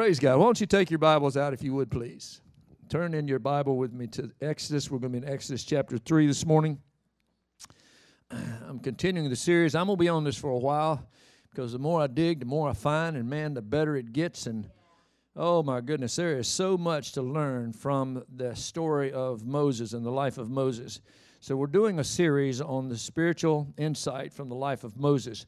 praise 0.00 0.18
God. 0.18 0.38
Why 0.38 0.46
don't 0.46 0.58
you 0.58 0.66
take 0.66 0.90
your 0.90 0.98
Bibles 0.98 1.36
out 1.36 1.52
if 1.52 1.62
you 1.62 1.74
would, 1.74 1.90
please? 1.90 2.40
Turn 2.88 3.12
in 3.12 3.28
your 3.28 3.38
Bible 3.38 3.76
with 3.76 3.92
me 3.92 4.06
to 4.06 4.30
Exodus. 4.40 4.90
We're 4.90 4.98
going 4.98 5.12
to 5.12 5.20
be 5.20 5.26
in 5.26 5.30
Exodus 5.30 5.62
chapter 5.62 5.98
3 5.98 6.26
this 6.26 6.46
morning. 6.46 6.78
I'm 8.30 8.78
continuing 8.78 9.28
the 9.28 9.36
series. 9.36 9.74
I'm 9.74 9.88
going 9.88 9.98
to 9.98 10.00
be 10.00 10.08
on 10.08 10.24
this 10.24 10.38
for 10.38 10.48
a 10.48 10.58
while 10.58 11.06
because 11.50 11.72
the 11.72 11.78
more 11.78 12.00
I 12.00 12.06
dig, 12.06 12.40
the 12.40 12.46
more 12.46 12.70
I 12.70 12.72
find, 12.72 13.14
and 13.14 13.28
man, 13.28 13.52
the 13.52 13.60
better 13.60 13.94
it 13.94 14.14
gets. 14.14 14.46
And 14.46 14.70
oh 15.36 15.62
my 15.62 15.82
goodness, 15.82 16.16
there 16.16 16.38
is 16.38 16.48
so 16.48 16.78
much 16.78 17.12
to 17.12 17.20
learn 17.20 17.74
from 17.74 18.24
the 18.34 18.56
story 18.56 19.12
of 19.12 19.44
Moses 19.44 19.92
and 19.92 20.02
the 20.02 20.10
life 20.10 20.38
of 20.38 20.48
Moses. 20.48 21.02
So, 21.40 21.56
we're 21.56 21.66
doing 21.66 21.98
a 21.98 22.04
series 22.04 22.62
on 22.62 22.88
the 22.88 22.96
spiritual 22.96 23.74
insight 23.76 24.32
from 24.32 24.48
the 24.48 24.54
life 24.54 24.82
of 24.82 24.96
Moses. 24.96 25.44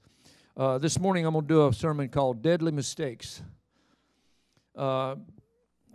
Uh, 0.58 0.76
this 0.76 0.98
morning, 0.98 1.24
I'm 1.24 1.32
going 1.32 1.46
to 1.46 1.54
do 1.54 1.66
a 1.68 1.72
sermon 1.72 2.10
called 2.10 2.42
Deadly 2.42 2.70
Mistakes. 2.70 3.40
Because 4.74 5.16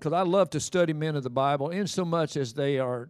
uh, 0.06 0.16
I 0.16 0.22
love 0.22 0.50
to 0.52 0.60
study 0.60 0.94
men 0.94 1.16
of 1.16 1.24
the 1.24 1.30
Bible, 1.30 1.70
in 1.70 1.88
so 1.88 2.06
much 2.06 2.38
as 2.38 2.54
they 2.54 2.80
are, 2.80 3.10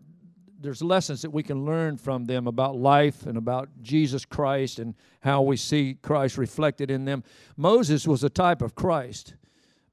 there's 0.60 0.82
lessons 0.82 1.22
that 1.22 1.30
we 1.30 1.44
can 1.44 1.66
learn 1.66 1.98
from 1.98 2.26
them 2.26 2.48
about 2.48 2.76
life 2.76 3.26
and 3.26 3.38
about 3.38 3.70
Jesus 3.82 4.26
Christ 4.26 4.80
and 4.80 4.96
how 5.22 5.42
we 5.42 5.58
see 5.58 5.98
Christ 6.02 6.38
reflected 6.38 6.90
in 6.90 7.06
them. 7.06 7.24
Moses 7.56 8.08
was 8.08 8.24
a 8.24 8.30
type 8.30 8.62
of 8.62 8.76
Christ, 8.76 9.36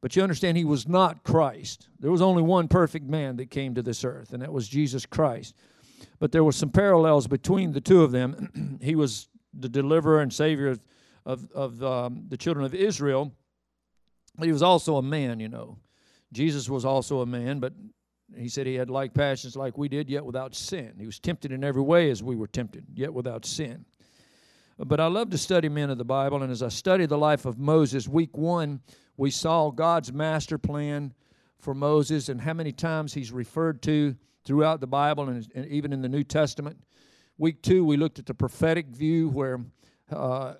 but 0.01 0.17
you 0.17 0.23
understand 0.23 0.57
he 0.57 0.65
was 0.65 0.89
not 0.89 1.25
Christ. 1.25 1.89
There 2.01 2.11
was 2.11 2.23
only 2.23 2.43
one 2.43 2.69
perfect 2.69 3.07
man 3.07 3.37
that 3.37 3.51
came 3.51 3.75
to 3.75 3.83
this 3.83 4.05
earth, 4.05 4.33
and 4.33 4.43
that 4.43 4.53
was 4.53 4.69
Jesus 4.69 5.07
Christ. 5.07 5.55
But 6.19 6.33
there 6.33 6.45
were 6.45 6.53
some 6.53 6.71
parallels 6.71 7.27
between 7.27 7.73
the 7.73 7.81
two 7.81 8.03
of 8.03 8.13
them. 8.13 8.79
he 8.83 8.95
was 8.95 9.29
the 9.53 9.69
deliverer 9.69 10.21
and 10.21 10.33
savior 10.33 10.69
of 10.69 10.81
of, 11.27 11.51
of 11.53 11.83
um, 11.83 12.25
the 12.29 12.37
children 12.37 12.65
of 12.65 12.75
Israel. 12.75 13.33
But 14.37 14.47
he 14.47 14.53
was 14.53 14.63
also 14.63 14.97
a 14.97 15.03
man, 15.03 15.41
you 15.41 15.49
know. 15.49 15.79
Jesus 16.33 16.69
was 16.69 16.85
also 16.85 17.21
a 17.21 17.27
man, 17.27 17.61
but 17.61 17.73
he 18.37 18.49
said 18.49 18.67
he 18.67 18.75
had 18.75 18.91
like 18.91 19.15
passions 19.15 19.57
like 19.57 19.79
we 19.79 19.89
did, 19.89 20.11
yet 20.11 20.25
without 20.25 20.55
sin. 20.55 20.95
He 20.99 21.07
was 21.07 21.21
tempted 21.21 21.53
in 21.53 21.63
every 21.63 21.83
way 21.83 22.11
as 22.11 22.23
we 22.23 22.35
were 22.35 22.49
tempted, 22.49 22.87
yet 22.95 23.15
without 23.15 23.47
sin. 23.47 23.85
But 24.77 24.99
I 24.99 25.07
love 25.07 25.31
to 25.31 25.39
study 25.39 25.69
men 25.69 25.91
of 25.91 25.99
the 25.99 26.05
Bible, 26.05 26.43
and 26.43 26.51
as 26.51 26.63
I 26.63 26.69
studied 26.69 27.11
the 27.11 27.19
life 27.19 27.45
of 27.45 27.59
Moses, 27.59 28.09
week 28.09 28.37
one, 28.37 28.81
we 29.17 29.31
saw 29.31 29.71
God's 29.71 30.13
master 30.13 30.59
plan 30.59 31.15
for 31.61 31.75
Moses 31.75 32.29
and 32.29 32.41
how 32.41 32.55
many 32.55 32.73
times 32.73 33.15
he's 33.15 33.31
referred 33.31 33.83
to 33.83 34.17
throughout 34.45 34.81
the 34.81 34.87
Bible 34.87 35.29
and 35.29 35.67
even 35.67 35.93
in 35.93 36.03
the 36.03 36.09
New 36.09 36.25
Testament. 36.25 36.77
Week 37.39 37.63
two, 37.63 37.85
we 37.85 37.97
looked 37.97 38.19
at 38.19 38.27
the 38.27 38.35
prophetic 38.35 38.89
view 38.89 39.29
where 39.29 39.61
uh, 40.11 40.55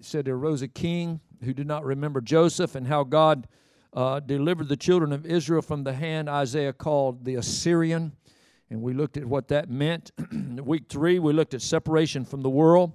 said 0.00 0.24
there 0.24 0.34
arose 0.34 0.62
a 0.62 0.68
king 0.68 1.20
who 1.42 1.52
did 1.52 1.66
not 1.66 1.84
remember 1.84 2.20
Joseph 2.20 2.74
and 2.74 2.86
how 2.86 3.04
God 3.04 3.46
uh, 3.92 4.20
delivered 4.20 4.68
the 4.68 4.76
children 4.76 5.12
of 5.12 5.26
Israel 5.26 5.62
from 5.62 5.84
the 5.84 5.92
hand 5.92 6.28
Isaiah 6.28 6.72
called 6.72 7.24
the 7.24 7.36
Assyrian. 7.36 8.12
And 8.70 8.82
we 8.82 8.94
looked 8.94 9.16
at 9.16 9.24
what 9.24 9.48
that 9.48 9.68
meant. 9.68 10.12
Week 10.32 10.84
three, 10.88 11.18
we 11.18 11.32
looked 11.32 11.54
at 11.54 11.62
separation 11.62 12.24
from 12.24 12.42
the 12.42 12.50
world. 12.50 12.92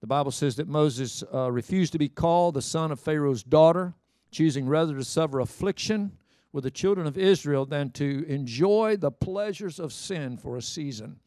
The 0.00 0.06
Bible 0.06 0.30
says 0.30 0.56
that 0.56 0.68
Moses 0.68 1.22
uh, 1.32 1.50
refused 1.50 1.92
to 1.92 1.98
be 1.98 2.08
called 2.08 2.54
the 2.54 2.62
son 2.62 2.92
of 2.92 3.00
Pharaoh's 3.00 3.42
daughter, 3.42 3.94
choosing 4.30 4.66
rather 4.66 4.94
to 4.96 5.04
suffer 5.04 5.40
affliction 5.40 6.12
with 6.52 6.64
the 6.64 6.70
children 6.70 7.06
of 7.06 7.16
Israel 7.16 7.64
than 7.64 7.90
to 7.90 8.24
enjoy 8.28 8.96
the 8.96 9.10
pleasures 9.10 9.80
of 9.80 9.92
sin 9.92 10.36
for 10.36 10.56
a 10.56 10.62
season. 10.62 11.18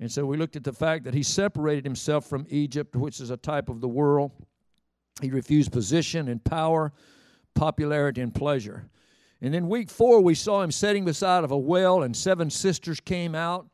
And 0.00 0.10
so 0.10 0.24
we 0.24 0.38
looked 0.38 0.56
at 0.56 0.64
the 0.64 0.72
fact 0.72 1.04
that 1.04 1.12
he 1.12 1.22
separated 1.22 1.84
himself 1.84 2.26
from 2.26 2.46
Egypt, 2.48 2.96
which 2.96 3.20
is 3.20 3.28
a 3.28 3.36
type 3.36 3.68
of 3.68 3.82
the 3.82 3.88
world. 3.88 4.32
He 5.20 5.30
refused 5.30 5.72
position 5.72 6.28
and 6.28 6.42
power, 6.42 6.94
popularity 7.54 8.22
and 8.22 8.34
pleasure. 8.34 8.88
And 9.42 9.52
then 9.52 9.68
week 9.68 9.90
four, 9.90 10.22
we 10.22 10.34
saw 10.34 10.62
him 10.62 10.70
sitting 10.70 11.04
beside 11.04 11.44
of 11.44 11.50
a 11.50 11.58
well, 11.58 12.02
and 12.02 12.16
seven 12.16 12.48
sisters 12.48 12.98
came 12.98 13.34
out, 13.34 13.68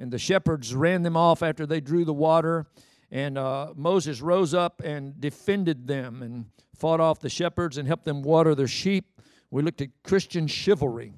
and 0.00 0.10
the 0.10 0.18
shepherds 0.18 0.74
ran 0.74 1.02
them 1.02 1.16
off 1.16 1.44
after 1.44 1.64
they 1.64 1.80
drew 1.80 2.04
the 2.04 2.12
water. 2.12 2.66
And 3.12 3.38
uh, 3.38 3.72
Moses 3.76 4.20
rose 4.20 4.54
up 4.54 4.82
and 4.84 5.20
defended 5.20 5.86
them 5.86 6.22
and 6.22 6.46
fought 6.76 7.00
off 7.00 7.20
the 7.20 7.28
shepherds 7.28 7.78
and 7.78 7.86
helped 7.86 8.04
them 8.04 8.22
water 8.22 8.54
their 8.54 8.68
sheep. 8.68 9.20
We 9.50 9.62
looked 9.62 9.80
at 9.80 9.88
Christian 10.02 10.48
chivalry. 10.48 11.14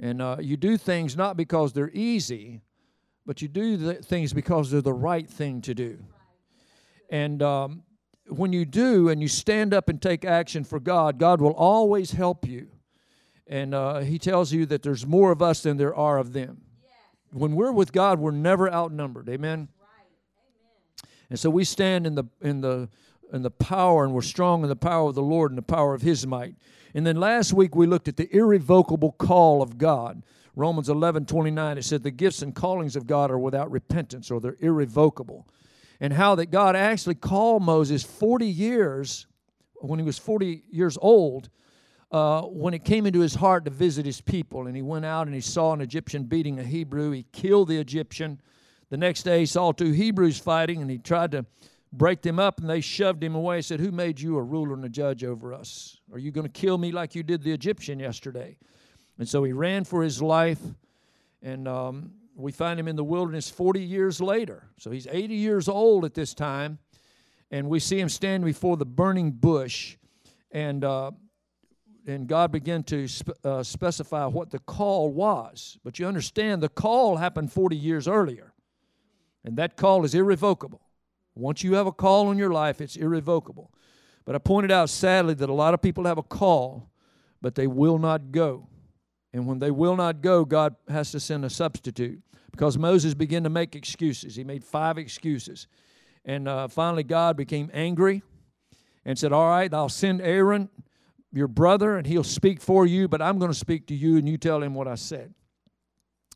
And 0.00 0.20
uh, 0.20 0.36
you 0.40 0.56
do 0.56 0.76
things 0.76 1.16
not 1.16 1.36
because 1.36 1.72
they're 1.72 1.90
easy, 1.92 2.60
but 3.28 3.42
you 3.42 3.46
do 3.46 3.76
the 3.76 3.92
things 3.92 4.32
because 4.32 4.70
they're 4.70 4.80
the 4.80 4.90
right 4.90 5.28
thing 5.28 5.60
to 5.60 5.74
do. 5.74 5.98
And 7.10 7.42
um, 7.42 7.82
when 8.26 8.54
you 8.54 8.64
do 8.64 9.10
and 9.10 9.20
you 9.20 9.28
stand 9.28 9.74
up 9.74 9.90
and 9.90 10.00
take 10.00 10.24
action 10.24 10.64
for 10.64 10.80
God, 10.80 11.18
God 11.18 11.42
will 11.42 11.52
always 11.52 12.12
help 12.12 12.48
you. 12.48 12.68
And 13.46 13.74
uh, 13.74 13.98
He 13.98 14.18
tells 14.18 14.50
you 14.50 14.64
that 14.66 14.82
there's 14.82 15.06
more 15.06 15.30
of 15.30 15.42
us 15.42 15.62
than 15.62 15.76
there 15.76 15.94
are 15.94 16.16
of 16.16 16.32
them. 16.32 16.62
When 17.30 17.54
we're 17.54 17.70
with 17.70 17.92
God, 17.92 18.18
we're 18.18 18.30
never 18.30 18.72
outnumbered. 18.72 19.28
Amen. 19.28 19.68
And 21.28 21.38
so 21.38 21.50
we 21.50 21.64
stand 21.64 22.06
in 22.06 22.14
the 22.14 22.24
in 22.40 22.62
the 22.62 22.88
in 23.30 23.42
the 23.42 23.50
power, 23.50 24.04
and 24.04 24.14
we're 24.14 24.22
strong 24.22 24.62
in 24.62 24.70
the 24.70 24.74
power 24.76 25.10
of 25.10 25.14
the 25.14 25.20
Lord 25.20 25.50
and 25.50 25.58
the 25.58 25.62
power 25.62 25.92
of 25.92 26.00
His 26.00 26.26
might. 26.26 26.54
And 26.94 27.06
then 27.06 27.16
last 27.16 27.52
week 27.52 27.76
we 27.76 27.86
looked 27.86 28.08
at 28.08 28.16
the 28.16 28.34
irrevocable 28.34 29.12
call 29.12 29.60
of 29.60 29.76
God. 29.76 30.22
Romans 30.58 30.88
11 30.88 31.24
29, 31.26 31.78
it 31.78 31.84
said, 31.84 32.02
The 32.02 32.10
gifts 32.10 32.42
and 32.42 32.52
callings 32.52 32.96
of 32.96 33.06
God 33.06 33.30
are 33.30 33.38
without 33.38 33.70
repentance 33.70 34.28
or 34.28 34.40
they're 34.40 34.56
irrevocable. 34.58 35.46
And 36.00 36.12
how 36.12 36.34
that 36.34 36.50
God 36.50 36.74
actually 36.74 37.14
called 37.14 37.62
Moses 37.62 38.02
40 38.02 38.46
years, 38.46 39.28
when 39.76 40.00
he 40.00 40.04
was 40.04 40.18
40 40.18 40.64
years 40.68 40.98
old, 41.00 41.48
uh, 42.10 42.42
when 42.42 42.74
it 42.74 42.84
came 42.84 43.06
into 43.06 43.20
his 43.20 43.36
heart 43.36 43.66
to 43.66 43.70
visit 43.70 44.04
his 44.04 44.20
people. 44.20 44.66
And 44.66 44.74
he 44.74 44.82
went 44.82 45.04
out 45.04 45.28
and 45.28 45.34
he 45.34 45.40
saw 45.40 45.72
an 45.74 45.80
Egyptian 45.80 46.24
beating 46.24 46.58
a 46.58 46.64
Hebrew. 46.64 47.12
He 47.12 47.24
killed 47.30 47.68
the 47.68 47.78
Egyptian. 47.78 48.40
The 48.90 48.96
next 48.96 49.22
day 49.22 49.40
he 49.40 49.46
saw 49.46 49.70
two 49.70 49.92
Hebrews 49.92 50.40
fighting 50.40 50.82
and 50.82 50.90
he 50.90 50.98
tried 50.98 51.30
to 51.32 51.46
break 51.92 52.22
them 52.22 52.40
up 52.40 52.58
and 52.58 52.68
they 52.68 52.80
shoved 52.80 53.22
him 53.22 53.36
away 53.36 53.56
and 53.56 53.64
said, 53.64 53.78
Who 53.78 53.92
made 53.92 54.18
you 54.18 54.36
a 54.36 54.42
ruler 54.42 54.74
and 54.74 54.84
a 54.84 54.88
judge 54.88 55.22
over 55.22 55.54
us? 55.54 55.98
Are 56.12 56.18
you 56.18 56.32
going 56.32 56.46
to 56.46 56.52
kill 56.52 56.78
me 56.78 56.90
like 56.90 57.14
you 57.14 57.22
did 57.22 57.44
the 57.44 57.52
Egyptian 57.52 58.00
yesterday? 58.00 58.56
And 59.18 59.28
so 59.28 59.42
he 59.42 59.52
ran 59.52 59.84
for 59.84 60.02
his 60.02 60.22
life, 60.22 60.60
and 61.42 61.66
um, 61.66 62.12
we 62.36 62.52
find 62.52 62.78
him 62.78 62.86
in 62.86 62.96
the 62.96 63.04
wilderness 63.04 63.50
40 63.50 63.80
years 63.80 64.20
later. 64.20 64.68
So 64.78 64.90
he's 64.90 65.08
80 65.08 65.34
years 65.34 65.68
old 65.68 66.04
at 66.04 66.14
this 66.14 66.34
time, 66.34 66.78
and 67.50 67.68
we 67.68 67.80
see 67.80 67.98
him 67.98 68.08
standing 68.08 68.46
before 68.46 68.76
the 68.76 68.86
burning 68.86 69.32
bush, 69.32 69.96
and 70.52 70.84
uh, 70.84 71.10
and 72.06 72.26
God 72.26 72.52
began 72.52 72.84
to 72.84 73.06
spe- 73.06 73.44
uh, 73.44 73.62
specify 73.62 74.24
what 74.24 74.50
the 74.50 74.60
call 74.60 75.10
was. 75.10 75.78
But 75.84 75.98
you 75.98 76.06
understand, 76.06 76.62
the 76.62 76.70
call 76.70 77.16
happened 77.16 77.52
40 77.52 77.76
years 77.76 78.08
earlier, 78.08 78.54
and 79.44 79.56
that 79.58 79.76
call 79.76 80.04
is 80.04 80.14
irrevocable. 80.14 80.80
Once 81.34 81.62
you 81.62 81.74
have 81.74 81.86
a 81.86 81.92
call 81.92 82.30
in 82.30 82.38
your 82.38 82.50
life, 82.50 82.80
it's 82.80 82.96
irrevocable. 82.96 83.72
But 84.24 84.34
I 84.34 84.38
pointed 84.38 84.70
out 84.70 84.90
sadly 84.90 85.34
that 85.34 85.48
a 85.48 85.54
lot 85.54 85.74
of 85.74 85.82
people 85.82 86.04
have 86.04 86.18
a 86.18 86.22
call, 86.22 86.90
but 87.42 87.54
they 87.54 87.66
will 87.66 87.98
not 87.98 88.32
go. 88.32 88.68
And 89.38 89.46
when 89.46 89.60
they 89.60 89.70
will 89.70 89.94
not 89.94 90.20
go, 90.20 90.44
God 90.44 90.74
has 90.88 91.12
to 91.12 91.20
send 91.20 91.44
a 91.44 91.50
substitute 91.50 92.20
because 92.50 92.76
Moses 92.76 93.14
began 93.14 93.44
to 93.44 93.48
make 93.48 93.76
excuses. 93.76 94.34
He 94.34 94.42
made 94.42 94.64
five 94.64 94.98
excuses. 94.98 95.68
And 96.24 96.48
uh, 96.48 96.66
finally, 96.66 97.04
God 97.04 97.36
became 97.36 97.70
angry 97.72 98.24
and 99.04 99.16
said, 99.16 99.32
All 99.32 99.48
right, 99.48 99.72
I'll 99.72 99.88
send 99.88 100.20
Aaron, 100.22 100.68
your 101.32 101.46
brother, 101.46 101.96
and 101.96 102.04
he'll 102.04 102.24
speak 102.24 102.60
for 102.60 102.84
you, 102.84 103.06
but 103.06 103.22
I'm 103.22 103.38
going 103.38 103.52
to 103.52 103.56
speak 103.56 103.86
to 103.86 103.94
you 103.94 104.16
and 104.16 104.28
you 104.28 104.38
tell 104.38 104.60
him 104.60 104.74
what 104.74 104.88
I 104.88 104.96
said. 104.96 105.32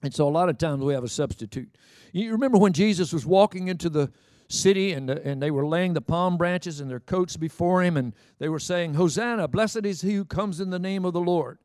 And 0.04 0.14
so 0.14 0.28
a 0.28 0.30
lot 0.30 0.48
of 0.48 0.56
times 0.56 0.84
we 0.84 0.94
have 0.94 1.02
a 1.02 1.08
substitute. 1.08 1.76
You 2.12 2.30
remember 2.30 2.58
when 2.58 2.72
Jesus 2.72 3.12
was 3.12 3.26
walking 3.26 3.66
into 3.66 3.90
the 3.90 4.12
city 4.46 4.92
and, 4.92 5.10
and 5.10 5.42
they 5.42 5.50
were 5.50 5.66
laying 5.66 5.94
the 5.94 6.00
palm 6.00 6.36
branches 6.36 6.78
and 6.78 6.88
their 6.88 7.00
coats 7.00 7.36
before 7.36 7.82
him 7.82 7.96
and 7.96 8.14
they 8.38 8.48
were 8.48 8.60
saying, 8.60 8.94
Hosanna, 8.94 9.48
blessed 9.48 9.86
is 9.86 10.02
he 10.02 10.14
who 10.14 10.24
comes 10.24 10.60
in 10.60 10.70
the 10.70 10.78
name 10.78 11.04
of 11.04 11.14
the 11.14 11.20
Lord. 11.20 11.58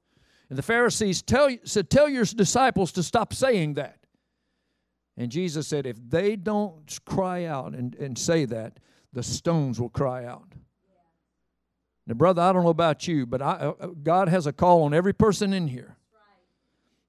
And 0.49 0.57
the 0.57 0.63
Pharisees 0.63 1.21
tell, 1.21 1.49
said, 1.63 1.89
Tell 1.89 2.07
your 2.07 2.25
disciples 2.25 2.91
to 2.93 3.03
stop 3.03 3.33
saying 3.33 3.73
that. 3.75 3.97
And 5.17 5.31
Jesus 5.31 5.67
said, 5.67 5.85
If 5.85 5.97
they 6.09 6.35
don't 6.35 6.99
cry 7.05 7.45
out 7.45 7.73
and, 7.73 7.95
and 7.95 8.17
say 8.17 8.45
that, 8.45 8.79
the 9.13 9.23
stones 9.23 9.79
will 9.79 9.89
cry 9.89 10.25
out. 10.25 10.53
Now, 12.05 12.13
brother, 12.13 12.41
I 12.41 12.53
don't 12.53 12.63
know 12.63 12.69
about 12.69 13.07
you, 13.07 13.25
but 13.25 13.41
I, 13.41 13.51
uh, 13.51 13.73
uh, 13.79 13.87
God 13.87 14.29
has 14.29 14.47
a 14.47 14.53
call 14.53 14.83
on 14.83 14.93
every 14.93 15.13
person 15.13 15.51
in 15.51 15.67
here. 15.67 15.97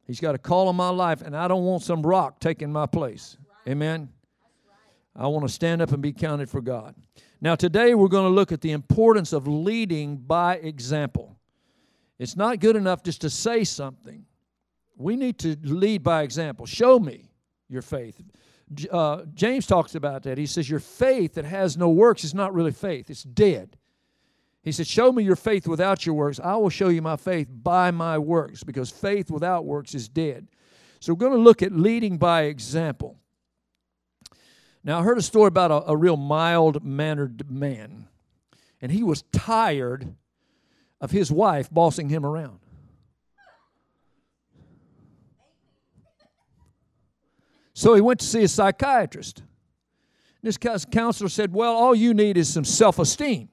He's 0.06 0.18
got 0.18 0.34
a 0.34 0.38
call 0.38 0.68
on 0.68 0.74
my 0.74 0.88
life, 0.88 1.22
and 1.22 1.36
I 1.36 1.46
don't 1.46 1.64
want 1.64 1.82
some 1.82 2.02
rock 2.02 2.40
taking 2.40 2.72
my 2.72 2.86
place. 2.86 3.36
Amen. 3.68 4.08
I 5.14 5.26
want 5.26 5.46
to 5.46 5.52
stand 5.52 5.82
up 5.82 5.92
and 5.92 6.02
be 6.02 6.12
counted 6.12 6.48
for 6.48 6.60
God. 6.60 6.94
Now, 7.40 7.54
today 7.54 7.94
we're 7.94 8.08
going 8.08 8.24
to 8.24 8.34
look 8.34 8.50
at 8.50 8.60
the 8.60 8.72
importance 8.72 9.32
of 9.32 9.46
leading 9.46 10.16
by 10.16 10.56
example. 10.56 11.37
It's 12.18 12.36
not 12.36 12.58
good 12.58 12.76
enough 12.76 13.02
just 13.02 13.20
to 13.20 13.30
say 13.30 13.64
something. 13.64 14.24
We 14.96 15.16
need 15.16 15.38
to 15.40 15.56
lead 15.62 16.02
by 16.02 16.22
example. 16.22 16.66
Show 16.66 16.98
me 16.98 17.30
your 17.68 17.82
faith. 17.82 18.20
Uh, 18.90 19.22
James 19.34 19.66
talks 19.66 19.94
about 19.94 20.24
that. 20.24 20.36
He 20.36 20.46
says, 20.46 20.68
Your 20.68 20.80
faith 20.80 21.34
that 21.34 21.44
has 21.44 21.76
no 21.76 21.88
works 21.88 22.24
is 22.24 22.34
not 22.34 22.52
really 22.52 22.72
faith, 22.72 23.08
it's 23.08 23.22
dead. 23.22 23.76
He 24.62 24.72
said, 24.72 24.86
Show 24.86 25.12
me 25.12 25.22
your 25.22 25.36
faith 25.36 25.66
without 25.68 26.04
your 26.04 26.14
works. 26.16 26.40
I 26.40 26.56
will 26.56 26.68
show 26.68 26.88
you 26.88 27.00
my 27.00 27.16
faith 27.16 27.48
by 27.50 27.90
my 27.92 28.18
works, 28.18 28.64
because 28.64 28.90
faith 28.90 29.30
without 29.30 29.64
works 29.64 29.94
is 29.94 30.08
dead. 30.08 30.48
So 31.00 31.12
we're 31.12 31.20
going 31.20 31.32
to 31.32 31.38
look 31.38 31.62
at 31.62 31.72
leading 31.72 32.18
by 32.18 32.42
example. 32.42 33.16
Now, 34.82 34.98
I 34.98 35.02
heard 35.02 35.18
a 35.18 35.22
story 35.22 35.48
about 35.48 35.70
a, 35.70 35.90
a 35.90 35.96
real 35.96 36.16
mild 36.16 36.84
mannered 36.84 37.50
man, 37.50 38.08
and 38.82 38.90
he 38.90 39.02
was 39.04 39.22
tired 39.32 40.14
of 41.00 41.10
his 41.10 41.30
wife 41.30 41.70
bossing 41.70 42.08
him 42.08 42.24
around. 42.24 42.58
So 47.74 47.94
he 47.94 48.00
went 48.00 48.18
to 48.20 48.26
see 48.26 48.42
a 48.42 48.48
psychiatrist. 48.48 49.42
This 50.42 50.56
counselor 50.56 51.28
said, 51.28 51.52
Well, 51.52 51.74
all 51.74 51.94
you 51.94 52.12
need 52.12 52.36
is 52.36 52.52
some 52.52 52.64
self 52.64 52.98
esteem. 52.98 53.48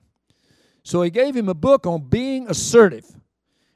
So 0.81 1.01
he 1.01 1.09
gave 1.09 1.35
him 1.35 1.49
a 1.49 1.53
book 1.53 1.85
on 1.85 2.09
being 2.09 2.47
assertive. 2.47 3.05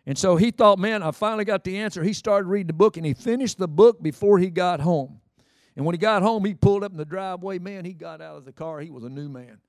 And 0.06 0.18
so 0.18 0.38
he 0.38 0.50
thought, 0.50 0.80
Man, 0.80 1.04
I 1.04 1.12
finally 1.12 1.46
got 1.46 1.64
the 1.64 1.78
answer. 1.78 2.04
He 2.04 2.14
started 2.14 2.48
reading 2.48 2.68
the 2.68 2.74
book 2.74 2.98
and 2.98 3.06
he 3.06 3.14
finished 3.14 3.60
the 3.60 3.68
book 3.68 4.02
before 4.02 4.40
he 4.40 4.50
got 4.50 4.80
home. 4.80 5.22
And 5.76 5.86
when 5.86 5.94
he 5.94 6.00
got 6.00 6.24
home, 6.24 6.44
he 6.46 6.56
pulled 6.56 6.84
up 6.84 6.92
in 6.92 6.98
the 6.98 7.06
driveway. 7.06 7.60
Man, 7.60 7.86
he 7.86 7.94
got 7.94 8.20
out 8.20 8.38
of 8.38 8.46
the 8.46 8.52
car. 8.52 8.80
He 8.80 8.90
was 8.90 9.04
a 9.04 9.10
new 9.10 9.30
man. 9.30 9.60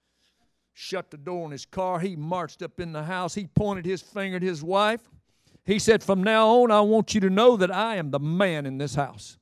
Shut 0.82 1.10
the 1.10 1.18
door 1.18 1.44
in 1.44 1.50
his 1.50 1.66
car. 1.66 2.00
He 2.00 2.16
marched 2.16 2.62
up 2.62 2.80
in 2.80 2.92
the 2.92 3.02
house. 3.02 3.34
He 3.34 3.46
pointed 3.46 3.84
his 3.84 4.00
finger 4.00 4.36
at 4.36 4.42
his 4.42 4.62
wife. 4.62 5.02
He 5.66 5.78
said, 5.78 6.02
From 6.02 6.24
now 6.24 6.48
on, 6.48 6.70
I 6.70 6.80
want 6.80 7.14
you 7.14 7.20
to 7.20 7.28
know 7.28 7.58
that 7.58 7.70
I 7.70 7.96
am 7.96 8.10
the 8.10 8.18
man 8.18 8.64
in 8.64 8.78
this 8.78 8.94
house. 8.94 9.36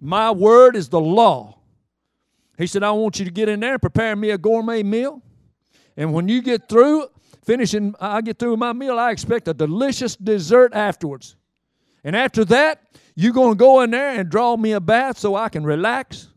My 0.00 0.32
word 0.32 0.74
is 0.74 0.88
the 0.88 0.98
law. 0.98 1.60
He 2.58 2.66
said, 2.66 2.82
I 2.82 2.90
want 2.90 3.20
you 3.20 3.24
to 3.24 3.30
get 3.30 3.48
in 3.48 3.60
there 3.60 3.74
and 3.74 3.80
prepare 3.80 4.16
me 4.16 4.30
a 4.30 4.36
gourmet 4.36 4.82
meal. 4.82 5.22
And 5.96 6.12
when 6.12 6.26
you 6.26 6.42
get 6.42 6.68
through 6.68 7.06
finishing, 7.44 7.94
I 8.00 8.20
get 8.20 8.40
through 8.40 8.56
my 8.56 8.72
meal, 8.72 8.98
I 8.98 9.12
expect 9.12 9.46
a 9.46 9.54
delicious 9.54 10.16
dessert 10.16 10.74
afterwards. 10.74 11.36
And 12.02 12.16
after 12.16 12.44
that, 12.46 12.82
you're 13.14 13.32
going 13.32 13.52
to 13.52 13.58
go 13.58 13.82
in 13.82 13.92
there 13.92 14.18
and 14.18 14.28
draw 14.28 14.56
me 14.56 14.72
a 14.72 14.80
bath 14.80 15.18
so 15.18 15.36
I 15.36 15.50
can 15.50 15.62
relax. 15.62 16.30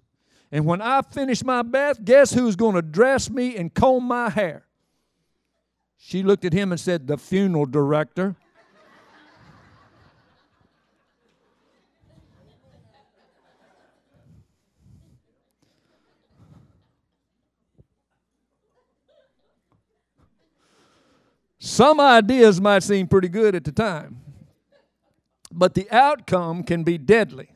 And 0.51 0.65
when 0.65 0.81
I 0.81 1.01
finish 1.01 1.43
my 1.43 1.61
bath, 1.61 2.03
guess 2.03 2.33
who's 2.33 2.55
going 2.55 2.75
to 2.75 2.81
dress 2.81 3.29
me 3.29 3.57
and 3.57 3.73
comb 3.73 4.05
my 4.05 4.29
hair? 4.29 4.65
She 5.97 6.23
looked 6.23 6.45
at 6.45 6.53
him 6.53 6.71
and 6.71 6.79
said, 6.79 7.07
The 7.07 7.17
funeral 7.17 7.65
director. 7.65 8.35
Some 21.59 21.99
ideas 21.99 22.61
might 22.61 22.83
seem 22.83 23.07
pretty 23.07 23.27
good 23.27 23.53
at 23.53 23.65
the 23.65 23.73
time, 23.73 24.21
but 25.51 25.73
the 25.73 25.87
outcome 25.91 26.63
can 26.63 26.83
be 26.83 26.97
deadly. 26.97 27.49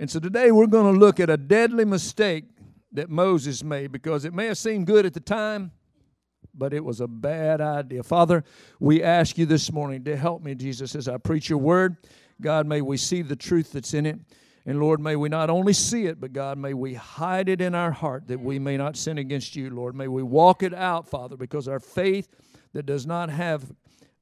And 0.00 0.10
so 0.10 0.18
today 0.18 0.50
we're 0.50 0.66
going 0.66 0.92
to 0.92 0.98
look 0.98 1.20
at 1.20 1.30
a 1.30 1.36
deadly 1.36 1.84
mistake 1.84 2.46
that 2.92 3.08
Moses 3.08 3.62
made 3.62 3.92
because 3.92 4.24
it 4.24 4.34
may 4.34 4.46
have 4.46 4.58
seemed 4.58 4.86
good 4.86 5.06
at 5.06 5.14
the 5.14 5.20
time, 5.20 5.70
but 6.52 6.72
it 6.72 6.84
was 6.84 7.00
a 7.00 7.06
bad 7.06 7.60
idea. 7.60 8.02
Father, 8.02 8.42
we 8.80 9.02
ask 9.02 9.38
you 9.38 9.46
this 9.46 9.72
morning 9.72 10.02
to 10.04 10.16
help 10.16 10.42
me, 10.42 10.54
Jesus, 10.54 10.96
as 10.96 11.06
I 11.06 11.18
preach 11.18 11.48
your 11.48 11.58
word. 11.58 11.96
God, 12.40 12.66
may 12.66 12.80
we 12.80 12.96
see 12.96 13.22
the 13.22 13.36
truth 13.36 13.72
that's 13.72 13.94
in 13.94 14.04
it. 14.04 14.18
And 14.66 14.80
Lord, 14.80 14.98
may 14.98 15.14
we 15.14 15.28
not 15.28 15.48
only 15.48 15.72
see 15.72 16.06
it, 16.06 16.20
but 16.20 16.32
God, 16.32 16.58
may 16.58 16.74
we 16.74 16.94
hide 16.94 17.48
it 17.48 17.60
in 17.60 17.74
our 17.74 17.92
heart 17.92 18.26
that 18.28 18.40
we 18.40 18.58
may 18.58 18.76
not 18.76 18.96
sin 18.96 19.18
against 19.18 19.54
you, 19.54 19.70
Lord. 19.70 19.94
May 19.94 20.08
we 20.08 20.22
walk 20.22 20.62
it 20.62 20.74
out, 20.74 21.06
Father, 21.06 21.36
because 21.36 21.68
our 21.68 21.80
faith 21.80 22.28
that 22.72 22.86
does 22.86 23.06
not 23.06 23.28
have 23.28 23.72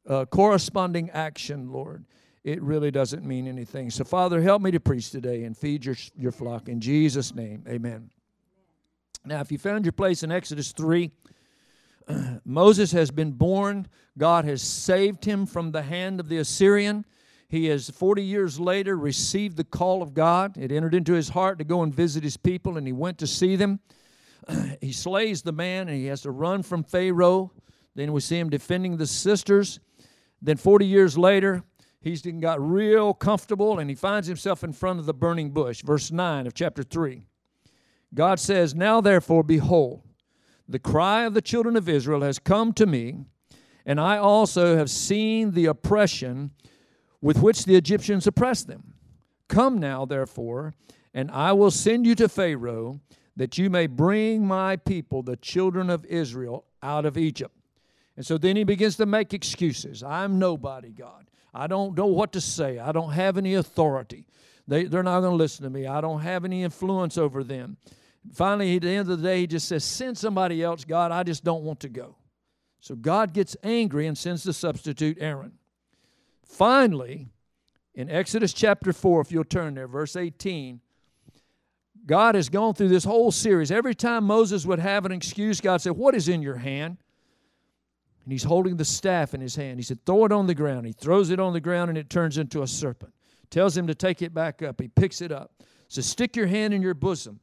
uh, 0.06 0.24
corresponding 0.26 1.08
action, 1.10 1.72
Lord, 1.72 2.04
it 2.44 2.60
really 2.62 2.90
doesn't 2.90 3.24
mean 3.24 3.46
anything. 3.46 3.90
So, 3.90 4.04
Father, 4.04 4.40
help 4.40 4.62
me 4.62 4.72
to 4.72 4.80
preach 4.80 5.10
today 5.10 5.44
and 5.44 5.56
feed 5.56 5.84
your, 5.84 5.96
your 6.16 6.32
flock. 6.32 6.68
In 6.68 6.80
Jesus' 6.80 7.34
name, 7.34 7.64
amen. 7.68 8.10
Now, 9.24 9.40
if 9.40 9.52
you 9.52 9.58
found 9.58 9.84
your 9.84 9.92
place 9.92 10.24
in 10.24 10.32
Exodus 10.32 10.72
3, 10.72 11.10
Moses 12.44 12.90
has 12.92 13.12
been 13.12 13.32
born. 13.32 13.86
God 14.18 14.44
has 14.44 14.60
saved 14.60 15.24
him 15.24 15.46
from 15.46 15.70
the 15.70 15.82
hand 15.82 16.18
of 16.18 16.28
the 16.28 16.38
Assyrian. 16.38 17.04
He 17.48 17.66
has 17.66 17.90
40 17.90 18.24
years 18.24 18.58
later 18.58 18.96
received 18.96 19.56
the 19.56 19.64
call 19.64 20.02
of 20.02 20.14
God. 20.14 20.56
It 20.56 20.72
entered 20.72 20.94
into 20.94 21.12
his 21.12 21.28
heart 21.28 21.58
to 21.58 21.64
go 21.64 21.82
and 21.82 21.94
visit 21.94 22.24
his 22.24 22.36
people, 22.36 22.76
and 22.76 22.86
he 22.86 22.92
went 22.92 23.18
to 23.18 23.26
see 23.26 23.54
them. 23.54 23.78
he 24.80 24.92
slays 24.92 25.42
the 25.42 25.52
man, 25.52 25.88
and 25.88 25.96
he 25.96 26.06
has 26.06 26.22
to 26.22 26.32
run 26.32 26.64
from 26.64 26.82
Pharaoh. 26.82 27.52
Then 27.94 28.12
we 28.12 28.20
see 28.20 28.38
him 28.38 28.50
defending 28.50 28.96
the 28.96 29.06
sisters. 29.06 29.78
Then 30.40 30.56
40 30.56 30.86
years 30.86 31.16
later, 31.16 31.62
he's 32.02 32.22
got 32.22 32.60
real 32.60 33.14
comfortable, 33.14 33.78
and 33.78 33.88
he 33.88 33.96
finds 33.96 34.28
himself 34.28 34.62
in 34.62 34.72
front 34.72 34.98
of 34.98 35.06
the 35.06 35.14
burning 35.14 35.50
bush. 35.50 35.82
Verse 35.82 36.10
9 36.10 36.46
of 36.46 36.54
chapter 36.54 36.82
3. 36.82 37.22
God 38.14 38.38
says, 38.38 38.74
Now 38.74 39.00
therefore, 39.00 39.42
behold, 39.42 40.02
the 40.68 40.78
cry 40.78 41.24
of 41.24 41.34
the 41.34 41.42
children 41.42 41.76
of 41.76 41.88
Israel 41.88 42.22
has 42.22 42.38
come 42.38 42.72
to 42.74 42.86
me, 42.86 43.16
and 43.84 44.00
I 44.00 44.18
also 44.18 44.76
have 44.76 44.90
seen 44.90 45.52
the 45.52 45.66
oppression 45.66 46.52
with 47.20 47.38
which 47.40 47.64
the 47.64 47.76
Egyptians 47.76 48.26
oppressed 48.26 48.66
them. 48.66 48.94
Come 49.48 49.78
now, 49.78 50.04
therefore, 50.04 50.74
and 51.14 51.30
I 51.30 51.52
will 51.52 51.70
send 51.70 52.06
you 52.06 52.14
to 52.16 52.28
Pharaoh, 52.28 53.00
that 53.36 53.58
you 53.58 53.70
may 53.70 53.86
bring 53.86 54.46
my 54.46 54.76
people, 54.76 55.22
the 55.22 55.36
children 55.36 55.90
of 55.90 56.04
Israel, 56.06 56.64
out 56.82 57.06
of 57.06 57.16
Egypt. 57.16 57.54
And 58.16 58.26
so 58.26 58.36
then 58.36 58.56
he 58.56 58.64
begins 58.64 58.96
to 58.96 59.06
make 59.06 59.32
excuses. 59.32 60.02
I'm 60.02 60.38
nobody, 60.38 60.90
God. 60.90 61.26
I 61.54 61.66
don't 61.66 61.96
know 61.96 62.06
what 62.06 62.32
to 62.32 62.40
say. 62.40 62.78
I 62.78 62.92
don't 62.92 63.12
have 63.12 63.36
any 63.36 63.54
authority. 63.54 64.26
They, 64.66 64.84
they're 64.84 65.02
not 65.02 65.20
going 65.20 65.32
to 65.32 65.36
listen 65.36 65.64
to 65.64 65.70
me. 65.70 65.86
I 65.86 66.00
don't 66.00 66.20
have 66.20 66.44
any 66.44 66.62
influence 66.62 67.18
over 67.18 67.44
them. 67.44 67.76
Finally, 68.32 68.76
at 68.76 68.82
the 68.82 68.90
end 68.90 69.10
of 69.10 69.18
the 69.18 69.28
day, 69.28 69.40
he 69.40 69.46
just 69.46 69.68
says, 69.68 69.84
Send 69.84 70.16
somebody 70.16 70.62
else, 70.62 70.84
God. 70.84 71.10
I 71.10 71.22
just 71.24 71.44
don't 71.44 71.64
want 71.64 71.80
to 71.80 71.88
go. 71.88 72.16
So 72.80 72.94
God 72.94 73.32
gets 73.32 73.56
angry 73.62 74.06
and 74.06 74.16
sends 74.16 74.42
the 74.42 74.52
substitute 74.52 75.18
Aaron. 75.20 75.52
Finally, 76.44 77.28
in 77.94 78.10
Exodus 78.10 78.52
chapter 78.52 78.92
4, 78.92 79.20
if 79.20 79.32
you'll 79.32 79.44
turn 79.44 79.74
there, 79.74 79.88
verse 79.88 80.16
18, 80.16 80.80
God 82.06 82.34
has 82.34 82.48
gone 82.48 82.74
through 82.74 82.88
this 82.88 83.04
whole 83.04 83.30
series. 83.30 83.70
Every 83.70 83.94
time 83.94 84.24
Moses 84.24 84.66
would 84.66 84.78
have 84.78 85.04
an 85.04 85.12
excuse, 85.12 85.60
God 85.60 85.80
said, 85.80 85.92
What 85.92 86.14
is 86.14 86.28
in 86.28 86.42
your 86.42 86.56
hand? 86.56 86.98
And 88.24 88.32
he's 88.32 88.44
holding 88.44 88.76
the 88.76 88.84
staff 88.84 89.34
in 89.34 89.40
his 89.40 89.56
hand. 89.56 89.78
He 89.78 89.82
said, 89.82 90.04
Throw 90.06 90.24
it 90.24 90.32
on 90.32 90.46
the 90.46 90.54
ground. 90.54 90.86
He 90.86 90.92
throws 90.92 91.30
it 91.30 91.40
on 91.40 91.52
the 91.52 91.60
ground 91.60 91.88
and 91.88 91.98
it 91.98 92.08
turns 92.08 92.38
into 92.38 92.62
a 92.62 92.66
serpent. 92.66 93.12
Tells 93.50 93.76
him 93.76 93.86
to 93.88 93.94
take 93.94 94.22
it 94.22 94.32
back 94.32 94.62
up. 94.62 94.80
He 94.80 94.88
picks 94.88 95.20
it 95.20 95.32
up. 95.32 95.52
Says, 95.88 96.06
Stick 96.06 96.36
your 96.36 96.46
hand 96.46 96.72
in 96.72 96.82
your 96.82 96.94
bosom. 96.94 97.40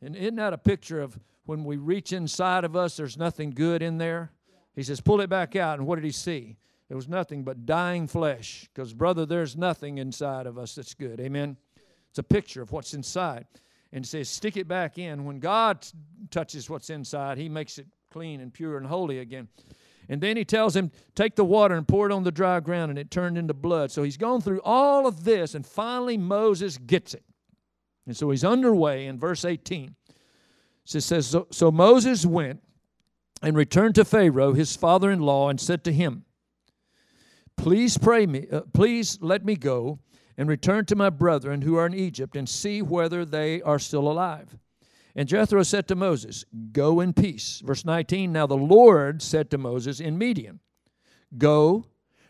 And 0.00 0.16
isn't 0.16 0.36
that 0.36 0.52
a 0.52 0.58
picture 0.58 1.00
of 1.00 1.18
when 1.46 1.64
we 1.64 1.76
reach 1.76 2.12
inside 2.12 2.64
of 2.64 2.76
us, 2.76 2.96
there's 2.96 3.16
nothing 3.16 3.50
good 3.50 3.82
in 3.82 3.98
there? 3.98 4.32
He 4.74 4.82
says, 4.82 5.00
Pull 5.00 5.20
it 5.20 5.30
back 5.30 5.54
out. 5.54 5.78
And 5.78 5.86
what 5.86 5.96
did 5.96 6.04
he 6.04 6.10
see? 6.10 6.56
It 6.88 6.94
was 6.94 7.08
nothing 7.08 7.44
but 7.44 7.64
dying 7.64 8.06
flesh. 8.06 8.68
Because, 8.74 8.92
brother, 8.92 9.24
there's 9.24 9.56
nothing 9.56 9.98
inside 9.98 10.46
of 10.46 10.58
us 10.58 10.74
that's 10.74 10.94
good. 10.94 11.20
Amen? 11.20 11.56
It's 12.10 12.18
a 12.18 12.22
picture 12.22 12.60
of 12.60 12.72
what's 12.72 12.92
inside. 12.92 13.46
And 13.92 14.04
it 14.04 14.08
says, 14.08 14.28
stick 14.28 14.56
it 14.56 14.68
back 14.68 14.98
in. 14.98 15.24
When 15.24 15.38
God 15.38 15.86
touches 16.30 16.68
what's 16.68 16.90
inside, 16.90 17.38
He 17.38 17.48
makes 17.48 17.78
it 17.78 17.86
clean 18.10 18.40
and 18.40 18.52
pure 18.52 18.76
and 18.76 18.86
holy 18.86 19.20
again. 19.20 19.48
And 20.12 20.20
then 20.20 20.36
He 20.36 20.44
tells 20.44 20.76
him, 20.76 20.92
take 21.14 21.34
the 21.34 21.44
water 21.44 21.74
and 21.74 21.88
pour 21.88 22.06
it 22.06 22.12
on 22.12 22.22
the 22.22 22.30
dry 22.30 22.60
ground, 22.60 22.90
and 22.90 22.98
it 22.98 23.10
turned 23.10 23.36
into 23.36 23.54
blood. 23.54 23.90
So 23.90 24.02
He's 24.02 24.16
gone 24.16 24.40
through 24.40 24.60
all 24.62 25.06
of 25.06 25.24
this, 25.24 25.54
and 25.54 25.66
finally 25.66 26.16
Moses 26.16 26.78
gets 26.78 27.14
it. 27.14 27.24
And 28.06 28.16
so 28.16 28.30
he's 28.30 28.44
underway 28.44 29.06
in 29.06 29.18
verse 29.18 29.44
18. 29.44 29.94
It 30.94 31.00
says, 31.00 31.26
so, 31.26 31.46
so 31.50 31.70
Moses 31.70 32.26
went 32.26 32.62
and 33.40 33.56
returned 33.56 33.94
to 33.96 34.04
Pharaoh, 34.04 34.52
his 34.52 34.76
father 34.76 35.10
in 35.10 35.20
law, 35.20 35.48
and 35.48 35.60
said 35.60 35.84
to 35.84 35.92
him, 35.92 36.24
Please 37.56 37.98
pray 37.98 38.26
me, 38.26 38.46
uh, 38.50 38.62
please 38.72 39.18
let 39.20 39.44
me 39.44 39.54
go 39.56 40.00
and 40.36 40.48
return 40.48 40.84
to 40.86 40.96
my 40.96 41.10
brethren 41.10 41.62
who 41.62 41.76
are 41.76 41.86
in 41.86 41.94
Egypt 41.94 42.34
and 42.34 42.48
see 42.48 42.82
whether 42.82 43.24
they 43.24 43.62
are 43.62 43.78
still 43.78 44.10
alive. 44.10 44.56
And 45.14 45.28
Jethro 45.28 45.62
said 45.62 45.88
to 45.88 45.94
Moses, 45.94 46.44
Go 46.72 47.00
in 47.00 47.12
peace. 47.12 47.62
Verse 47.64 47.84
19 47.84 48.32
Now 48.32 48.46
the 48.46 48.56
Lord 48.56 49.22
said 49.22 49.50
to 49.50 49.58
Moses 49.58 50.00
in 50.00 50.18
Midian, 50.18 50.60
Go, 51.36 51.86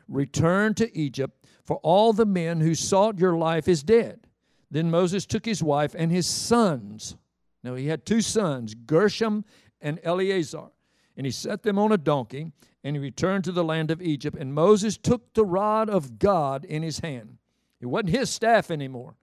return 0.08 0.74
to 0.74 0.96
Egypt, 0.96 1.46
for 1.64 1.76
all 1.78 2.12
the 2.12 2.26
men 2.26 2.60
who 2.60 2.74
sought 2.74 3.18
your 3.18 3.36
life 3.36 3.68
is 3.68 3.82
dead. 3.82 4.26
Then 4.70 4.90
Moses 4.90 5.26
took 5.26 5.44
his 5.44 5.62
wife 5.62 5.94
and 5.96 6.10
his 6.10 6.26
sons. 6.26 7.16
Now 7.62 7.74
he 7.74 7.86
had 7.86 8.04
two 8.04 8.20
sons, 8.20 8.74
Gershom 8.74 9.44
and 9.80 10.00
Eleazar, 10.02 10.70
and 11.16 11.26
he 11.26 11.30
set 11.30 11.62
them 11.62 11.78
on 11.78 11.92
a 11.92 11.98
donkey 11.98 12.50
and 12.84 12.96
he 12.96 13.00
returned 13.00 13.44
to 13.44 13.52
the 13.52 13.64
land 13.64 13.90
of 13.90 14.02
Egypt. 14.02 14.36
And 14.38 14.54
Moses 14.54 14.96
took 14.96 15.34
the 15.34 15.44
rod 15.44 15.88
of 15.88 16.18
God 16.18 16.64
in 16.64 16.82
his 16.82 16.98
hand. 17.00 17.38
It 17.80 17.86
wasn't 17.86 18.10
his 18.10 18.30
staff 18.30 18.70
anymore. 18.70 19.14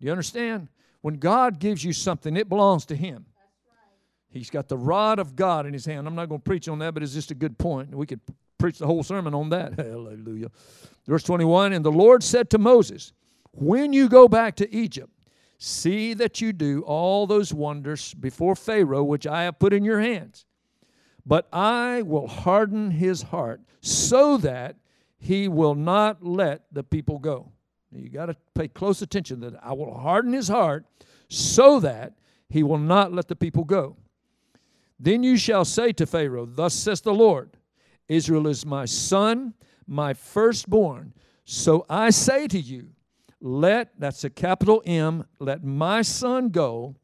Do 0.00 0.06
you 0.06 0.12
understand? 0.12 0.68
When 1.04 1.16
God 1.16 1.58
gives 1.58 1.84
you 1.84 1.92
something, 1.92 2.34
it 2.34 2.48
belongs 2.48 2.86
to 2.86 2.96
him. 2.96 3.26
He's 4.30 4.48
got 4.48 4.68
the 4.68 4.78
rod 4.78 5.18
of 5.18 5.36
God 5.36 5.66
in 5.66 5.74
his 5.74 5.84
hand. 5.84 6.06
I'm 6.06 6.14
not 6.14 6.30
going 6.30 6.40
to 6.40 6.42
preach 6.42 6.66
on 6.66 6.78
that, 6.78 6.94
but 6.94 7.02
it's 7.02 7.12
just 7.12 7.30
a 7.30 7.34
good 7.34 7.58
point. 7.58 7.94
We 7.94 8.06
could 8.06 8.22
preach 8.56 8.78
the 8.78 8.86
whole 8.86 9.02
sermon 9.02 9.34
on 9.34 9.50
that. 9.50 9.74
Hallelujah. 9.76 10.48
Verse 11.06 11.22
21 11.22 11.74
And 11.74 11.84
the 11.84 11.92
Lord 11.92 12.22
said 12.22 12.48
to 12.48 12.58
Moses, 12.58 13.12
When 13.52 13.92
you 13.92 14.08
go 14.08 14.28
back 14.28 14.56
to 14.56 14.74
Egypt, 14.74 15.12
see 15.58 16.14
that 16.14 16.40
you 16.40 16.54
do 16.54 16.80
all 16.86 17.26
those 17.26 17.52
wonders 17.52 18.14
before 18.14 18.56
Pharaoh, 18.56 19.04
which 19.04 19.26
I 19.26 19.42
have 19.42 19.58
put 19.58 19.74
in 19.74 19.84
your 19.84 20.00
hands. 20.00 20.46
But 21.26 21.48
I 21.52 22.00
will 22.00 22.28
harden 22.28 22.92
his 22.92 23.20
heart 23.20 23.60
so 23.82 24.38
that 24.38 24.76
he 25.18 25.48
will 25.48 25.74
not 25.74 26.24
let 26.24 26.62
the 26.72 26.82
people 26.82 27.18
go. 27.18 27.52
You 27.94 28.08
got 28.08 28.26
to 28.26 28.36
pay 28.54 28.68
close 28.68 29.02
attention 29.02 29.40
that 29.40 29.54
I 29.62 29.72
will 29.72 29.98
harden 29.98 30.32
his 30.32 30.48
heart 30.48 30.84
so 31.28 31.80
that 31.80 32.14
he 32.48 32.62
will 32.62 32.78
not 32.78 33.12
let 33.12 33.28
the 33.28 33.36
people 33.36 33.64
go. 33.64 33.96
Then 34.98 35.22
you 35.22 35.36
shall 35.36 35.64
say 35.64 35.92
to 35.92 36.06
Pharaoh, 36.06 36.46
Thus 36.46 36.74
says 36.74 37.00
the 37.00 37.14
Lord, 37.14 37.56
Israel 38.08 38.46
is 38.46 38.64
my 38.64 38.84
son, 38.84 39.54
my 39.86 40.14
firstborn. 40.14 41.14
So 41.44 41.84
I 41.88 42.10
say 42.10 42.46
to 42.48 42.58
you, 42.58 42.90
let, 43.40 43.98
that's 43.98 44.24
a 44.24 44.30
capital 44.30 44.82
M, 44.86 45.26
let 45.38 45.62
my 45.62 46.02
son 46.02 46.48
go, 46.48 46.96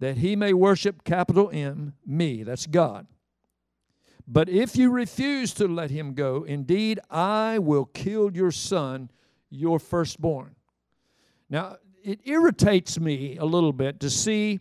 that 0.00 0.18
he 0.18 0.34
may 0.34 0.52
worship, 0.52 1.04
capital 1.04 1.50
M, 1.52 1.94
me. 2.04 2.42
That's 2.42 2.66
God. 2.66 3.06
But 4.26 4.48
if 4.48 4.76
you 4.76 4.90
refuse 4.90 5.54
to 5.54 5.68
let 5.68 5.90
him 5.90 6.14
go, 6.14 6.42
indeed 6.42 6.98
I 7.08 7.60
will 7.60 7.84
kill 7.84 8.32
your 8.32 8.50
son, 8.50 9.10
your 9.50 9.78
firstborn. 9.78 10.54
Now, 11.48 11.76
it 12.02 12.20
irritates 12.24 12.98
me 12.98 13.36
a 13.36 13.44
little 13.44 13.72
bit 13.72 14.00
to 14.00 14.10
see 14.10 14.60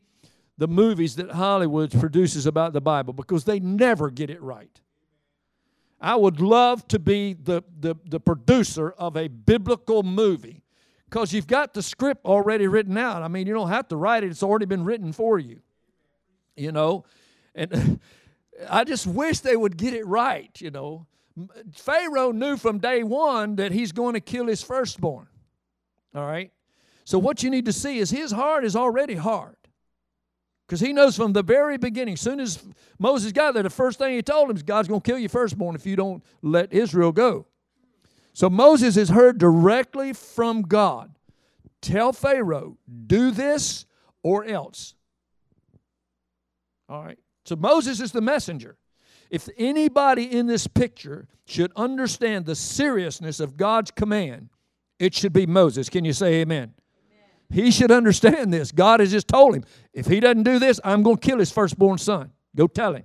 the 0.58 0.68
movies 0.68 1.16
that 1.18 1.32
Hollywood 1.32 1.92
produces 1.92 2.46
about 2.46 2.74
the 2.74 2.82
Bible 2.82 3.14
because 3.14 3.44
they 3.44 3.60
never 3.60 4.10
get 4.10 4.30
it 4.30 4.42
right. 4.42 4.82
I 6.00 6.16
would 6.16 6.40
love 6.40 6.88
to 6.90 7.00
be 7.00 7.34
the, 7.34 7.64
the, 7.80 7.96
the 8.06 8.20
producer 8.20 8.92
of 8.92 9.18
a 9.18 9.28
biblical 9.28 10.04
movie 10.04 10.64
because 11.10 11.34
you've 11.34 11.48
got 11.48 11.74
the 11.74 11.82
script 11.82 12.26
already 12.26 12.68
written 12.68 12.98
out. 12.98 13.24
I 13.24 13.28
mean, 13.28 13.48
you 13.48 13.54
don't 13.54 13.70
have 13.70 13.88
to 13.90 13.96
write 13.96 14.24
it, 14.24 14.28
it's 14.28 14.44
already 14.44 14.66
been 14.66 14.84
written 14.84 15.14
for 15.14 15.40
you. 15.40 15.62
You 16.56 16.72
know? 16.72 17.06
And 17.54 18.00
I 18.70 18.84
just 18.84 19.08
wish 19.08 19.40
they 19.40 19.56
would 19.56 19.78
get 19.78 19.94
it 19.94 20.06
right, 20.06 20.50
you 20.62 20.72
know. 20.72 21.08
Pharaoh 21.74 22.32
knew 22.32 22.58
from 22.58 22.80
day 22.80 23.04
one 23.04 23.58
that 23.58 23.72
he's 23.72 23.92
going 23.92 24.14
to 24.14 24.22
kill 24.22 24.48
his 24.48 24.64
firstborn. 24.64 25.28
All 26.14 26.26
right? 26.26 26.52
So, 27.04 27.20
what 27.20 27.44
you 27.44 27.50
need 27.50 27.66
to 27.66 27.74
see 27.74 28.00
is 28.00 28.10
his 28.10 28.32
heart 28.32 28.64
is 28.64 28.76
already 28.76 29.16
hard. 29.16 29.58
Because 30.66 30.80
he 30.80 30.94
knows 30.94 31.16
from 31.16 31.34
the 31.34 31.44
very 31.44 31.78
beginning, 31.78 32.18
soon 32.18 32.40
as 32.40 32.64
Moses 32.98 33.32
got 33.32 33.54
there, 33.54 33.62
the 33.62 33.70
first 33.70 34.00
thing 34.00 34.16
he 34.16 34.24
told 34.24 34.50
him 34.50 34.56
is 34.56 34.64
God's 34.64 34.88
going 34.88 35.02
to 35.02 35.06
kill 35.06 35.20
your 35.20 35.30
firstborn 35.30 35.76
if 35.76 35.86
you 35.86 35.96
don't 35.96 36.24
let 36.42 36.74
Israel 36.74 37.12
go. 37.12 37.46
So 38.34 38.50
Moses 38.50 38.96
has 38.96 39.10
heard 39.10 39.38
directly 39.38 40.12
from 40.14 40.64
God 40.64 41.16
tell 41.82 42.12
Pharaoh, 42.12 42.78
do 43.06 43.30
this 43.30 43.86
or 44.24 44.44
else. 44.44 44.96
All 46.90 47.04
right. 47.04 47.20
So 47.46 47.56
Moses 47.56 48.02
is 48.02 48.12
the 48.12 48.22
messenger. 48.22 48.76
If 49.30 49.50
anybody 49.58 50.24
in 50.32 50.48
this 50.48 50.68
picture 50.68 51.28
should 51.46 51.72
understand 51.76 52.46
the 52.46 52.56
seriousness 52.56 53.40
of 53.40 53.58
God's 53.58 53.92
command, 53.92 54.50
it 55.00 55.14
should 55.14 55.34
be 55.34 55.46
Moses. 55.46 55.90
Can 55.90 56.06
you 56.06 56.14
say 56.14 56.36
amen? 56.36 56.74
He 57.50 57.72
should 57.72 57.92
understand 57.92 58.54
this. 58.54 58.72
God 58.72 59.00
has 59.00 59.12
just 59.12 59.28
told 59.28 59.56
him, 59.56 59.64
if 59.94 60.08
he 60.08 60.20
doesn't 60.20 60.44
do 60.44 60.58
this, 60.58 60.80
I'm 60.84 61.04
going 61.04 61.18
to 61.18 61.28
kill 61.28 61.40
his 61.40 61.52
firstborn 61.52 61.98
son. 61.98 62.32
Go 62.56 62.68
tell 62.68 62.96
him. 62.96 63.04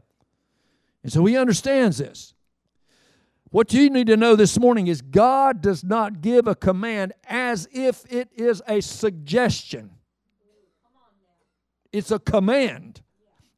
And 1.02 1.12
so 1.12 1.24
he 1.24 1.36
understands 1.36 1.98
this. 1.98 2.34
What 3.50 3.72
you 3.72 3.90
need 3.90 4.06
to 4.06 4.16
know 4.16 4.36
this 4.36 4.58
morning 4.58 4.86
is 4.86 5.02
God 5.02 5.60
does 5.60 5.82
not 5.82 6.20
give 6.20 6.46
a 6.46 6.54
command 6.54 7.12
as 7.24 7.68
if 7.72 8.04
it 8.10 8.28
is 8.34 8.62
a 8.68 8.80
suggestion. 8.80 9.90
It's 11.92 12.12
a 12.12 12.20
command, 12.20 13.02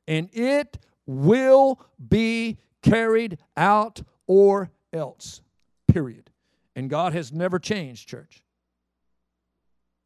and 0.08 0.30
it 0.32 0.78
will 1.12 1.80
be 2.08 2.58
carried 2.82 3.38
out 3.56 4.02
or 4.26 4.70
else. 4.92 5.40
Period. 5.88 6.30
And 6.74 6.88
God 6.88 7.12
has 7.12 7.32
never 7.32 7.58
changed, 7.58 8.08
church. 8.08 8.42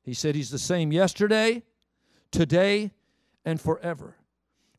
He 0.03 0.15
said 0.15 0.35
He's 0.35 0.51
the 0.51 0.59
same 0.59 0.93
yesterday, 0.93 1.63
today, 2.31 2.93
and 3.45 3.61
forever. 3.61 4.17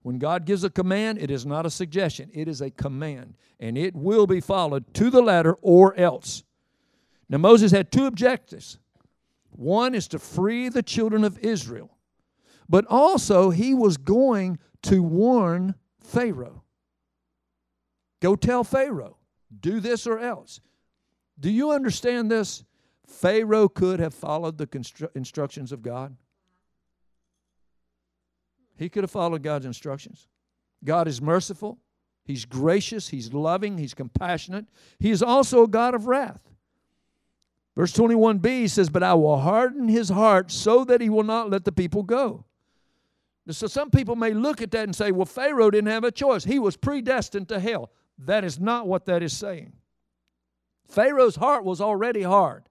When 0.02 0.20
God 0.20 0.46
gives 0.46 0.64
a 0.64 0.70
command, 0.70 1.18
it 1.18 1.30
is 1.30 1.46
not 1.46 1.66
a 1.66 1.70
suggestion, 1.70 2.30
it 2.34 2.48
is 2.48 2.62
a 2.62 2.72
command, 2.72 3.36
and 3.60 3.78
it 3.78 3.94
will 3.94 4.26
be 4.26 4.40
followed 4.40 4.94
to 4.94 5.10
the 5.10 5.22
letter 5.22 5.58
or 5.62 5.96
else. 5.96 6.44
Now, 7.30 7.40
Moses 7.40 7.72
had 7.72 7.92
two 7.92 8.06
objectives 8.06 8.80
one 9.52 9.96
is 9.96 10.08
to 10.10 10.20
free 10.20 10.70
the 10.70 10.84
children 10.84 11.24
of 11.24 11.40
Israel, 11.40 11.98
but 12.70 12.86
also 12.86 13.50
he 13.50 13.74
was 13.74 13.98
going 13.98 14.60
to 14.84 15.02
warn 15.02 15.76
Pharaoh. 16.08 16.64
Go 18.22 18.36
tell 18.36 18.64
Pharaoh, 18.64 19.18
do 19.60 19.80
this 19.80 20.08
or 20.08 20.20
else. 20.20 20.62
Do 21.40 21.52
you 21.52 21.72
understand 21.72 22.32
this? 22.32 22.64
Pharaoh 23.06 23.70
could 23.70 24.00
have 24.00 24.14
followed 24.14 24.58
the 24.58 24.68
constru- 24.68 25.16
instructions 25.16 25.72
of 25.72 25.82
God. 25.82 26.16
He 28.78 28.90
could 28.90 29.04
have 29.04 29.12
followed 29.12 29.44
God's 29.44 29.66
instructions. 29.66 30.28
God 30.84 31.08
is 31.08 31.22
merciful, 31.22 31.80
He's 32.24 32.46
gracious, 32.46 33.10
He's 33.10 33.34
loving, 33.34 33.78
He's 33.78 33.94
compassionate. 33.94 34.66
He 35.00 35.12
is 35.12 35.22
also 35.22 35.64
a 35.64 35.68
God 35.68 35.94
of 35.94 36.08
wrath. 36.08 36.48
Verse 37.76 37.94
21b 37.94 38.70
says, 38.72 38.90
But 38.90 39.04
I 39.04 39.14
will 39.14 39.40
harden 39.40 39.88
his 39.88 40.10
heart 40.10 40.50
so 40.50 40.84
that 40.86 41.00
he 41.00 41.10
will 41.10 41.24
not 41.24 41.52
let 41.52 41.64
the 41.64 41.72
people 41.72 42.02
go. 42.02 42.47
So 43.50 43.68
some 43.68 43.90
people 43.90 44.16
may 44.16 44.34
look 44.34 44.62
at 44.62 44.72
that 44.72 44.84
and 44.84 44.96
say, 44.96 45.12
Well, 45.12 45.26
Pharaoh 45.26 45.72
didn't 45.72 45.90
have 45.90 46.04
a 46.04 46.12
choice. 46.12 46.44
He 46.44 46.60
was 46.60 46.76
predestined 46.76 47.48
to 47.50 47.60
hell. 47.60 47.92
That 48.20 48.44
is 48.44 48.60
not 48.60 48.88
what 48.88 49.06
that 49.06 49.24
is 49.24 49.36
saying. 49.36 49.74
Pharaoh's 50.88 51.36
heart 51.36 51.64
was 51.64 51.82
already 51.82 52.24
hard. 52.24 52.64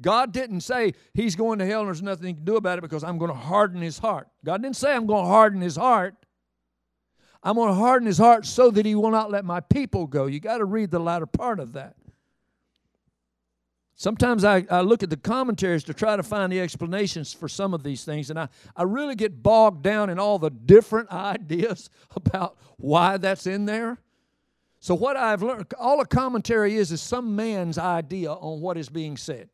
God 0.00 0.32
didn't 0.32 0.60
say 0.60 0.94
he's 1.12 1.34
going 1.34 1.58
to 1.58 1.66
hell 1.66 1.80
and 1.80 1.88
there's 1.88 2.02
nothing 2.02 2.28
he 2.28 2.34
can 2.34 2.44
do 2.44 2.56
about 2.56 2.78
it 2.78 2.82
because 2.82 3.02
I'm 3.02 3.18
going 3.18 3.30
to 3.30 3.36
harden 3.36 3.80
his 3.80 3.98
heart. 3.98 4.28
God 4.44 4.62
didn't 4.62 4.76
say 4.76 4.94
I'm 4.94 5.06
going 5.06 5.24
to 5.24 5.28
harden 5.28 5.60
his 5.60 5.76
heart. 5.76 6.14
I'm 7.42 7.56
going 7.56 7.68
to 7.68 7.74
harden 7.74 8.06
his 8.06 8.18
heart 8.18 8.46
so 8.46 8.70
that 8.70 8.86
he 8.86 8.94
will 8.94 9.10
not 9.10 9.30
let 9.30 9.44
my 9.44 9.60
people 9.60 10.06
go. 10.06 10.26
You 10.26 10.40
got 10.40 10.58
to 10.58 10.64
read 10.64 10.90
the 10.90 10.98
latter 10.98 11.26
part 11.26 11.60
of 11.60 11.72
that. 11.72 11.96
Sometimes 13.98 14.44
I, 14.44 14.64
I 14.70 14.82
look 14.82 15.02
at 15.02 15.10
the 15.10 15.16
commentaries 15.16 15.82
to 15.82 15.92
try 15.92 16.14
to 16.14 16.22
find 16.22 16.52
the 16.52 16.60
explanations 16.60 17.34
for 17.34 17.48
some 17.48 17.74
of 17.74 17.82
these 17.82 18.04
things, 18.04 18.30
and 18.30 18.38
I, 18.38 18.48
I 18.76 18.84
really 18.84 19.16
get 19.16 19.42
bogged 19.42 19.82
down 19.82 20.08
in 20.08 20.20
all 20.20 20.38
the 20.38 20.50
different 20.50 21.10
ideas 21.12 21.90
about 22.14 22.56
why 22.76 23.16
that's 23.16 23.48
in 23.48 23.66
there. 23.66 23.98
So, 24.78 24.94
what 24.94 25.16
I've 25.16 25.42
learned, 25.42 25.74
all 25.80 26.00
a 26.00 26.06
commentary 26.06 26.76
is, 26.76 26.92
is 26.92 27.02
some 27.02 27.34
man's 27.34 27.76
idea 27.76 28.30
on 28.30 28.60
what 28.60 28.78
is 28.78 28.88
being 28.88 29.16
said. 29.16 29.48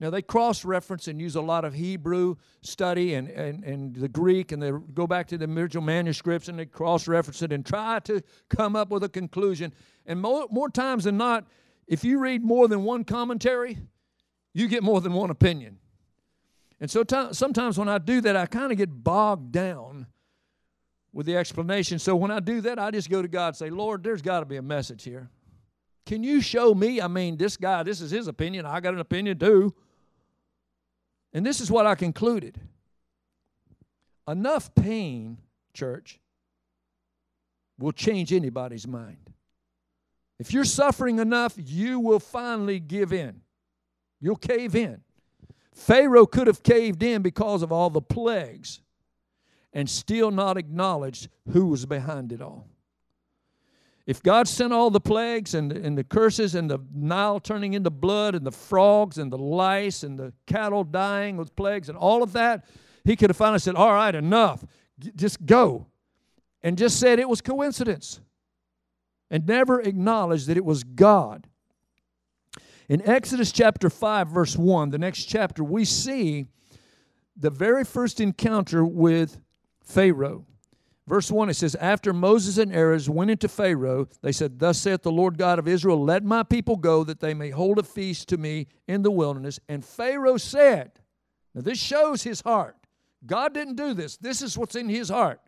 Now, 0.00 0.10
they 0.10 0.20
cross 0.20 0.62
reference 0.66 1.08
and 1.08 1.18
use 1.18 1.36
a 1.36 1.40
lot 1.40 1.64
of 1.64 1.72
Hebrew 1.72 2.36
study 2.60 3.14
and, 3.14 3.28
and, 3.30 3.64
and 3.64 3.96
the 3.96 4.08
Greek, 4.08 4.52
and 4.52 4.62
they 4.62 4.70
go 4.92 5.06
back 5.06 5.28
to 5.28 5.38
the 5.38 5.46
original 5.46 5.82
manuscripts 5.82 6.48
and 6.48 6.58
they 6.58 6.66
cross 6.66 7.08
reference 7.08 7.40
it 7.40 7.54
and 7.54 7.64
try 7.64 8.00
to 8.00 8.22
come 8.50 8.76
up 8.76 8.90
with 8.90 9.02
a 9.02 9.08
conclusion. 9.08 9.72
And 10.04 10.20
more, 10.20 10.46
more 10.50 10.68
times 10.68 11.04
than 11.04 11.16
not, 11.16 11.46
if 11.86 12.04
you 12.04 12.18
read 12.18 12.42
more 12.42 12.68
than 12.68 12.84
one 12.84 13.04
commentary, 13.04 13.78
you 14.52 14.68
get 14.68 14.82
more 14.82 15.00
than 15.00 15.12
one 15.12 15.30
opinion. 15.30 15.78
And 16.80 16.90
so 16.90 17.04
t- 17.04 17.32
sometimes 17.32 17.78
when 17.78 17.88
I 17.88 17.98
do 17.98 18.20
that, 18.22 18.36
I 18.36 18.46
kind 18.46 18.72
of 18.72 18.78
get 18.78 18.90
bogged 19.04 19.52
down 19.52 20.06
with 21.12 21.26
the 21.26 21.36
explanation. 21.36 21.98
So 21.98 22.14
when 22.16 22.30
I 22.30 22.40
do 22.40 22.60
that, 22.62 22.78
I 22.78 22.90
just 22.90 23.08
go 23.08 23.22
to 23.22 23.28
God 23.28 23.48
and 23.48 23.56
say, 23.56 23.70
Lord, 23.70 24.02
there's 24.02 24.22
got 24.22 24.40
to 24.40 24.46
be 24.46 24.56
a 24.56 24.62
message 24.62 25.04
here. 25.04 25.30
Can 26.04 26.22
you 26.22 26.40
show 26.40 26.74
me? 26.74 27.00
I 27.00 27.08
mean, 27.08 27.36
this 27.36 27.56
guy, 27.56 27.82
this 27.82 28.00
is 28.00 28.10
his 28.10 28.28
opinion. 28.28 28.66
I 28.66 28.80
got 28.80 28.94
an 28.94 29.00
opinion 29.00 29.38
too. 29.38 29.74
And 31.32 31.44
this 31.44 31.60
is 31.60 31.70
what 31.70 31.86
I 31.86 31.94
concluded 31.94 32.60
enough 34.28 34.74
pain, 34.74 35.38
church, 35.72 36.18
will 37.78 37.92
change 37.92 38.32
anybody's 38.32 38.86
mind. 38.86 39.25
If 40.38 40.52
you're 40.52 40.64
suffering 40.64 41.18
enough, 41.18 41.54
you 41.56 41.98
will 41.98 42.20
finally 42.20 42.78
give 42.78 43.12
in. 43.12 43.40
You'll 44.20 44.36
cave 44.36 44.74
in. 44.74 45.00
Pharaoh 45.72 46.26
could 46.26 46.46
have 46.46 46.62
caved 46.62 47.02
in 47.02 47.22
because 47.22 47.62
of 47.62 47.72
all 47.72 47.90
the 47.90 48.00
plagues 48.00 48.80
and 49.72 49.88
still 49.88 50.30
not 50.30 50.56
acknowledged 50.56 51.28
who 51.52 51.66
was 51.66 51.84
behind 51.84 52.32
it 52.32 52.40
all. 52.40 52.66
If 54.06 54.22
God 54.22 54.46
sent 54.46 54.72
all 54.72 54.90
the 54.90 55.00
plagues 55.00 55.54
and, 55.54 55.72
and 55.72 55.98
the 55.98 56.04
curses 56.04 56.54
and 56.54 56.70
the 56.70 56.78
Nile 56.94 57.40
turning 57.40 57.74
into 57.74 57.90
blood 57.90 58.34
and 58.34 58.46
the 58.46 58.52
frogs 58.52 59.18
and 59.18 59.32
the 59.32 59.38
lice 59.38 60.02
and 60.02 60.18
the 60.18 60.32
cattle 60.46 60.84
dying 60.84 61.36
with 61.36 61.56
plagues 61.56 61.88
and 61.88 61.98
all 61.98 62.22
of 62.22 62.32
that, 62.32 62.64
he 63.04 63.16
could 63.16 63.30
have 63.30 63.36
finally 63.36 63.58
said, 63.58 63.74
All 63.74 63.92
right, 63.92 64.14
enough. 64.14 64.64
Just 65.14 65.44
go. 65.44 65.86
and 66.62 66.78
just 66.78 66.98
said 66.98 67.18
it 67.18 67.28
was 67.28 67.40
coincidence 67.40 68.20
and 69.30 69.46
never 69.46 69.80
acknowledged 69.80 70.46
that 70.46 70.56
it 70.56 70.64
was 70.64 70.84
God. 70.84 71.46
In 72.88 73.06
Exodus 73.08 73.50
chapter 73.50 73.90
5, 73.90 74.28
verse 74.28 74.56
1, 74.56 74.90
the 74.90 74.98
next 74.98 75.24
chapter, 75.24 75.64
we 75.64 75.84
see 75.84 76.46
the 77.36 77.50
very 77.50 77.84
first 77.84 78.20
encounter 78.20 78.84
with 78.84 79.38
Pharaoh. 79.82 80.46
Verse 81.06 81.30
1, 81.30 81.50
it 81.50 81.54
says, 81.54 81.76
After 81.76 82.12
Moses 82.12 82.58
and 82.58 82.74
Aaron 82.74 83.00
went 83.08 83.30
into 83.30 83.48
Pharaoh, 83.48 84.08
they 84.22 84.32
said, 84.32 84.58
Thus 84.58 84.78
saith 84.78 85.02
the 85.02 85.12
Lord 85.12 85.38
God 85.38 85.58
of 85.58 85.68
Israel, 85.68 86.02
Let 86.02 86.24
my 86.24 86.42
people 86.42 86.76
go, 86.76 87.04
that 87.04 87.20
they 87.20 87.34
may 87.34 87.50
hold 87.50 87.78
a 87.78 87.84
feast 87.84 88.28
to 88.30 88.36
me 88.36 88.66
in 88.88 89.02
the 89.02 89.10
wilderness. 89.10 89.60
And 89.68 89.84
Pharaoh 89.84 90.36
said, 90.36 90.92
Now 91.54 91.60
this 91.60 91.78
shows 91.78 92.24
his 92.24 92.40
heart. 92.40 92.76
God 93.24 93.54
didn't 93.54 93.76
do 93.76 93.94
this. 93.94 94.16
This 94.16 94.42
is 94.42 94.58
what's 94.58 94.74
in 94.74 94.88
his 94.88 95.08
heart. 95.08 95.40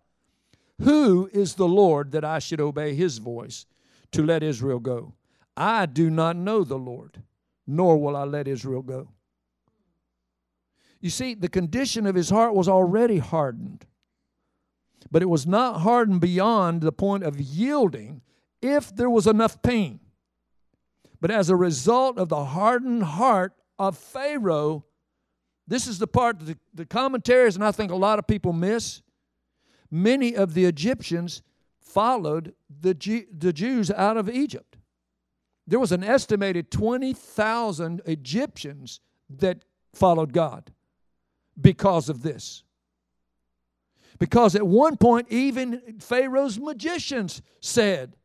Who 0.82 1.28
is 1.32 1.54
the 1.54 1.68
Lord 1.68 2.12
that 2.12 2.24
I 2.24 2.38
should 2.38 2.60
obey 2.60 2.94
his 2.94 3.18
voice 3.18 3.66
to 4.12 4.24
let 4.24 4.42
Israel 4.42 4.78
go? 4.78 5.14
I 5.56 5.86
do 5.86 6.08
not 6.08 6.36
know 6.36 6.62
the 6.62 6.78
Lord, 6.78 7.22
nor 7.66 8.00
will 8.00 8.16
I 8.16 8.24
let 8.24 8.46
Israel 8.46 8.82
go. 8.82 9.10
You 11.00 11.10
see, 11.10 11.34
the 11.34 11.48
condition 11.48 12.06
of 12.06 12.14
his 12.14 12.30
heart 12.30 12.54
was 12.54 12.68
already 12.68 13.18
hardened 13.18 13.86
but 15.10 15.22
it 15.22 15.28
was 15.28 15.46
not 15.46 15.80
hardened 15.80 16.20
beyond 16.20 16.80
the 16.80 16.92
point 16.92 17.24
of 17.24 17.40
yielding 17.40 18.20
if 18.60 18.94
there 18.94 19.10
was 19.10 19.26
enough 19.26 19.62
pain. 19.62 20.00
But 21.20 21.30
as 21.30 21.50
a 21.50 21.56
result 21.56 22.18
of 22.18 22.28
the 22.28 22.44
hardened 22.44 23.02
heart 23.02 23.54
of 23.78 23.96
Pharaoh, 23.96 24.84
this 25.66 25.86
is 25.86 25.98
the 25.98 26.06
part 26.06 26.38
that 26.40 26.58
the, 26.74 26.86
commentaries, 26.86 27.54
and 27.54 27.64
I 27.64 27.72
think 27.72 27.90
a 27.90 27.96
lot 27.96 28.18
of 28.18 28.26
people 28.26 28.52
miss. 28.52 29.02
Many 29.90 30.34
of 30.34 30.54
the 30.54 30.64
Egyptians 30.64 31.42
followed 31.80 32.54
the, 32.68 32.94
G, 32.94 33.26
the 33.36 33.52
Jews 33.52 33.90
out 33.90 34.16
of 34.16 34.28
Egypt. 34.28 34.76
There 35.66 35.78
was 35.78 35.92
an 35.92 36.04
estimated 36.04 36.70
20,000 36.70 38.02
Egyptians 38.06 39.00
that 39.28 39.64
followed 39.94 40.32
God 40.32 40.72
because 41.60 42.08
of 42.08 42.22
this. 42.22 42.64
Because 44.18 44.54
at 44.54 44.66
one 44.66 44.96
point, 44.96 45.28
even 45.30 45.98
Pharaoh's 46.00 46.58
magicians 46.58 47.42
said, 47.60 48.16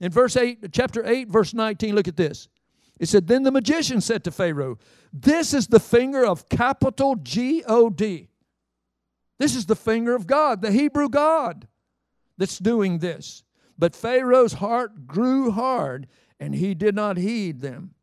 in 0.00 0.10
verse 0.10 0.36
8, 0.36 0.72
chapter 0.72 1.06
8, 1.06 1.28
verse 1.28 1.54
19, 1.54 1.94
look 1.94 2.08
at 2.08 2.16
this. 2.16 2.48
It 2.98 3.08
said, 3.08 3.26
Then 3.26 3.42
the 3.42 3.50
magician 3.50 4.00
said 4.00 4.24
to 4.24 4.30
Pharaoh, 4.30 4.78
This 5.12 5.52
is 5.52 5.66
the 5.66 5.80
finger 5.80 6.24
of 6.24 6.48
capital 6.48 7.16
G 7.16 7.62
O 7.66 7.90
D. 7.90 8.28
This 9.38 9.56
is 9.56 9.66
the 9.66 9.76
finger 9.76 10.14
of 10.14 10.26
God, 10.26 10.62
the 10.62 10.70
Hebrew 10.70 11.08
God, 11.08 11.66
that's 12.38 12.58
doing 12.58 12.98
this. 12.98 13.42
But 13.78 13.96
Pharaoh's 13.96 14.54
heart 14.54 15.06
grew 15.06 15.50
hard, 15.50 16.06
and 16.38 16.54
he 16.54 16.74
did 16.74 16.94
not 16.94 17.16
heed 17.16 17.60
them, 17.60 17.94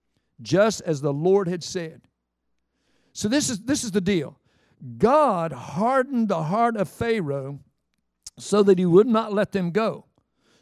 just 0.41 0.81
as 0.81 1.01
the 1.01 1.13
Lord 1.13 1.47
had 1.47 1.63
said. 1.63 2.01
So 3.13 3.27
this 3.27 3.49
is 3.49 3.61
this 3.61 3.83
is 3.83 3.91
the 3.91 4.01
deal. 4.01 4.39
God 4.97 5.51
hardened 5.51 6.27
the 6.27 6.43
heart 6.43 6.75
of 6.75 6.89
Pharaoh 6.89 7.59
so 8.37 8.63
that 8.63 8.79
he 8.79 8.85
would 8.85 9.07
not 9.07 9.33
let 9.33 9.51
them 9.51 9.71
go, 9.71 10.05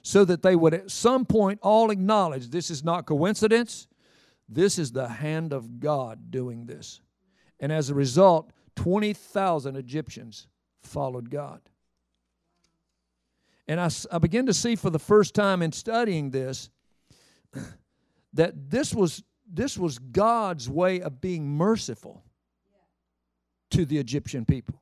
so 0.01 0.25
that 0.25 0.41
they 0.41 0.55
would 0.55 0.73
at 0.73 0.91
some 0.91 1.25
point 1.25 1.59
all 1.61 1.89
acknowledge 1.89 2.49
this 2.49 2.69
is 2.69 2.83
not 2.83 3.05
coincidence, 3.05 3.87
this 4.47 4.77
is 4.77 4.91
the 4.91 5.07
hand 5.07 5.53
of 5.53 5.79
God 5.79 6.31
doing 6.31 6.65
this. 6.65 7.01
And 7.59 7.71
as 7.71 7.89
a 7.89 7.95
result, 7.95 8.51
20,000 8.75 9.75
Egyptians 9.75 10.47
followed 10.83 11.29
God. 11.29 11.61
And 13.67 13.79
I, 13.79 13.89
I 14.11 14.17
begin 14.17 14.47
to 14.47 14.53
see 14.53 14.75
for 14.75 14.89
the 14.89 14.99
first 14.99 15.35
time 15.35 15.61
in 15.61 15.71
studying 15.71 16.31
this 16.31 16.69
that 18.33 18.69
this 18.69 18.93
was, 18.93 19.23
this 19.51 19.77
was 19.77 19.99
God's 19.99 20.69
way 20.69 21.01
of 21.01 21.21
being 21.21 21.47
merciful 21.47 22.23
to 23.71 23.85
the 23.85 23.97
Egyptian 23.97 24.45
people. 24.45 24.81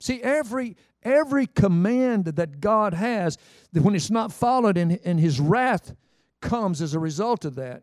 See, 0.00 0.20
every 0.22 0.76
every 1.02 1.46
command 1.46 2.26
that 2.26 2.60
God 2.60 2.94
has, 2.94 3.38
that 3.72 3.82
when 3.82 3.94
it's 3.94 4.10
not 4.10 4.32
followed 4.32 4.76
and, 4.76 4.98
and 5.04 5.18
his 5.18 5.40
wrath 5.40 5.94
comes 6.40 6.80
as 6.80 6.94
a 6.94 6.98
result 6.98 7.44
of 7.44 7.56
that, 7.56 7.82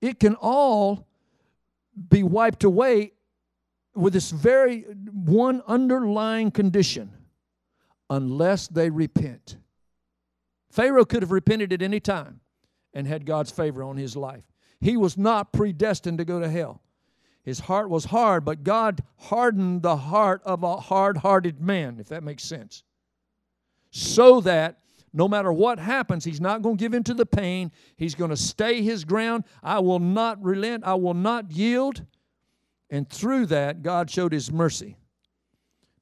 it 0.00 0.20
can 0.20 0.34
all 0.36 1.06
be 2.08 2.22
wiped 2.22 2.64
away 2.64 3.12
with 3.94 4.12
this 4.12 4.30
very 4.30 4.82
one 4.82 5.62
underlying 5.66 6.50
condition 6.50 7.12
unless 8.10 8.68
they 8.68 8.90
repent. 8.90 9.56
Pharaoh 10.70 11.04
could 11.04 11.22
have 11.22 11.32
repented 11.32 11.72
at 11.72 11.82
any 11.82 12.00
time 12.00 12.40
and 12.92 13.06
had 13.06 13.26
God's 13.26 13.50
favor 13.50 13.82
on 13.82 13.96
his 13.96 14.16
life. 14.16 14.44
He 14.80 14.96
was 14.96 15.16
not 15.16 15.52
predestined 15.52 16.18
to 16.18 16.24
go 16.24 16.40
to 16.40 16.50
hell. 16.50 16.82
His 17.44 17.60
heart 17.60 17.90
was 17.90 18.06
hard, 18.06 18.44
but 18.44 18.64
God 18.64 19.02
hardened 19.16 19.82
the 19.82 19.96
heart 19.96 20.42
of 20.44 20.62
a 20.62 20.76
hard 20.76 21.18
hearted 21.18 21.60
man, 21.60 21.98
if 22.00 22.08
that 22.08 22.22
makes 22.22 22.42
sense. 22.42 22.82
So 23.90 24.40
that 24.40 24.78
no 25.12 25.28
matter 25.28 25.52
what 25.52 25.78
happens, 25.78 26.24
he's 26.24 26.40
not 26.40 26.62
going 26.62 26.76
to 26.76 26.80
give 26.84 26.94
in 26.94 27.04
to 27.04 27.14
the 27.14 27.26
pain. 27.26 27.70
He's 27.96 28.16
going 28.16 28.30
to 28.30 28.36
stay 28.36 28.82
his 28.82 29.04
ground. 29.04 29.44
I 29.62 29.78
will 29.78 30.00
not 30.00 30.42
relent. 30.42 30.84
I 30.84 30.94
will 30.94 31.14
not 31.14 31.52
yield. 31.52 32.04
And 32.94 33.10
through 33.10 33.46
that, 33.46 33.82
God 33.82 34.08
showed 34.08 34.32
his 34.32 34.52
mercy. 34.52 34.96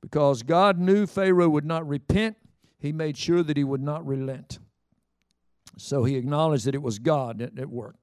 Because 0.02 0.42
God 0.42 0.78
knew 0.78 1.06
Pharaoh 1.06 1.48
would 1.48 1.64
not 1.64 1.88
repent, 1.88 2.36
he 2.78 2.92
made 2.92 3.16
sure 3.16 3.42
that 3.42 3.56
he 3.56 3.64
would 3.64 3.80
not 3.80 4.06
relent. 4.06 4.58
So 5.78 6.04
he 6.04 6.16
acknowledged 6.16 6.66
that 6.66 6.74
it 6.74 6.82
was 6.82 6.98
God 6.98 7.40
at, 7.40 7.70
work. 7.70 7.96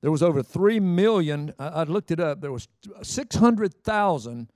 There 0.00 0.10
was 0.10 0.22
over 0.22 0.42
3 0.42 0.80
million, 0.80 1.52
I, 1.58 1.82
looked 1.82 2.10
it 2.10 2.18
up, 2.18 2.40
there 2.40 2.50
was 2.50 2.66
600,000 3.02 4.50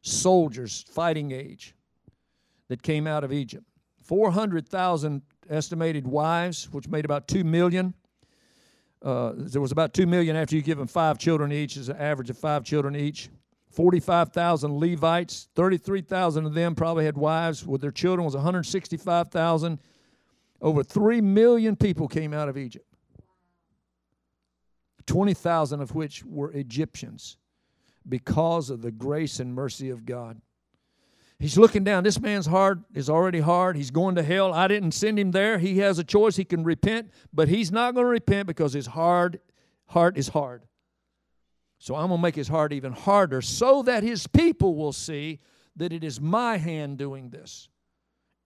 soldiers 0.00 0.82
fighting 0.88 1.30
age 1.30 1.74
that 2.68 2.82
came 2.82 3.06
out 3.06 3.22
of 3.22 3.34
Egypt. 3.34 3.66
400,000 4.02 5.20
estimated 5.50 6.06
wives, 6.06 6.72
which 6.72 6.88
made 6.88 7.04
about 7.04 7.28
2 7.28 7.44
million. 7.44 7.92
Uh, 9.02 9.32
there 9.36 9.60
was 9.60 9.72
about 9.72 9.92
2 9.92 10.06
million 10.06 10.36
after 10.36 10.54
you 10.54 10.62
give 10.62 10.78
them 10.78 10.86
five 10.86 11.18
children 11.18 11.52
each, 11.52 11.76
is 11.76 11.88
an 11.88 11.96
average 11.96 12.30
of 12.30 12.38
five 12.38 12.64
children 12.64 12.94
each. 12.94 13.30
45,000 13.70 14.78
Levites, 14.78 15.48
33,000 15.54 16.46
of 16.46 16.54
them 16.54 16.74
probably 16.74 17.04
had 17.04 17.16
wives 17.16 17.66
with 17.66 17.80
their 17.80 17.90
children, 17.90 18.24
was 18.24 18.34
165,000. 18.34 19.78
Over 20.60 20.84
3 20.84 21.20
million 21.20 21.74
people 21.74 22.06
came 22.06 22.32
out 22.32 22.48
of 22.48 22.56
Egypt. 22.56 22.86
20,000 25.06 25.80
of 25.80 25.94
which 25.94 26.24
were 26.24 26.52
Egyptians 26.52 27.38
because 28.08 28.70
of 28.70 28.82
the 28.82 28.92
grace 28.92 29.40
and 29.40 29.54
mercy 29.54 29.90
of 29.90 30.06
God. 30.06 30.40
He's 31.42 31.58
looking 31.58 31.82
down. 31.82 32.04
This 32.04 32.20
man's 32.20 32.46
heart 32.46 32.78
is 32.94 33.10
already 33.10 33.40
hard. 33.40 33.76
He's 33.76 33.90
going 33.90 34.14
to 34.14 34.22
hell. 34.22 34.54
I 34.54 34.68
didn't 34.68 34.92
send 34.92 35.18
him 35.18 35.32
there. 35.32 35.58
He 35.58 35.78
has 35.78 35.98
a 35.98 36.04
choice. 36.04 36.36
He 36.36 36.44
can 36.44 36.62
repent, 36.62 37.10
but 37.32 37.48
he's 37.48 37.72
not 37.72 37.94
going 37.94 38.06
to 38.06 38.10
repent 38.10 38.46
because 38.46 38.72
his 38.72 38.86
hard 38.86 39.40
heart 39.86 40.16
is 40.16 40.28
hard. 40.28 40.62
So 41.78 41.96
I'm 41.96 42.06
going 42.06 42.18
to 42.18 42.22
make 42.22 42.36
his 42.36 42.46
heart 42.46 42.72
even 42.72 42.92
harder 42.92 43.42
so 43.42 43.82
that 43.82 44.04
his 44.04 44.28
people 44.28 44.76
will 44.76 44.92
see 44.92 45.40
that 45.74 45.92
it 45.92 46.04
is 46.04 46.20
my 46.20 46.58
hand 46.58 46.96
doing 46.98 47.30
this 47.30 47.68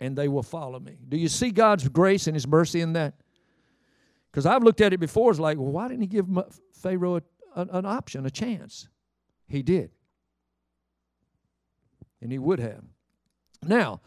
and 0.00 0.16
they 0.16 0.28
will 0.28 0.42
follow 0.42 0.80
me. 0.80 0.96
Do 1.06 1.18
you 1.18 1.28
see 1.28 1.50
God's 1.50 1.86
grace 1.88 2.26
and 2.28 2.34
his 2.34 2.46
mercy 2.46 2.80
in 2.80 2.94
that? 2.94 3.12
Because 4.32 4.46
I've 4.46 4.62
looked 4.62 4.80
at 4.80 4.94
it 4.94 5.00
before, 5.00 5.30
it's 5.30 5.38
like, 5.38 5.58
well, 5.58 5.70
why 5.70 5.88
didn't 5.88 6.00
he 6.00 6.06
give 6.06 6.26
Pharaoh 6.72 7.20
an 7.54 7.84
option, 7.84 8.24
a 8.24 8.30
chance? 8.30 8.88
He 9.48 9.62
did. 9.62 9.90
And 12.26 12.32
he 12.32 12.40
would 12.40 12.58
have. 12.58 12.82
Now, 13.62 14.00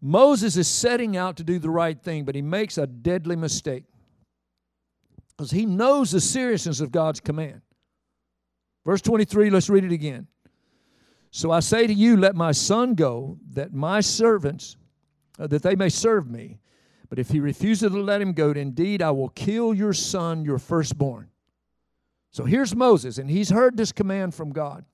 Moses 0.00 0.56
is 0.56 0.66
setting 0.66 1.18
out 1.18 1.36
to 1.36 1.44
do 1.44 1.58
the 1.58 1.68
right 1.68 2.00
thing, 2.00 2.24
but 2.24 2.34
he 2.34 2.40
makes 2.40 2.78
a 2.78 2.86
deadly 2.86 3.36
mistake. 3.36 3.84
Because 5.36 5.50
he 5.50 5.66
knows 5.66 6.10
the 6.10 6.20
seriousness 6.22 6.80
of 6.80 6.90
God's 6.90 7.20
command. 7.20 7.60
Verse 8.86 9.02
23, 9.02 9.50
let's 9.50 9.68
read 9.68 9.84
it 9.84 9.92
again. 9.92 10.28
So 11.30 11.50
I 11.50 11.60
say 11.60 11.86
to 11.86 11.92
you, 11.92 12.16
let 12.16 12.34
my 12.34 12.52
son 12.52 12.94
go, 12.94 13.36
that 13.52 13.74
my 13.74 14.00
servants, 14.00 14.78
uh, 15.38 15.46
that 15.48 15.62
they 15.62 15.76
may 15.76 15.90
serve 15.90 16.26
me. 16.26 16.56
But 17.10 17.18
if 17.18 17.28
he 17.28 17.38
refuses 17.38 17.92
to 17.92 18.00
let 18.00 18.22
him 18.22 18.32
go, 18.32 18.52
indeed 18.52 19.02
I 19.02 19.10
will 19.10 19.28
kill 19.28 19.74
your 19.74 19.92
son, 19.92 20.42
your 20.42 20.58
firstborn. 20.58 21.28
So 22.30 22.44
here's 22.44 22.74
Moses, 22.74 23.18
and 23.18 23.28
he's 23.28 23.50
heard 23.50 23.76
this 23.76 23.92
command 23.92 24.34
from 24.34 24.52
God 24.52 24.86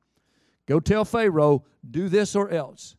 Go 0.66 0.80
tell 0.80 1.04
Pharaoh, 1.04 1.64
do 1.88 2.08
this 2.08 2.34
or 2.34 2.50
else. 2.50 2.96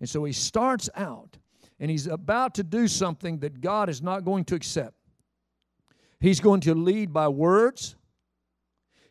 And 0.00 0.08
so 0.08 0.24
he 0.24 0.32
starts 0.32 0.88
out, 0.94 1.38
and 1.80 1.90
he's 1.90 2.06
about 2.06 2.54
to 2.54 2.62
do 2.62 2.86
something 2.86 3.38
that 3.40 3.60
God 3.60 3.88
is 3.88 4.02
not 4.02 4.24
going 4.24 4.44
to 4.46 4.54
accept. 4.54 4.94
He's 6.20 6.40
going 6.40 6.60
to 6.62 6.74
lead 6.74 7.12
by 7.12 7.28
words. 7.28 7.96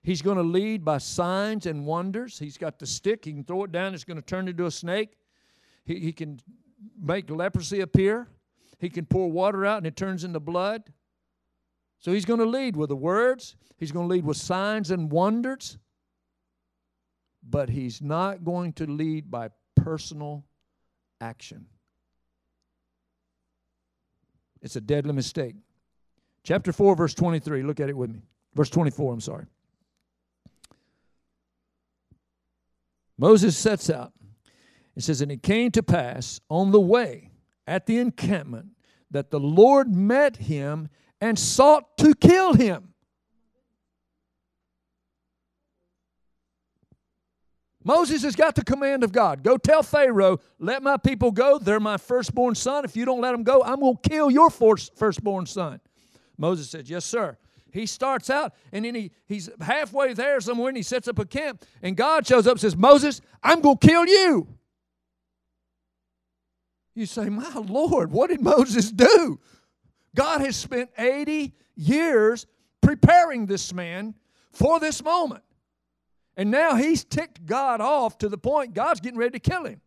He's 0.04 0.22
going 0.22 0.38
to 0.38 0.44
lead 0.44 0.86
by 0.86 1.00
signs 1.00 1.66
and 1.66 1.86
wonders. 1.86 2.40
He's 2.40 2.58
got 2.58 2.80
the 2.80 2.86
stick. 2.86 3.26
He 3.26 3.34
can 3.34 3.44
throw 3.44 3.64
it 3.66 3.72
down. 3.72 3.94
It's 3.94 4.06
going 4.06 4.18
to 4.18 4.26
turn 4.26 4.48
into 4.48 4.66
a 4.66 4.72
snake. 4.72 5.18
He, 5.86 6.00
he 6.00 6.14
can 6.14 6.40
make 7.02 7.30
leprosy 7.30 7.82
appear. 7.82 8.28
He 8.80 8.90
can 8.90 9.06
pour 9.06 9.32
water 9.32 9.66
out 9.66 9.78
and 9.78 9.88
it 9.88 9.96
turns 9.96 10.24
into 10.24 10.40
blood. 10.40 10.84
So 12.00 12.12
he's 12.12 12.26
going 12.26 12.40
to 12.40 12.46
lead 12.46 12.76
with 12.76 12.90
the 12.90 12.96
words, 12.96 13.56
he's 13.78 13.92
going 13.92 14.08
to 14.08 14.14
lead 14.14 14.24
with 14.24 14.38
signs 14.38 14.92
and 14.92 15.12
wonders, 15.12 15.78
but 17.50 17.70
he's 17.70 18.02
not 18.02 18.44
going 18.44 18.74
to 18.74 18.86
lead 18.86 19.32
by 19.32 19.50
personal 19.76 20.44
action. 21.22 21.66
It's 24.62 24.76
a 24.76 24.82
deadly 24.82 25.14
mistake. 25.14 25.56
Chapter 26.44 26.72
4, 26.72 26.96
verse 26.96 27.14
23. 27.14 27.64
Look 27.64 27.80
at 27.80 27.90
it 27.90 27.98
with 27.98 28.10
me. 28.10 28.22
Verse 28.54 28.70
24, 28.70 29.14
I'm 29.14 29.22
sorry. 29.22 29.46
Moses 33.18 33.58
sets 33.58 33.90
out. 33.90 34.14
It 34.96 35.04
says, 35.04 35.22
And 35.22 35.32
it 35.32 35.44
came 35.44 35.72
to 35.72 35.84
pass 35.84 36.40
on 36.50 36.72
the 36.72 36.80
way 36.80 37.32
at 37.68 37.86
the 37.86 37.98
encampment 38.00 38.70
that 39.12 39.32
the 39.32 39.40
Lord 39.40 39.94
met 39.94 40.38
him 40.38 40.90
and 41.22 41.38
sought 41.38 41.98
to 41.98 42.14
kill 42.16 42.54
him. 42.54 42.94
Moses 47.88 48.22
has 48.24 48.36
got 48.36 48.54
the 48.54 48.66
command 48.66 49.06
of 49.06 49.14
God. 49.14 49.44
Go 49.44 49.56
tell 49.56 49.82
Pharaoh, 49.82 50.42
let 50.60 50.84
my 50.84 50.98
people 50.98 51.32
go. 51.32 51.58
They're 51.58 51.80
my 51.80 51.96
firstborn 51.96 52.54
son. 52.54 52.84
If 52.84 52.98
you 52.98 53.06
don't 53.06 53.22
let 53.22 53.32
them 53.32 53.44
go, 53.44 53.64
I'm 53.64 53.80
going 53.80 53.96
to 53.96 54.10
kill 54.10 54.30
your 54.30 54.50
firstborn 54.50 55.46
son. 55.46 55.80
Moses 56.38 56.70
said, 56.70 56.90
Yes, 56.90 57.06
sir. 57.06 57.38
He 57.72 57.86
starts 57.86 58.30
out 58.30 58.54
and 58.74 58.84
then 58.84 58.94
he, 58.94 59.12
he's 59.26 59.50
halfway 59.62 60.14
there 60.14 60.42
somewhere 60.42 60.68
and 60.68 60.76
he 60.76 60.84
sets 60.84 61.08
up 61.08 61.18
a 61.18 61.26
camp. 61.26 61.64
And 61.82 61.96
God 61.96 62.28
shows 62.28 62.46
up 62.46 62.54
and 62.54 62.60
says, 62.60 62.76
Moses, 62.76 63.22
I'm 63.42 63.62
going 63.62 63.78
to 63.78 63.88
kill 63.88 64.06
you. 64.06 64.48
You 66.94 67.06
say, 67.06 67.30
My 67.30 67.54
Lord, 67.54 68.12
what 68.12 68.32
did 68.32 68.42
Moses 68.42 68.92
do? 68.92 69.40
God 70.14 70.42
has 70.42 70.58
spent 70.58 70.90
80 70.98 71.54
years 71.78 72.48
preparing 72.82 73.46
this 73.46 73.72
man 73.72 74.14
for 74.52 74.78
this 74.82 75.02
moment. 75.02 75.44
And 76.38 76.52
now 76.52 76.76
he's 76.76 77.04
ticked 77.04 77.46
God 77.48 77.82
off 77.82 78.20
to 78.20 78.30
the 78.30 78.38
point 78.38 78.76
God's 78.76 79.02
getting 79.02 79.18
ready 79.18 79.40
to 79.40 79.50
kill 79.50 79.66
him. 79.66 79.82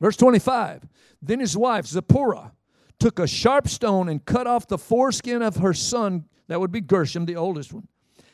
Verse 0.00 0.16
25 0.16 0.86
Then 1.20 1.40
his 1.40 1.56
wife, 1.56 1.86
Zipporah, 1.86 2.52
took 3.00 3.18
a 3.18 3.26
sharp 3.26 3.68
stone 3.68 4.08
and 4.08 4.24
cut 4.24 4.46
off 4.46 4.68
the 4.68 4.78
foreskin 4.78 5.42
of 5.42 5.56
her 5.56 5.74
son, 5.74 6.26
that 6.46 6.60
would 6.60 6.70
be 6.70 6.80
Gershom, 6.80 7.26
the 7.26 7.36
oldest 7.36 7.72
one, 7.72 7.88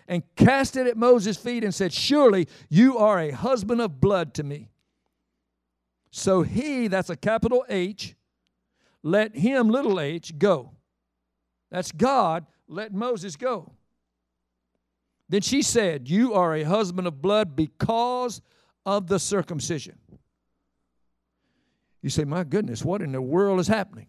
and 0.07 0.23
cast 0.37 0.77
it 0.77 0.87
at 0.87 0.99
Moses' 0.99 1.39
feet 1.39 1.65
and 1.65 1.75
said, 1.75 1.95
Surely 1.95 2.47
you 2.69 2.99
are 2.99 3.19
a 3.19 3.31
husband 3.31 3.81
of 3.81 4.01
blood 4.01 4.35
to 4.35 4.43
me. 4.43 4.69
So 6.11 6.43
he, 6.43 6.89
that's 6.89 7.09
a 7.09 7.17
capital 7.17 7.65
H, 7.71 8.15
let 9.03 9.35
him, 9.35 9.71
little 9.71 9.99
h, 9.99 10.39
go. 10.39 10.73
That's 11.71 11.91
God, 11.91 12.47
let 12.69 12.93
Moses 12.93 13.35
go. 13.35 13.73
Then 15.33 15.41
she 15.41 15.63
said, 15.63 16.11
You 16.11 16.35
are 16.35 16.55
a 16.55 16.63
husband 16.63 17.07
of 17.07 17.23
blood 17.23 17.57
because 17.57 18.43
of 18.85 19.07
the 19.07 19.19
circumcision. 19.19 19.99
You 22.03 22.11
say, 22.11 22.25
My 22.25 22.45
goodness, 22.45 22.85
what 22.85 23.01
in 23.01 23.13
the 23.13 23.23
world 23.23 23.59
is 23.59 23.67
happening? 23.67 24.09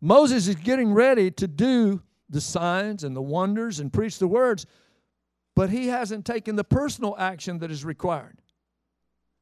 Moses 0.00 0.48
is 0.48 0.54
getting 0.54 0.94
ready 0.94 1.30
to 1.32 1.46
do 1.46 2.00
the 2.30 2.40
signs 2.40 3.04
and 3.04 3.14
the 3.14 3.20
wonders 3.20 3.78
and 3.78 3.92
preach 3.92 4.18
the 4.18 4.26
words, 4.26 4.64
but 5.54 5.68
he 5.68 5.88
hasn't 5.88 6.24
taken 6.24 6.56
the 6.56 6.64
personal 6.64 7.14
action 7.18 7.58
that 7.58 7.70
is 7.70 7.84
required. 7.84 8.40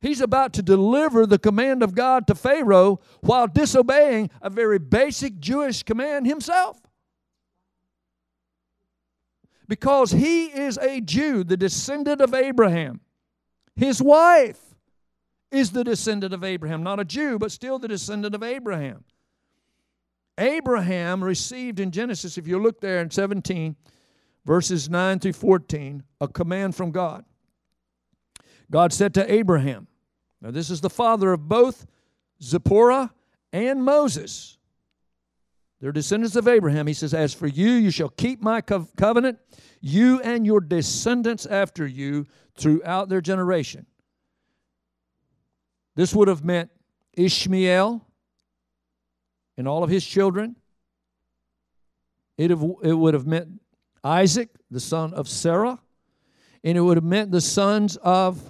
He's 0.01 0.21
about 0.21 0.55
to 0.55 0.63
deliver 0.63 1.25
the 1.25 1.39
command 1.39 1.85
of 1.85 1.95
God 1.95 2.27
to 2.27 2.35
Pharaoh 2.35 2.99
while 3.21 3.47
disobeying 3.47 4.31
a 4.41 4.51
very 4.51 4.81
basic 4.81 5.39
Jewish 5.39 5.85
command 5.85 6.27
himself. 6.27 6.81
Because 9.69 10.11
he 10.11 10.47
is 10.47 10.79
a 10.79 11.01
Jew, 11.01 11.45
the 11.45 11.57
descendant 11.57 12.21
of 12.21 12.35
Abraham. 12.35 13.01
His 13.75 14.03
wife 14.03 14.61
is 15.51 15.71
the 15.71 15.85
descendant 15.85 16.35
of 16.35 16.45
Abraham, 16.45 16.83
not 16.83 17.01
a 17.01 17.05
Jew, 17.05 17.39
but 17.39 17.53
still 17.53 17.79
the 17.79 17.89
descendant 17.89 18.35
of 18.35 18.43
Abraham. 18.43 19.05
Abraham 20.39 21.23
received 21.23 21.79
in 21.79 21.91
Genesis, 21.91 22.39
if 22.39 22.49
you 22.49 22.59
look 22.59 22.81
there 22.81 23.01
in 23.01 23.11
17, 23.11 23.77
verses 24.45 24.89
9 24.89 25.19
through 25.19 25.35
14, 25.35 26.03
a 26.21 26.29
command 26.29 26.75
from 26.75 26.91
God. 26.91 27.25
God 28.71 28.93
said 28.93 29.15
to 29.15 29.33
Abraham, 29.33 29.87
now, 30.43 30.51
this 30.51 30.71
is 30.71 30.81
the 30.81 30.91
father 30.91 31.33
of 31.33 31.49
both 31.49 31.87
Zipporah 32.43 33.13
and 33.53 33.85
Moses. 33.85 34.59
They're 35.83 35.91
descendants 35.93 36.37
of 36.37 36.47
Abraham. 36.47 36.87
He 36.87 36.95
says, 36.95 37.13
As 37.13 37.35
for 37.35 37.49
you, 37.49 37.73
you 37.73 37.91
shall 37.91 38.09
keep 38.09 38.41
my 38.41 38.61
covenant, 38.61 39.39
you 39.81 40.21
and 40.21 40.47
your 40.47 40.61
descendants 40.61 41.45
after 41.45 41.85
you 41.85 42.27
throughout 42.57 43.09
their 43.09 43.21
generation. 43.21 43.85
This 45.97 46.15
would 46.15 46.29
have 46.29 46.45
meant 46.45 46.71
Ishmael 47.15 48.07
and 49.59 49.69
all 49.69 49.83
of 49.83 49.91
his 49.91 50.07
children. 50.07 50.55
It, 52.39 52.51
have, 52.51 52.63
it 52.83 52.95
would 52.95 53.15
have 53.15 53.27
meant 53.27 53.61
Isaac, 54.05 54.51
the 54.71 54.81
son 54.81 55.13
of 55.13 55.29
Sarah, 55.29 55.81
and 56.65 56.79
it 56.79 56.81
would 56.81 56.97
have 56.97 57.05
meant 57.05 57.33
the 57.33 57.41
sons 57.41 57.97
of 57.97 58.41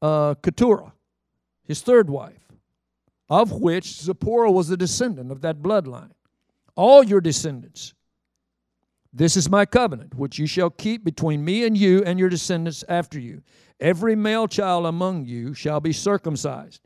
uh, 0.00 0.34
Keturah 0.36 0.92
his 1.64 1.80
third 1.80 2.08
wife, 2.08 2.52
of 3.28 3.52
which 3.52 4.00
Zipporah 4.00 4.50
was 4.50 4.70
a 4.70 4.76
descendant 4.76 5.32
of 5.32 5.40
that 5.40 5.62
bloodline. 5.62 6.10
All 6.76 7.02
your 7.04 7.20
descendants. 7.20 7.94
This 9.12 9.36
is 9.36 9.48
my 9.48 9.64
covenant, 9.64 10.14
which 10.16 10.38
you 10.38 10.46
shall 10.46 10.70
keep 10.70 11.04
between 11.04 11.44
me 11.44 11.64
and 11.64 11.78
you 11.78 12.02
and 12.04 12.18
your 12.18 12.28
descendants 12.28 12.82
after 12.88 13.18
you. 13.20 13.42
Every 13.78 14.16
male 14.16 14.48
child 14.48 14.86
among 14.86 15.26
you 15.26 15.54
shall 15.54 15.80
be 15.80 15.92
circumcised, 15.92 16.80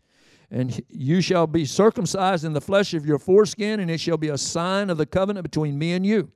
and 0.51 0.83
you 0.89 1.23
shall 1.23 1.47
be 1.47 1.65
circumcised 1.65 2.45
in 2.45 2.53
the 2.53 2.61
flesh 2.61 2.93
of 2.93 3.07
your 3.07 3.19
foreskin, 3.19 3.81
and 3.81 3.91
it 3.91 3.99
shall 3.99 4.19
be 4.19 4.29
a 4.29 4.37
sign 4.37 4.91
of 4.91 4.99
the 4.99 5.07
covenant 5.07 5.45
between 5.45 5.79
me 5.79 5.93
and 5.93 6.05
you. 6.05 6.31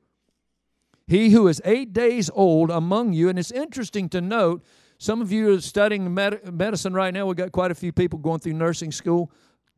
He 1.06 1.30
who 1.30 1.46
is 1.48 1.60
eight 1.66 1.92
days 1.92 2.30
old 2.32 2.70
among 2.70 3.12
you, 3.12 3.28
and 3.28 3.38
it's 3.38 3.50
interesting 3.50 4.08
to 4.10 4.22
note 4.22 4.64
some 4.98 5.20
of 5.20 5.32
you 5.32 5.52
are 5.52 5.60
studying 5.60 6.14
med- 6.14 6.54
medicine 6.54 6.94
right 6.94 7.12
now. 7.12 7.26
We've 7.26 7.36
got 7.36 7.52
quite 7.52 7.70
a 7.70 7.74
few 7.74 7.92
people 7.92 8.18
going 8.18 8.38
through 8.38 8.52
nursing 8.54 8.92
school. 8.92 9.32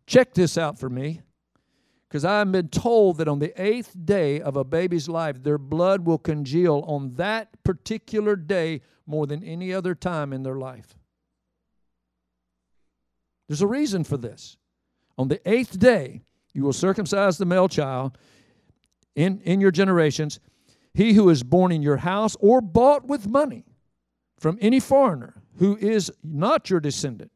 Check 0.06 0.34
this 0.34 0.58
out 0.58 0.78
for 0.78 0.90
me. 0.90 1.22
Because 2.08 2.24
I've 2.24 2.52
been 2.52 2.68
told 2.68 3.18
that 3.18 3.28
on 3.28 3.38
the 3.40 3.60
eighth 3.60 3.94
day 4.04 4.40
of 4.40 4.56
a 4.56 4.64
baby's 4.64 5.08
life, 5.08 5.42
their 5.42 5.58
blood 5.58 6.06
will 6.06 6.18
congeal 6.18 6.84
on 6.86 7.14
that 7.14 7.62
particular 7.64 8.36
day 8.36 8.82
more 9.06 9.26
than 9.26 9.42
any 9.42 9.72
other 9.72 9.94
time 9.94 10.32
in 10.32 10.42
their 10.42 10.56
life. 10.56 10.94
There's 13.48 13.62
a 13.62 13.66
reason 13.66 14.04
for 14.04 14.16
this. 14.16 14.56
On 15.18 15.28
the 15.28 15.40
eighth 15.48 15.78
day, 15.78 16.22
you 16.52 16.62
will 16.62 16.72
circumcise 16.72 17.36
the 17.36 17.44
male 17.44 17.68
child 17.68 18.16
in, 19.14 19.40
in 19.40 19.60
your 19.60 19.70
generations, 19.70 20.40
he 20.92 21.12
who 21.12 21.28
is 21.28 21.42
born 21.42 21.72
in 21.72 21.82
your 21.82 21.98
house 21.98 22.36
or 22.40 22.60
bought 22.60 23.06
with 23.06 23.26
money 23.26 23.64
from 24.38 24.58
any 24.60 24.80
foreigner 24.80 25.42
who 25.58 25.76
is 25.76 26.10
not 26.22 26.70
your 26.70 26.80
descendant. 26.80 27.30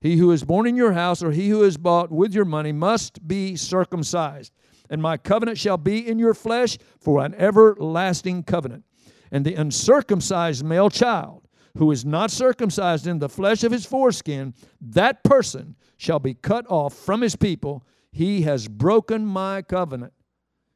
He 0.00 0.16
who 0.16 0.30
is 0.30 0.44
born 0.44 0.66
in 0.66 0.76
your 0.76 0.92
house 0.92 1.22
or 1.22 1.32
he 1.32 1.48
who 1.48 1.62
is 1.64 1.76
bought 1.76 2.10
with 2.10 2.34
your 2.34 2.44
money 2.44 2.72
must 2.72 3.26
be 3.26 3.56
circumcised. 3.56 4.52
And 4.88 5.02
my 5.02 5.16
covenant 5.16 5.58
shall 5.58 5.76
be 5.76 6.06
in 6.06 6.18
your 6.18 6.34
flesh 6.34 6.78
for 7.00 7.24
an 7.24 7.34
everlasting 7.34 8.44
covenant. 8.44 8.84
And 9.30 9.44
the 9.44 9.54
uncircumcised 9.54 10.64
male 10.64 10.88
child 10.88 11.48
who 11.76 11.90
is 11.90 12.04
not 12.04 12.30
circumcised 12.30 13.06
in 13.06 13.18
the 13.18 13.28
flesh 13.28 13.62
of 13.62 13.72
his 13.72 13.84
foreskin, 13.84 14.54
that 14.80 15.22
person 15.22 15.76
shall 15.96 16.18
be 16.18 16.34
cut 16.34 16.66
off 16.68 16.94
from 16.94 17.20
his 17.20 17.36
people. 17.36 17.84
He 18.10 18.42
has 18.42 18.66
broken 18.66 19.26
my 19.26 19.62
covenant. 19.62 20.12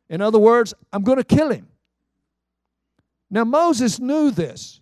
In 0.09 0.21
other 0.21 0.39
words, 0.39 0.75
I'm 0.93 1.03
going 1.03 1.19
to 1.19 1.25
kill 1.25 1.51
him. 1.51 1.69
Now, 3.31 3.45
Moses 3.45 3.99
knew 3.99 4.31
this. 4.31 4.82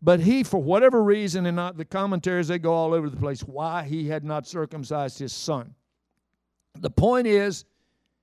But 0.00 0.20
he, 0.20 0.44
for 0.44 0.62
whatever 0.62 1.02
reason, 1.02 1.46
and 1.46 1.56
not 1.56 1.76
the 1.76 1.84
commentaries, 1.84 2.48
they 2.48 2.58
go 2.58 2.72
all 2.72 2.94
over 2.94 3.10
the 3.10 3.16
place, 3.16 3.40
why 3.40 3.82
he 3.82 4.08
had 4.08 4.24
not 4.24 4.46
circumcised 4.46 5.18
his 5.18 5.32
son. 5.32 5.74
The 6.78 6.90
point 6.90 7.26
is, 7.26 7.64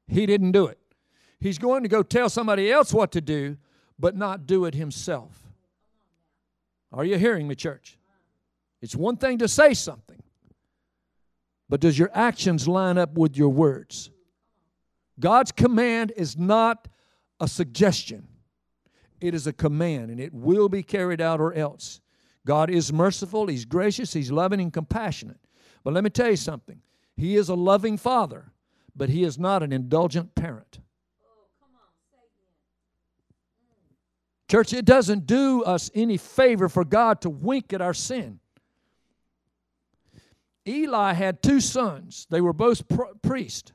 he 0.07 0.25
didn't 0.25 0.53
do 0.53 0.67
it. 0.67 0.79
He's 1.39 1.57
going 1.57 1.83
to 1.83 1.89
go 1.89 2.01
tell 2.01 2.29
somebody 2.29 2.71
else 2.71 2.93
what 2.93 3.11
to 3.11 3.21
do, 3.21 3.57
but 3.99 4.15
not 4.15 4.47
do 4.47 4.65
it 4.65 4.73
himself. 4.73 5.43
Are 6.93 7.03
you 7.03 7.17
hearing 7.17 7.47
me, 7.47 7.55
church? 7.55 7.97
It's 8.81 8.95
one 8.95 9.17
thing 9.17 9.39
to 9.39 9.47
say 9.47 9.73
something, 9.73 10.21
but 11.67 11.81
does 11.81 11.99
your 11.99 12.11
actions 12.13 12.67
line 12.67 12.97
up 12.97 13.17
with 13.17 13.35
your 13.35 13.49
words? 13.49 14.11
God's 15.19 15.51
command 15.51 16.13
is 16.15 16.37
not 16.37 16.87
a 17.39 17.47
suggestion. 17.47 18.27
It 19.21 19.33
is 19.33 19.47
a 19.47 19.53
command 19.53 20.11
and 20.11 20.19
it 20.19 20.33
will 20.33 20.69
be 20.69 20.83
carried 20.83 21.21
out 21.21 21.39
or 21.39 21.53
else. 21.53 22.01
God 22.45 22.69
is 22.69 22.93
merciful, 22.93 23.47
He's 23.47 23.65
gracious, 23.65 24.13
He's 24.13 24.31
loving 24.31 24.61
and 24.61 24.71
compassionate. 24.71 25.39
But 25.83 25.93
let 25.93 26.03
me 26.03 26.09
tell 26.09 26.29
you 26.29 26.35
something 26.35 26.81
He 27.15 27.35
is 27.35 27.49
a 27.49 27.55
loving 27.55 27.97
father, 27.97 28.51
but 28.95 29.09
He 29.09 29.23
is 29.23 29.39
not 29.39 29.63
an 29.63 29.71
indulgent 29.71 30.35
parent. 30.35 30.79
Church, 34.47 34.73
it 34.73 34.85
doesn't 34.85 35.25
do 35.25 35.63
us 35.63 35.89
any 35.95 36.17
favor 36.17 36.69
for 36.69 36.85
God 36.85 37.21
to 37.21 37.29
wink 37.29 37.73
at 37.73 37.81
our 37.81 37.95
sin. 37.95 38.39
Eli 40.67 41.13
had 41.13 41.41
two 41.41 41.59
sons. 41.59 42.27
They 42.29 42.41
were 42.41 42.53
both 42.53 42.87
pr- 42.87 43.13
priests. 43.21 43.71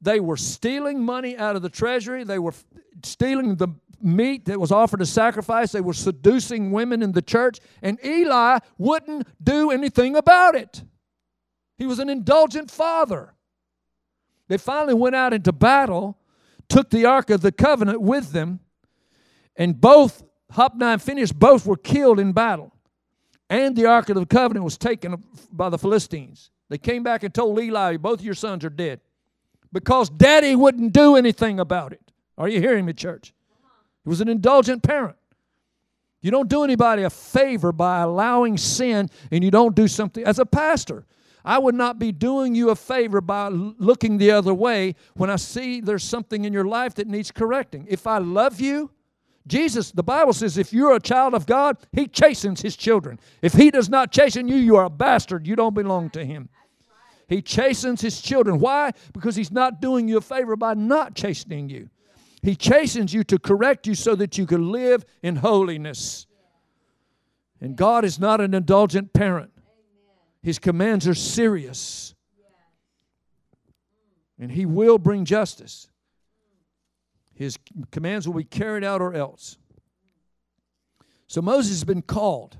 They 0.00 0.20
were 0.20 0.36
stealing 0.36 1.02
money 1.02 1.36
out 1.36 1.56
of 1.56 1.62
the 1.62 1.68
treasury. 1.68 2.24
They 2.24 2.38
were 2.38 2.50
f- 2.52 2.64
stealing 3.02 3.56
the 3.56 3.68
meat 4.02 4.46
that 4.46 4.60
was 4.60 4.72
offered 4.72 5.00
as 5.02 5.10
sacrifice. 5.10 5.72
They 5.72 5.80
were 5.80 5.92
seducing 5.92 6.70
women 6.70 7.02
in 7.02 7.12
the 7.12 7.22
church. 7.22 7.58
And 7.82 7.98
Eli 8.04 8.58
wouldn't 8.78 9.26
do 9.42 9.70
anything 9.70 10.16
about 10.16 10.54
it. 10.54 10.82
He 11.76 11.86
was 11.86 11.98
an 11.98 12.08
indulgent 12.08 12.70
father. 12.70 13.34
They 14.48 14.58
finally 14.58 14.94
went 14.94 15.16
out 15.16 15.32
into 15.32 15.52
battle, 15.52 16.18
took 16.68 16.90
the 16.90 17.04
Ark 17.04 17.30
of 17.30 17.40
the 17.40 17.52
Covenant 17.52 18.00
with 18.00 18.32
them, 18.32 18.60
and 19.56 19.80
both, 19.80 20.22
Hophni 20.52 20.84
and 20.84 21.02
Phinehas, 21.02 21.32
both 21.32 21.66
were 21.66 21.76
killed 21.76 22.20
in 22.20 22.32
battle. 22.32 22.72
And 23.48 23.76
the 23.76 23.86
Ark 23.86 24.08
of 24.08 24.16
the 24.16 24.26
Covenant 24.26 24.64
was 24.64 24.78
taken 24.78 25.22
by 25.50 25.68
the 25.68 25.78
Philistines. 25.78 26.50
They 26.68 26.78
came 26.78 27.02
back 27.02 27.22
and 27.22 27.32
told 27.32 27.58
Eli, 27.58 27.96
both 27.96 28.22
your 28.22 28.34
sons 28.34 28.64
are 28.64 28.70
dead. 28.70 29.00
Because 29.72 30.08
daddy 30.10 30.56
wouldn't 30.56 30.92
do 30.92 31.16
anything 31.16 31.60
about 31.60 31.92
it. 31.92 32.12
Are 32.38 32.48
you 32.48 32.60
hearing 32.60 32.84
me, 32.84 32.92
church? 32.92 33.32
He 34.06 34.08
was 34.08 34.20
an 34.20 34.28
indulgent 34.28 34.84
parent. 34.84 35.16
You 36.22 36.30
don't 36.30 36.48
do 36.48 36.62
anybody 36.62 37.02
a 37.02 37.10
favor 37.10 37.72
by 37.72 38.02
allowing 38.02 38.56
sin 38.56 39.10
and 39.32 39.42
you 39.42 39.50
don't 39.50 39.74
do 39.74 39.88
something. 39.88 40.22
As 40.22 40.38
a 40.38 40.46
pastor, 40.46 41.04
I 41.44 41.58
would 41.58 41.74
not 41.74 41.98
be 41.98 42.12
doing 42.12 42.54
you 42.54 42.70
a 42.70 42.76
favor 42.76 43.20
by 43.20 43.48
looking 43.48 44.18
the 44.18 44.30
other 44.30 44.54
way 44.54 44.94
when 45.14 45.28
I 45.28 45.34
see 45.34 45.80
there's 45.80 46.04
something 46.04 46.44
in 46.44 46.52
your 46.52 46.64
life 46.64 46.94
that 46.94 47.08
needs 47.08 47.32
correcting. 47.32 47.84
If 47.88 48.06
I 48.06 48.18
love 48.18 48.60
you, 48.60 48.92
Jesus, 49.48 49.90
the 49.90 50.04
Bible 50.04 50.32
says, 50.32 50.56
if 50.56 50.72
you're 50.72 50.94
a 50.94 51.00
child 51.00 51.34
of 51.34 51.44
God, 51.44 51.76
He 51.90 52.06
chastens 52.06 52.60
His 52.60 52.76
children. 52.76 53.18
If 53.42 53.54
He 53.54 53.72
does 53.72 53.88
not 53.88 54.12
chasten 54.12 54.46
you, 54.46 54.54
you 54.54 54.76
are 54.76 54.84
a 54.84 54.90
bastard. 54.90 55.48
You 55.48 55.56
don't 55.56 55.74
belong 55.74 56.10
to 56.10 56.24
Him. 56.24 56.48
He 57.28 57.42
chastens 57.42 58.00
His 58.00 58.20
children. 58.20 58.60
Why? 58.60 58.92
Because 59.12 59.34
He's 59.34 59.50
not 59.50 59.80
doing 59.80 60.06
you 60.06 60.18
a 60.18 60.20
favor 60.20 60.54
by 60.54 60.74
not 60.74 61.16
chastening 61.16 61.68
you. 61.68 61.90
He 62.46 62.54
chastens 62.54 63.12
you 63.12 63.24
to 63.24 63.40
correct 63.40 63.88
you 63.88 63.96
so 63.96 64.14
that 64.14 64.38
you 64.38 64.46
can 64.46 64.70
live 64.70 65.04
in 65.20 65.34
holiness. 65.34 66.28
And 67.60 67.74
God 67.74 68.04
is 68.04 68.20
not 68.20 68.40
an 68.40 68.54
indulgent 68.54 69.12
parent, 69.12 69.50
His 70.44 70.60
commands 70.60 71.08
are 71.08 71.14
serious. 71.14 72.14
And 74.38 74.52
He 74.52 74.64
will 74.64 74.96
bring 74.96 75.24
justice. 75.24 75.88
His 77.34 77.58
commands 77.90 78.28
will 78.28 78.36
be 78.36 78.44
carried 78.44 78.84
out 78.84 79.02
or 79.02 79.12
else. 79.12 79.58
So 81.26 81.42
Moses 81.42 81.72
has 81.72 81.84
been 81.84 82.02
called. 82.02 82.58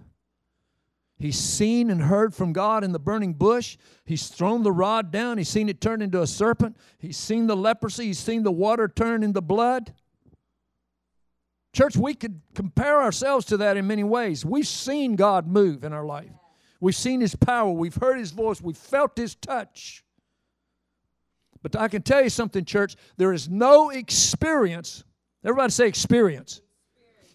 He's 1.18 1.38
seen 1.38 1.90
and 1.90 2.02
heard 2.02 2.34
from 2.34 2.52
God 2.52 2.84
in 2.84 2.92
the 2.92 2.98
burning 2.98 3.32
bush. 3.32 3.78
He's 4.04 4.28
thrown 4.28 4.62
the 4.62 4.72
rod 4.72 5.10
down. 5.10 5.38
He's 5.38 5.48
seen 5.48 5.68
it 5.68 5.80
turn 5.80 6.02
into 6.02 6.20
a 6.20 6.26
serpent. 6.26 6.76
He's 6.98 7.16
seen 7.16 7.46
the 7.46 7.56
leprosy. 7.56 8.06
He's 8.06 8.18
seen 8.18 8.42
the 8.42 8.52
water 8.52 8.86
turn 8.86 9.22
into 9.22 9.40
blood. 9.40 9.94
Church, 11.76 11.94
we 11.94 12.14
could 12.14 12.40
compare 12.54 13.02
ourselves 13.02 13.44
to 13.46 13.58
that 13.58 13.76
in 13.76 13.86
many 13.86 14.02
ways. 14.02 14.46
We've 14.46 14.66
seen 14.66 15.14
God 15.14 15.46
move 15.46 15.84
in 15.84 15.92
our 15.92 16.06
life, 16.06 16.32
we've 16.80 16.96
seen 16.96 17.20
His 17.20 17.36
power, 17.36 17.70
we've 17.70 17.94
heard 17.94 18.18
His 18.18 18.30
voice, 18.30 18.62
we've 18.62 18.78
felt 18.78 19.18
His 19.18 19.34
touch. 19.34 20.02
But 21.62 21.76
I 21.76 21.88
can 21.88 22.00
tell 22.00 22.22
you 22.22 22.30
something, 22.30 22.64
church, 22.64 22.96
there 23.18 23.32
is 23.32 23.50
no 23.50 23.90
experience. 23.90 25.04
Everybody 25.44 25.70
say 25.70 25.86
experience. 25.86 26.62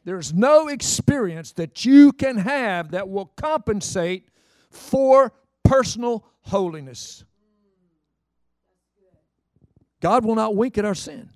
There's 0.03 0.33
no 0.33 0.67
experience 0.67 1.51
that 1.53 1.85
you 1.85 2.11
can 2.11 2.37
have 2.37 2.91
that 2.91 3.09
will 3.09 3.27
compensate 3.37 4.27
for 4.69 5.31
personal 5.63 6.25
holiness. 6.41 7.23
God 10.01 10.25
will 10.25 10.35
not 10.35 10.55
wink 10.55 10.77
at 10.77 10.85
our 10.85 10.95
sin. 10.95 11.29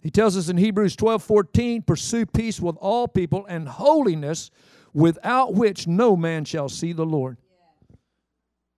He 0.00 0.10
tells 0.10 0.36
us 0.36 0.48
in 0.48 0.56
Hebrews 0.56 0.96
12 0.96 1.22
14, 1.22 1.82
pursue 1.82 2.24
peace 2.24 2.58
with 2.58 2.76
all 2.80 3.06
people 3.06 3.44
and 3.46 3.68
holiness, 3.68 4.50
without 4.94 5.54
which 5.54 5.86
no 5.86 6.16
man 6.16 6.46
shall 6.46 6.70
see 6.70 6.94
the 6.94 7.04
Lord. 7.04 7.36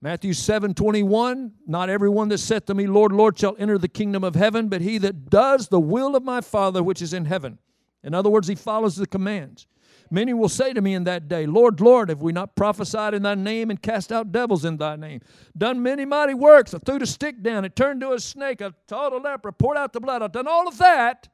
Matthew 0.05 0.33
7 0.33 0.75
21, 0.75 1.53
not 1.65 1.89
everyone 1.89 2.29
that 2.31 2.39
saith 2.39 2.67
to 2.67 2.75
me, 2.75 2.89
Lord, 2.89 3.13
Lord, 3.13 3.39
shall 3.39 3.55
enter 3.57 3.79
the 3.79 3.87
kingdom 3.87 4.25
of 4.25 4.35
heaven, 4.35 4.69
but 4.69 4.81
he 4.81 4.99
that 4.99 5.31
does 5.31 5.69
the 5.69 5.79
will 5.79 6.17
of 6.17 6.25
my 6.25 6.41
Father 6.41 6.83
which 6.83 7.01
is 7.01 7.15
in 7.15 7.25
heaven. 7.25 7.59
In 8.03 8.13
other 8.13 8.29
words, 8.29 8.49
he 8.49 8.57
follows 8.57 8.97
the 8.97 9.07
commands. 9.07 9.69
Many 10.11 10.35
will 10.35 10.49
say 10.49 10.73
to 10.73 10.81
me 10.81 10.95
in 10.95 11.05
that 11.05 11.29
day, 11.29 11.47
Lord, 11.47 11.81
Lord, 11.81 12.09
have 12.09 12.21
we 12.21 12.33
not 12.33 12.57
prophesied 12.57 13.15
in 13.15 13.23
thy 13.23 13.37
name 13.37 13.71
and 13.71 13.81
cast 13.81 14.11
out 14.11 14.33
devils 14.33 14.65
in 14.65 14.77
thy 14.77 14.97
name? 14.97 15.21
Done 15.57 15.81
many 15.81 16.05
mighty 16.05 16.35
works. 16.35 16.75
I 16.75 16.79
threw 16.79 16.99
the 16.99 17.07
stick 17.07 17.41
down, 17.41 17.65
it 17.65 17.77
turned 17.77 18.01
to 18.01 18.13
a 18.13 18.19
snake, 18.19 18.61
I 18.61 18.73
taught 18.89 19.13
a 19.13 19.19
leper, 19.19 19.53
poured 19.53 19.77
out 19.77 19.93
the 19.93 20.01
blood. 20.01 20.21
I've 20.21 20.33
done 20.33 20.49
all 20.49 20.67
of 20.67 20.79
that, 20.79 21.29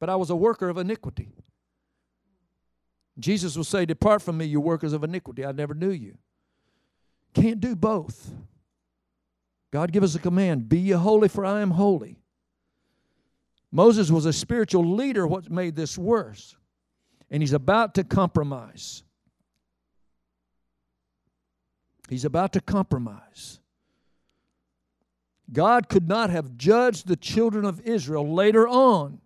but 0.00 0.08
I 0.08 0.16
was 0.16 0.30
a 0.30 0.36
worker 0.36 0.70
of 0.70 0.78
iniquity. 0.78 1.28
Jesus 3.18 3.56
will 3.56 3.64
say, 3.64 3.84
Depart 3.84 4.22
from 4.22 4.38
me, 4.38 4.46
you 4.46 4.58
workers 4.58 4.94
of 4.94 5.04
iniquity. 5.04 5.44
I 5.44 5.52
never 5.52 5.74
knew 5.74 5.90
you. 5.90 6.16
Can't 7.34 7.60
do 7.60 7.74
both. 7.76 8.32
God 9.72 9.92
give 9.92 10.04
us 10.04 10.14
a 10.14 10.20
command 10.20 10.68
be 10.68 10.78
ye 10.78 10.92
holy, 10.92 11.28
for 11.28 11.44
I 11.44 11.60
am 11.60 11.72
holy. 11.72 12.16
Moses 13.72 14.08
was 14.08 14.24
a 14.24 14.32
spiritual 14.32 14.94
leader, 14.94 15.26
what 15.26 15.50
made 15.50 15.74
this 15.74 15.98
worse. 15.98 16.56
And 17.28 17.42
he's 17.42 17.52
about 17.52 17.94
to 17.94 18.04
compromise. 18.04 19.02
He's 22.08 22.24
about 22.24 22.52
to 22.52 22.60
compromise. 22.60 23.58
God 25.52 25.88
could 25.88 26.08
not 26.08 26.30
have 26.30 26.56
judged 26.56 27.08
the 27.08 27.16
children 27.16 27.64
of 27.64 27.80
Israel 27.80 28.32
later 28.32 28.68
on. 28.68 29.20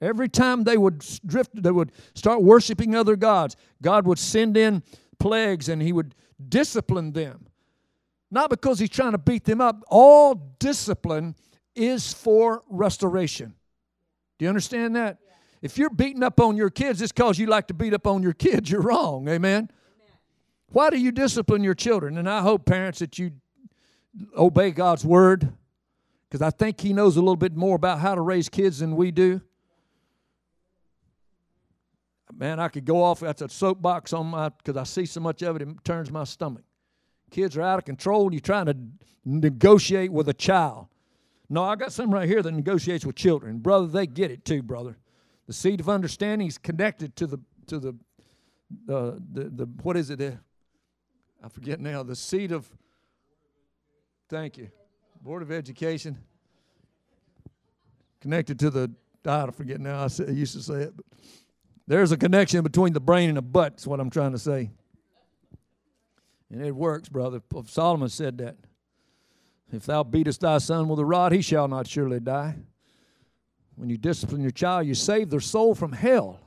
Every 0.00 0.28
time 0.28 0.64
they 0.64 0.76
would 0.76 1.04
drift, 1.24 1.50
they 1.62 1.70
would 1.70 1.92
start 2.14 2.42
worshiping 2.42 2.96
other 2.96 3.14
gods, 3.14 3.54
God 3.80 4.04
would 4.06 4.18
send 4.18 4.56
in 4.56 4.82
plagues 5.20 5.68
and 5.68 5.80
he 5.80 5.92
would 5.92 6.16
discipline 6.48 7.12
them. 7.12 7.46
Not 8.32 8.48
because 8.48 8.78
he's 8.78 8.88
trying 8.88 9.12
to 9.12 9.18
beat 9.18 9.44
them 9.44 9.60
up. 9.60 9.84
All 9.88 10.34
discipline 10.58 11.36
is 11.76 12.14
for 12.14 12.62
restoration. 12.70 13.54
Do 14.38 14.46
you 14.46 14.48
understand 14.48 14.96
that? 14.96 15.18
Yeah. 15.22 15.32
If 15.60 15.76
you're 15.76 15.90
beating 15.90 16.22
up 16.22 16.40
on 16.40 16.56
your 16.56 16.70
kids 16.70 17.00
just 17.00 17.14
because 17.14 17.38
you 17.38 17.46
like 17.46 17.66
to 17.68 17.74
beat 17.74 17.92
up 17.92 18.06
on 18.06 18.22
your 18.22 18.32
kids, 18.32 18.70
you're 18.72 18.80
wrong. 18.80 19.28
Amen? 19.28 19.38
Amen. 19.64 19.68
Why 20.68 20.88
do 20.88 20.98
you 20.98 21.12
discipline 21.12 21.62
your 21.62 21.74
children? 21.74 22.16
And 22.16 22.26
I 22.26 22.40
hope, 22.40 22.64
parents, 22.64 23.00
that 23.00 23.18
you 23.18 23.32
obey 24.34 24.70
God's 24.70 25.04
word 25.04 25.52
because 26.30 26.40
I 26.40 26.48
think 26.48 26.80
He 26.80 26.94
knows 26.94 27.18
a 27.18 27.20
little 27.20 27.36
bit 27.36 27.54
more 27.54 27.76
about 27.76 27.98
how 27.98 28.14
to 28.14 28.22
raise 28.22 28.48
kids 28.48 28.78
than 28.78 28.96
we 28.96 29.10
do. 29.10 29.42
Man, 32.34 32.58
I 32.58 32.68
could 32.68 32.86
go 32.86 33.02
off. 33.02 33.20
That's 33.20 33.42
a 33.42 33.48
soapbox 33.50 34.14
on 34.14 34.28
my 34.28 34.48
because 34.48 34.78
I 34.78 34.84
see 34.84 35.04
so 35.04 35.20
much 35.20 35.42
of 35.42 35.56
it, 35.56 35.62
it 35.62 35.84
turns 35.84 36.10
my 36.10 36.24
stomach. 36.24 36.64
Kids 37.32 37.56
are 37.56 37.62
out 37.62 37.78
of 37.78 37.86
control. 37.86 38.30
You're 38.30 38.40
trying 38.40 38.66
to 38.66 38.76
negotiate 39.24 40.12
with 40.12 40.28
a 40.28 40.34
child. 40.34 40.86
No, 41.48 41.64
I 41.64 41.76
got 41.76 41.90
something 41.92 42.12
right 42.12 42.28
here 42.28 42.42
that 42.42 42.52
negotiates 42.52 43.06
with 43.06 43.16
children. 43.16 43.58
Brother, 43.58 43.86
they 43.86 44.06
get 44.06 44.30
it 44.30 44.44
too, 44.44 44.62
brother. 44.62 44.98
The 45.46 45.54
seed 45.54 45.80
of 45.80 45.88
understanding 45.88 46.46
is 46.46 46.58
connected 46.58 47.16
to 47.16 47.26
the 47.26 47.38
to 47.68 47.78
the 47.78 47.88
uh, 48.88 49.12
the, 49.32 49.44
the 49.44 49.64
what 49.82 49.96
is 49.96 50.10
it? 50.10 50.20
Uh, 50.20 50.32
I 51.42 51.48
forget 51.48 51.80
now. 51.80 52.02
The 52.02 52.14
seed 52.14 52.52
of 52.52 52.68
thank 54.28 54.58
you, 54.58 54.70
Board 55.22 55.42
of 55.42 55.50
Education. 55.50 56.18
Connected 58.20 58.58
to 58.60 58.70
the 58.70 58.90
I 59.24 59.50
forget 59.52 59.80
now. 59.80 60.00
I 60.00 60.30
used 60.30 60.54
to 60.54 60.62
say 60.62 60.82
it, 60.82 60.96
but 60.96 61.06
there's 61.86 62.12
a 62.12 62.16
connection 62.18 62.62
between 62.62 62.92
the 62.92 63.00
brain 63.00 63.30
and 63.30 63.38
the 63.38 63.42
butt. 63.42 63.72
That's 63.72 63.86
what 63.86 64.00
I'm 64.00 64.10
trying 64.10 64.32
to 64.32 64.38
say. 64.38 64.70
And 66.52 66.60
it 66.60 66.76
works, 66.76 67.08
brother. 67.08 67.40
Solomon 67.66 68.10
said 68.10 68.38
that. 68.38 68.56
If 69.72 69.86
thou 69.86 70.02
beatest 70.02 70.42
thy 70.42 70.58
son 70.58 70.86
with 70.86 70.98
a 70.98 71.04
rod, 71.04 71.32
he 71.32 71.40
shall 71.40 71.66
not 71.66 71.86
surely 71.86 72.20
die. 72.20 72.56
When 73.74 73.88
you 73.88 73.96
discipline 73.96 74.42
your 74.42 74.50
child, 74.50 74.86
you 74.86 74.94
save 74.94 75.30
their 75.30 75.40
soul 75.40 75.74
from 75.74 75.92
hell. 75.92 76.40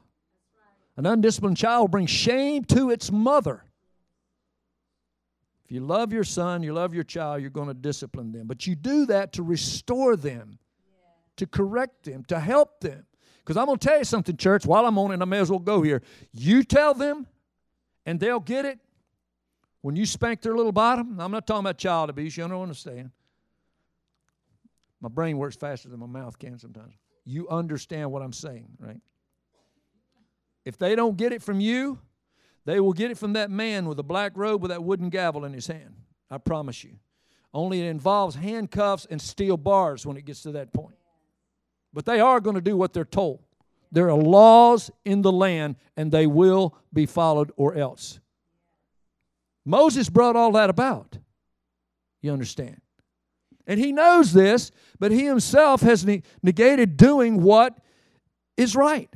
An 0.95 1.07
undisciplined 1.07 1.57
child 1.57 1.89
brings 1.89 2.11
shame 2.11 2.63
to 2.65 2.91
its 2.91 3.11
mother. 3.11 3.63
If 5.65 5.71
you 5.71 5.79
love 5.79 6.13
your 6.13 6.23
son, 6.23 6.61
you 6.61 6.73
love 6.73 6.93
your 6.93 7.03
child, 7.03 7.41
you're 7.41 7.49
going 7.49 7.67
to 7.67 7.73
discipline 7.73 8.31
them. 8.31 8.45
But 8.45 8.67
you 8.67 8.75
do 8.75 9.07
that 9.07 9.33
to 9.33 9.43
restore 9.43 10.15
them, 10.15 10.59
to 11.37 11.47
correct 11.47 12.03
them, 12.03 12.23
to 12.25 12.39
help 12.39 12.79
them. 12.79 13.07
Because 13.39 13.57
I'm 13.57 13.65
going 13.65 13.79
to 13.79 13.87
tell 13.87 13.97
you 13.97 14.03
something, 14.03 14.37
church, 14.37 14.67
while 14.67 14.85
I'm 14.85 14.99
on 14.99 15.11
it, 15.11 15.19
I 15.19 15.25
may 15.25 15.39
as 15.39 15.49
well 15.49 15.57
go 15.57 15.81
here. 15.81 16.03
You 16.31 16.63
tell 16.63 16.93
them, 16.93 17.25
and 18.05 18.19
they'll 18.19 18.39
get 18.39 18.65
it. 18.65 18.79
When 19.85 19.95
you 19.95 20.07
spank 20.07 20.41
their 20.41 20.55
little 20.55 20.71
bottom, 20.71 21.19
I'm 21.19 21.29
not 21.29 21.45
talking 21.45 21.59
about 21.59 21.77
child 21.77 22.09
abuse, 22.09 22.35
you 22.35 22.47
don't 22.47 22.59
understand. 22.59 23.11
My 24.99 25.09
brain 25.09 25.37
works 25.37 25.55
faster 25.55 25.89
than 25.89 25.99
my 25.99 26.07
mouth 26.07 26.39
can 26.39 26.57
sometimes. 26.57 26.95
You 27.23 27.47
understand 27.49 28.11
what 28.11 28.23
I'm 28.23 28.33
saying, 28.33 28.67
right? 28.79 28.99
If 30.65 30.79
they 30.79 30.95
don't 30.95 31.15
get 31.17 31.33
it 31.33 31.43
from 31.43 31.59
you, 31.59 31.99
they 32.65 32.79
will 32.79 32.93
get 32.93 33.11
it 33.11 33.17
from 33.19 33.33
that 33.33 33.51
man 33.51 33.85
with 33.85 33.99
a 33.99 34.03
black 34.03 34.31
robe 34.33 34.63
with 34.63 34.71
that 34.71 34.83
wooden 34.83 35.09
gavel 35.09 35.45
in 35.45 35.53
his 35.53 35.67
hand. 35.67 35.93
I 36.31 36.39
promise 36.39 36.83
you. 36.83 36.95
Only 37.53 37.81
it 37.81 37.85
involves 37.85 38.33
handcuffs 38.33 39.05
and 39.07 39.21
steel 39.21 39.55
bars 39.55 40.03
when 40.03 40.17
it 40.17 40.25
gets 40.25 40.41
to 40.41 40.51
that 40.53 40.73
point. 40.73 40.97
But 41.93 42.05
they 42.05 42.19
are 42.19 42.39
going 42.39 42.55
to 42.55 42.59
do 42.59 42.75
what 42.75 42.93
they're 42.93 43.05
told. 43.05 43.43
There 43.91 44.09
are 44.09 44.17
laws 44.17 44.89
in 45.05 45.21
the 45.21 45.31
land, 45.31 45.75
and 45.95 46.11
they 46.11 46.25
will 46.25 46.75
be 46.91 47.05
followed 47.05 47.51
or 47.55 47.75
else. 47.75 48.19
Moses 49.65 50.09
brought 50.09 50.35
all 50.35 50.51
that 50.53 50.69
about. 50.69 51.17
You 52.21 52.31
understand? 52.31 52.81
And 53.67 53.79
he 53.79 53.91
knows 53.91 54.33
this, 54.33 54.71
but 54.99 55.11
he 55.11 55.25
himself 55.25 55.81
has 55.81 56.05
negated 56.43 56.97
doing 56.97 57.41
what 57.41 57.77
is 58.57 58.75
right. 58.75 59.11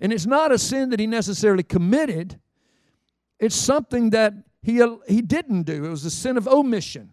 And 0.00 0.12
it's 0.12 0.26
not 0.26 0.52
a 0.52 0.58
sin 0.58 0.90
that 0.90 1.00
he 1.00 1.06
necessarily 1.06 1.64
committed, 1.64 2.38
it's 3.40 3.56
something 3.56 4.10
that 4.10 4.34
he, 4.62 4.82
he 5.08 5.22
didn't 5.22 5.62
do. 5.62 5.84
It 5.84 5.88
was 5.88 6.04
a 6.04 6.10
sin 6.10 6.36
of 6.36 6.46
omission. 6.46 7.10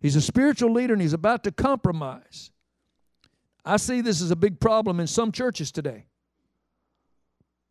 He's 0.00 0.16
a 0.16 0.20
spiritual 0.20 0.72
leader 0.72 0.92
and 0.92 1.00
he's 1.00 1.12
about 1.12 1.44
to 1.44 1.52
compromise. 1.52 2.50
I 3.64 3.78
see 3.78 4.02
this 4.02 4.20
as 4.20 4.30
a 4.30 4.36
big 4.36 4.60
problem 4.60 5.00
in 5.00 5.06
some 5.06 5.32
churches 5.32 5.72
today. 5.72 6.06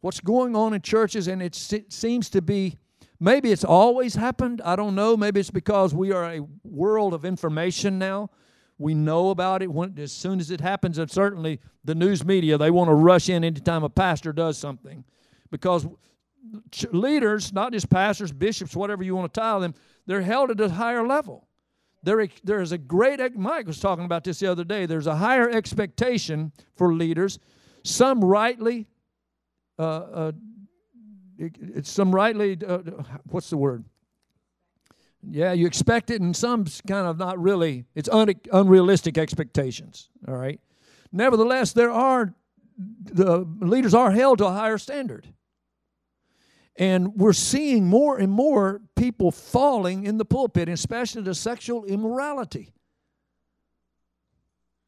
What's 0.03 0.19
going 0.19 0.53
on 0.53 0.73
in 0.73 0.81
churches, 0.81 1.29
and 1.29 1.41
it 1.41 1.55
seems 1.55 2.29
to 2.31 2.41
be 2.41 2.77
maybe 3.21 3.53
it's 3.53 3.63
always 3.63 4.15
happened. 4.15 4.61
I 4.65 4.75
don't 4.75 4.95
know. 4.95 5.15
Maybe 5.15 5.39
it's 5.39 5.49
because 5.49 5.95
we 5.95 6.11
are 6.11 6.25
a 6.25 6.41
world 6.65 7.13
of 7.13 7.23
information 7.23 7.99
now. 7.99 8.29
We 8.77 8.95
know 8.95 9.29
about 9.29 9.61
it 9.61 9.71
when, 9.71 9.97
as 9.97 10.11
soon 10.11 10.41
as 10.41 10.51
it 10.51 10.59
happens, 10.59 10.97
and 10.97 11.09
certainly 11.09 11.61
the 11.85 11.95
news 11.95 12.25
media, 12.25 12.57
they 12.57 12.69
want 12.69 12.89
to 12.89 12.93
rush 12.93 13.29
in 13.29 13.45
anytime 13.45 13.85
a 13.85 13.89
pastor 13.89 14.33
does 14.33 14.57
something 14.57 15.05
because 15.51 15.87
leaders, 16.91 17.53
not 17.53 17.71
just 17.71 17.89
pastors, 17.89 18.33
bishops, 18.33 18.75
whatever 18.75 19.03
you 19.03 19.15
want 19.15 19.33
to 19.33 19.39
title 19.39 19.61
them, 19.61 19.73
they're 20.05 20.21
held 20.21 20.51
at 20.51 20.59
a 20.59 20.67
higher 20.67 21.07
level. 21.07 21.47
There, 22.03 22.27
there 22.43 22.59
is 22.59 22.73
a 22.73 22.77
great, 22.77 23.21
Mike 23.37 23.67
was 23.67 23.79
talking 23.79 24.03
about 24.03 24.25
this 24.25 24.39
the 24.39 24.47
other 24.47 24.65
day, 24.65 24.85
there's 24.85 25.07
a 25.07 25.15
higher 25.15 25.49
expectation 25.49 26.51
for 26.75 26.93
leaders. 26.93 27.39
Some 27.85 28.21
rightly, 28.21 28.89
uh, 29.79 29.81
uh, 29.81 30.31
it, 31.37 31.85
some 31.85 32.13
rightly, 32.13 32.57
uh, 32.65 32.79
what's 33.29 33.49
the 33.49 33.57
word? 33.57 33.85
Yeah, 35.21 35.53
you 35.53 35.65
expect 35.65 36.09
it, 36.09 36.21
and 36.21 36.35
some 36.35 36.65
kind 36.87 37.07
of 37.07 37.17
not 37.17 37.39
really. 37.41 37.85
It's 37.95 38.09
un- 38.09 38.33
unrealistic 38.51 39.17
expectations. 39.17 40.09
All 40.27 40.35
right. 40.35 40.59
Nevertheless, 41.11 41.71
there 41.73 41.91
are 41.91 42.33
the 42.77 43.47
leaders 43.59 43.93
are 43.93 44.11
held 44.11 44.39
to 44.39 44.45
a 44.45 44.51
higher 44.51 44.77
standard. 44.77 45.27
And 46.75 47.15
we're 47.15 47.33
seeing 47.33 47.85
more 47.85 48.17
and 48.17 48.31
more 48.31 48.81
people 48.95 49.31
falling 49.31 50.05
in 50.05 50.17
the 50.17 50.25
pulpit, 50.25 50.69
especially 50.69 51.23
to 51.23 51.35
sexual 51.35 51.85
immorality. 51.85 52.73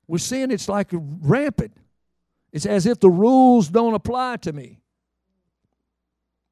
We're 0.07 0.17
seeing 0.17 0.51
it's 0.51 0.67
like 0.67 0.89
rampant. 0.91 1.77
It's 2.55 2.65
as 2.65 2.85
if 2.85 3.01
the 3.01 3.09
rules 3.09 3.67
don't 3.67 3.95
apply 3.95 4.37
to 4.37 4.53
me. 4.53 4.79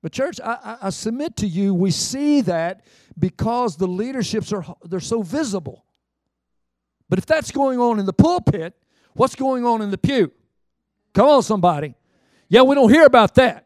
But 0.02 0.12
church, 0.12 0.38
I, 0.44 0.58
I, 0.62 0.78
I 0.82 0.90
submit 0.90 1.38
to 1.38 1.48
you, 1.48 1.74
we 1.74 1.92
see 1.92 2.42
that 2.42 2.82
because 3.18 3.78
the 3.78 3.88
leaderships 3.88 4.52
are 4.52 4.66
they're 4.84 5.00
so 5.00 5.22
visible. 5.22 5.86
But 7.08 7.20
if 7.20 7.26
that's 7.26 7.52
going 7.52 7.80
on 7.80 8.02
in 8.02 8.06
the 8.06 8.12
pulpit, 8.12 8.74
what's 9.14 9.36
going 9.36 9.66
on 9.66 9.82
in 9.82 9.92
the 9.92 9.98
pew? 9.98 10.34
Come 11.14 11.30
on, 11.30 11.42
somebody. 11.42 11.96
Yeah, 12.50 12.64
we 12.64 12.76
don't 12.76 12.92
hear 12.92 13.06
about 13.06 13.36
that. 13.36 13.66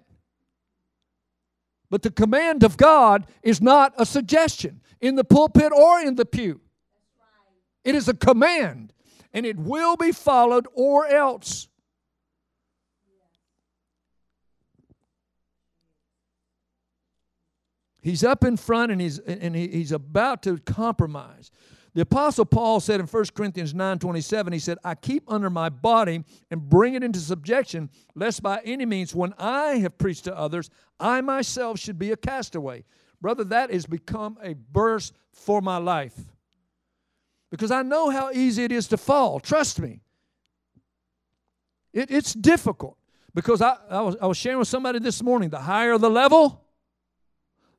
But 1.90 2.04
the 2.04 2.12
command 2.12 2.62
of 2.62 2.78
God 2.78 3.26
is 3.42 3.64
not 3.64 3.96
a 3.98 4.06
suggestion 4.06 4.82
in 5.02 5.16
the 5.16 5.24
pulpit 5.24 5.72
or 5.72 6.02
in 6.02 6.14
the 6.14 6.26
pew. 6.26 6.62
It 7.84 7.96
is 7.96 8.08
a 8.08 8.14
command, 8.14 8.94
and 9.34 9.44
it 9.44 9.58
will 9.58 9.96
be 9.98 10.12
followed 10.12 10.68
or 10.76 11.08
else. 11.08 11.68
He's 18.08 18.24
up 18.24 18.46
in 18.46 18.56
front 18.56 18.90
and 18.94 19.02
he's 19.02 19.20
and 19.20 19.54
he, 19.54 19.68
he's 19.68 19.92
about 19.92 20.42
to 20.44 20.60
compromise. 20.60 21.52
The 21.94 22.04
apostle 22.04 22.46
Paul 22.46 22.80
said 22.80 23.02
in 23.02 23.06
1 23.06 23.26
Corinthians 23.36 23.74
9:27 23.74 24.54
he 24.54 24.60
said, 24.60 24.78
"I 24.82 24.96
keep 24.96 25.30
under 25.30 25.50
my 25.50 25.68
body 25.68 26.24
and 26.50 26.70
bring 26.70 26.94
it 26.94 27.04
into 27.04 27.20
subjection, 27.20 27.90
lest 28.16 28.42
by 28.42 28.62
any 28.64 28.86
means 28.86 29.14
when 29.14 29.34
I 29.38 29.80
have 29.80 29.98
preached 29.98 30.24
to 30.24 30.38
others, 30.38 30.70
I 31.02 31.20
myself 31.20 31.80
should 31.80 32.00
be 32.00 32.14
a 32.14 32.16
castaway." 32.16 32.86
Brother, 33.20 33.44
that 33.44 33.74
has 33.74 33.86
become 33.86 34.38
a 34.42 34.54
burst 34.54 35.14
for 35.34 35.60
my 35.60 35.76
life. 35.76 36.18
Because 37.52 37.72
I 37.72 37.82
know 37.82 38.10
how 38.10 38.32
easy 38.32 38.64
it 38.64 38.72
is 38.72 38.88
to 38.88 38.96
fall. 38.96 39.42
Trust 39.42 39.82
me. 39.82 40.00
It, 41.92 42.10
it's 42.10 42.34
difficult. 42.34 42.98
Because 43.34 43.62
I, 43.62 43.76
I, 43.90 44.00
was, 44.00 44.16
I 44.22 44.28
was 44.28 44.38
sharing 44.38 44.60
with 44.60 44.70
somebody 44.70 45.00
this 45.00 45.22
morning 45.22 45.50
the 45.50 45.60
higher 45.60 45.98
the 45.98 46.10
level, 46.10 46.67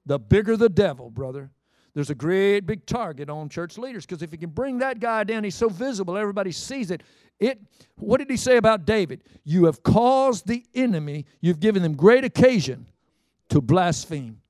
the 0.09 0.19
bigger 0.19 0.57
the 0.57 0.69
devil, 0.69 1.09
brother 1.09 1.53
there's 1.99 2.11
a 2.11 2.15
great 2.15 2.61
big 2.61 2.87
target 2.87 3.29
on 3.29 3.49
church 3.49 3.77
leaders 3.77 4.07
because 4.07 4.23
if 4.23 4.31
you 4.31 4.39
can 4.39 4.51
bring 4.51 4.79
that 4.79 5.01
guy 5.01 5.25
down, 5.25 5.43
he's 5.43 5.57
so 5.57 5.69
visible, 5.69 6.17
everybody 6.17 6.53
sees 6.53 6.93
it. 6.93 7.03
It 7.41 7.59
what 7.97 8.19
did 8.19 8.31
he 8.31 8.37
say 8.37 8.57
about 8.57 8.85
David? 8.85 9.25
You 9.43 9.65
have 9.65 9.83
caused 9.83 10.47
the 10.47 10.65
enemy, 10.77 11.27
you've 11.41 11.59
given 11.59 11.83
them 11.83 11.97
great 11.97 12.23
occasion 12.23 12.87
to 13.49 13.61
blaspheme. 13.61 14.41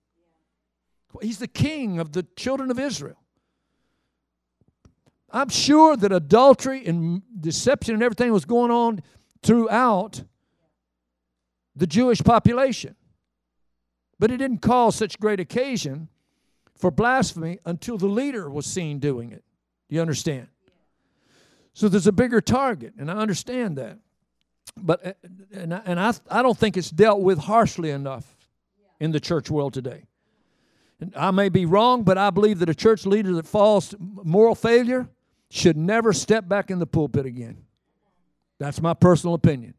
He's 1.23 1.38
the 1.38 1.49
king 1.49 2.01
of 2.01 2.12
the 2.12 2.25
children 2.37 2.71
of 2.71 2.79
Israel. 2.79 3.16
I'm 5.31 5.49
sure 5.49 5.97
that 5.97 6.12
adultery 6.12 6.85
and 6.85 7.23
deception 7.40 7.94
and 7.94 8.03
everything 8.03 8.31
was 8.31 8.44
going 8.44 8.71
on 8.71 9.01
throughout 9.42 10.23
the 11.75 11.87
Jewish 11.87 12.23
population. 12.23 12.94
But 14.18 14.31
it 14.31 14.38
didn't 14.38 14.59
cause 14.59 14.96
such 14.96 15.18
great 15.18 15.40
occasion 15.40 16.09
for 16.76 16.90
blasphemy 16.90 17.59
until 17.64 17.98
the 17.98 18.07
leader 18.07 18.50
was 18.50 18.66
seen 18.66 18.98
doing 18.98 19.33
it. 19.33 19.44
Do 19.88 19.96
you 19.96 20.00
understand? 20.00 20.48
So 21.72 21.88
there's 21.88 22.07
a 22.07 22.12
bigger 22.12 22.40
target, 22.40 22.94
and 22.98 23.11
I 23.11 23.14
understand 23.14 23.78
that. 23.78 23.98
But 24.76 25.07
uh, 25.07 25.12
and 25.52 25.74
I, 25.74 25.83
and 25.85 26.00
I, 26.00 26.12
I 26.31 26.42
don't 26.42 26.59
think 26.59 26.76
it's 26.76 26.90
dealt 26.90 27.20
with 27.20 27.38
harshly 27.38 27.90
enough 27.90 28.37
in 29.00 29.12
the 29.12 29.20
church 29.20 29.50
world 29.50 29.74
today. 29.74 30.04
And 31.00 31.14
I 31.16 31.31
may 31.31 31.48
be 31.48 31.64
wrong, 31.64 32.02
but 32.02 32.18
I 32.18 32.31
believe 32.31 32.59
that 32.59 32.68
a 32.68 32.74
church 32.74 33.07
leader 33.07 33.33
that 33.35 33.46
falls 33.46 33.94
moral 33.98 34.57
failure 34.57 35.09
should 35.50 35.76
never 35.76 36.12
step 36.12 36.48
back 36.48 36.70
in 36.70 36.81
the 36.81 36.87
pulpit 36.87 37.24
again. 37.24 37.64
That's 38.59 38.83
my 38.83 38.94
personal 38.94 39.35
opinion. 39.35 39.74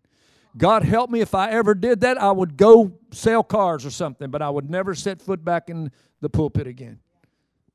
God 0.57 0.83
help 0.83 1.09
me 1.09 1.21
if 1.21 1.35
I 1.35 1.51
ever 1.51 1.73
did 1.75 2.01
that, 2.01 2.19
I 2.19 2.31
would 2.31 2.57
go 2.57 2.93
sell 3.11 3.43
cars 3.43 3.85
or 3.85 3.91
something, 3.91 4.29
but 4.29 4.41
I 4.41 4.49
would 4.49 4.69
never 4.69 4.95
set 4.95 5.21
foot 5.21 5.45
back 5.45 5.69
in 5.69 5.91
the 6.21 6.29
pulpit 6.29 6.67
again. 6.67 6.99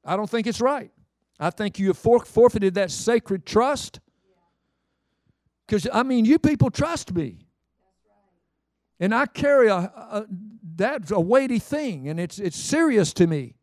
I 0.05 0.17
don't 0.17 0.29
think 0.29 0.47
it's 0.47 0.61
right. 0.61 0.91
I 1.39 1.51
think 1.51 1.79
you 1.79 1.89
have 1.89 1.99
forfeited 1.99 2.75
that 2.75 2.91
sacred 2.91 3.47
trust. 3.47 4.01
Because, 5.67 5.89
I 5.93 6.03
mean, 6.03 6.25
you 6.25 6.39
people 6.39 6.71
trust 6.71 7.15
me. 7.15 7.39
And 9.01 9.15
I 9.15 9.27
carry 9.27 9.69
a, 9.69 9.77
a, 9.77 10.27
that's 10.77 11.11
a 11.11 11.21
weighty 11.21 11.59
thing, 11.59 12.09
and 12.09 12.21
it's, 12.21 12.39
it's 12.39 12.57
serious 12.57 13.13
to 13.15 13.27
me. 13.27 13.57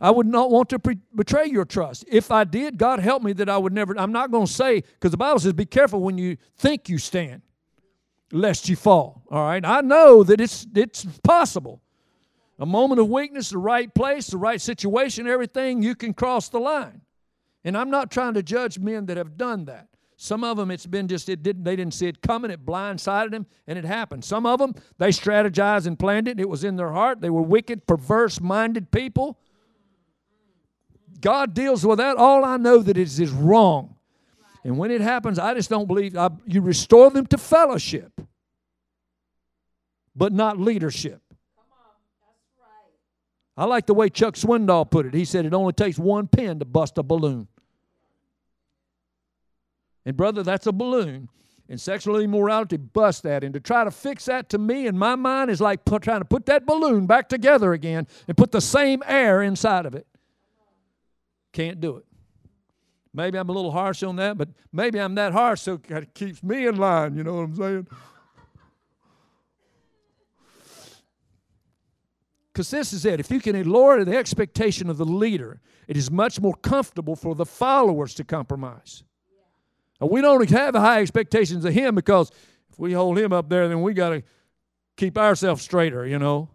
I 0.00 0.10
would 0.10 0.26
not 0.26 0.50
want 0.50 0.70
to 0.70 0.78
pre- 0.78 0.98
betray 1.14 1.46
your 1.46 1.64
trust. 1.64 2.04
If 2.08 2.30
I 2.30 2.44
did, 2.44 2.78
God 2.78 3.00
help 3.00 3.22
me 3.22 3.32
that 3.34 3.48
I 3.48 3.58
would 3.58 3.72
never. 3.72 3.98
I'm 3.98 4.12
not 4.12 4.30
going 4.30 4.46
to 4.46 4.52
say, 4.52 4.80
because 4.80 5.10
the 5.10 5.18
Bible 5.18 5.38
says, 5.40 5.52
be 5.52 5.66
careful 5.66 6.00
when 6.00 6.16
you 6.16 6.36
think 6.56 6.88
you 6.88 6.98
stand, 6.98 7.42
lest 8.32 8.68
you 8.68 8.76
fall. 8.76 9.22
All 9.30 9.44
right? 9.44 9.64
I 9.64 9.80
know 9.80 10.22
that 10.22 10.40
it's, 10.40 10.66
it's 10.74 11.04
possible 11.22 11.82
a 12.60 12.66
moment 12.66 13.00
of 13.00 13.08
weakness, 13.08 13.48
the 13.48 13.58
right 13.58 13.92
place, 13.94 14.26
the 14.26 14.36
right 14.36 14.60
situation, 14.60 15.26
everything, 15.26 15.82
you 15.82 15.94
can 15.94 16.12
cross 16.12 16.50
the 16.50 16.60
line. 16.60 17.00
And 17.64 17.76
I'm 17.76 17.90
not 17.90 18.10
trying 18.10 18.34
to 18.34 18.42
judge 18.42 18.78
men 18.78 19.06
that 19.06 19.16
have 19.16 19.38
done 19.38 19.64
that. 19.64 19.88
Some 20.16 20.44
of 20.44 20.58
them, 20.58 20.70
it's 20.70 20.84
been 20.84 21.08
just, 21.08 21.30
it 21.30 21.42
didn't, 21.42 21.64
they 21.64 21.74
didn't 21.74 21.94
see 21.94 22.06
it 22.06 22.20
coming, 22.20 22.50
it 22.50 22.66
blindsided 22.66 23.30
them, 23.30 23.46
and 23.66 23.78
it 23.78 23.86
happened. 23.86 24.26
Some 24.26 24.44
of 24.44 24.58
them, 24.58 24.74
they 24.98 25.08
strategized 25.08 25.86
and 25.86 25.98
planned 25.98 26.28
it, 26.28 26.38
it 26.38 26.50
was 26.50 26.62
in 26.62 26.76
their 26.76 26.92
heart. 26.92 27.22
They 27.22 27.30
were 27.30 27.40
wicked, 27.40 27.86
perverse 27.86 28.38
minded 28.38 28.90
people. 28.90 29.38
God 31.22 31.54
deals 31.54 31.86
with 31.86 31.96
that. 31.96 32.18
All 32.18 32.44
I 32.44 32.58
know 32.58 32.80
that 32.82 32.98
is, 32.98 33.18
is 33.18 33.30
wrong. 33.30 33.96
And 34.64 34.76
when 34.76 34.90
it 34.90 35.00
happens, 35.00 35.38
I 35.38 35.54
just 35.54 35.70
don't 35.70 35.86
believe 35.86 36.16
I, 36.16 36.30
you 36.46 36.60
restore 36.60 37.10
them 37.10 37.26
to 37.28 37.38
fellowship, 37.38 38.20
but 40.14 40.32
not 40.32 40.58
leadership. 40.58 41.22
I 43.56 43.64
like 43.64 43.86
the 43.86 43.94
way 43.94 44.08
Chuck 44.08 44.34
Swindoll 44.34 44.90
put 44.90 45.06
it. 45.06 45.14
He 45.14 45.24
said 45.24 45.44
it 45.44 45.52
only 45.52 45.72
takes 45.72 45.98
one 45.98 46.28
pin 46.28 46.58
to 46.60 46.64
bust 46.64 46.96
a 46.98 47.02
balloon. 47.02 47.46
And, 50.06 50.16
brother, 50.16 50.42
that's 50.42 50.66
a 50.66 50.72
balloon. 50.72 51.28
And 51.68 51.80
sexual 51.80 52.18
immorality 52.18 52.78
busts 52.78 53.20
that. 53.22 53.44
And 53.44 53.54
to 53.54 53.60
try 53.60 53.84
to 53.84 53.90
fix 53.90 54.24
that 54.24 54.48
to 54.50 54.58
me 54.58 54.86
in 54.86 54.98
my 54.98 55.14
mind 55.14 55.50
is 55.50 55.60
like 55.60 55.84
put, 55.84 56.02
trying 56.02 56.20
to 56.20 56.24
put 56.24 56.46
that 56.46 56.66
balloon 56.66 57.06
back 57.06 57.28
together 57.28 57.72
again 57.72 58.06
and 58.26 58.36
put 58.36 58.50
the 58.50 58.60
same 58.60 59.02
air 59.06 59.42
inside 59.42 59.86
of 59.86 59.94
it. 59.94 60.06
Can't 61.52 61.80
do 61.80 61.96
it. 61.98 62.06
Maybe 63.12 63.38
I'm 63.38 63.48
a 63.48 63.52
little 63.52 63.72
harsh 63.72 64.02
on 64.02 64.16
that, 64.16 64.38
but 64.38 64.48
maybe 64.72 65.00
I'm 65.00 65.14
that 65.16 65.32
harsh 65.32 65.62
so 65.62 65.80
it 65.88 66.14
keeps 66.14 66.42
me 66.42 66.66
in 66.66 66.76
line. 66.76 67.16
You 67.16 67.24
know 67.24 67.34
what 67.34 67.42
I'm 67.42 67.56
saying? 67.56 67.86
Because 72.52 72.70
this 72.70 72.92
is 72.92 73.04
it. 73.04 73.20
If 73.20 73.30
you 73.30 73.40
can 73.40 73.60
lower 73.68 74.04
the 74.04 74.16
expectation 74.16 74.90
of 74.90 74.96
the 74.96 75.04
leader, 75.04 75.60
it 75.88 75.96
is 75.96 76.10
much 76.10 76.40
more 76.40 76.54
comfortable 76.54 77.16
for 77.16 77.34
the 77.34 77.46
followers 77.46 78.14
to 78.14 78.24
compromise. 78.24 79.02
We 80.00 80.20
don't 80.20 80.48
have 80.50 80.74
high 80.74 81.00
expectations 81.00 81.64
of 81.64 81.74
him 81.74 81.94
because 81.94 82.30
if 82.70 82.78
we 82.78 82.92
hold 82.92 83.18
him 83.18 83.32
up 83.32 83.48
there, 83.48 83.68
then 83.68 83.82
we 83.82 83.92
got 83.92 84.10
to 84.10 84.22
keep 84.96 85.18
ourselves 85.18 85.62
straighter, 85.62 86.06
you 86.06 86.18
know. 86.18 86.48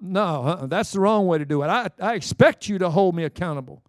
No, 0.00 0.44
uh-uh, 0.44 0.66
that's 0.66 0.92
the 0.92 1.00
wrong 1.00 1.26
way 1.26 1.38
to 1.38 1.44
do 1.44 1.62
it. 1.62 1.68
I, 1.68 1.88
I 2.00 2.14
expect 2.14 2.68
you 2.68 2.78
to 2.78 2.90
hold 2.90 3.14
me 3.14 3.24
accountable 3.24 3.82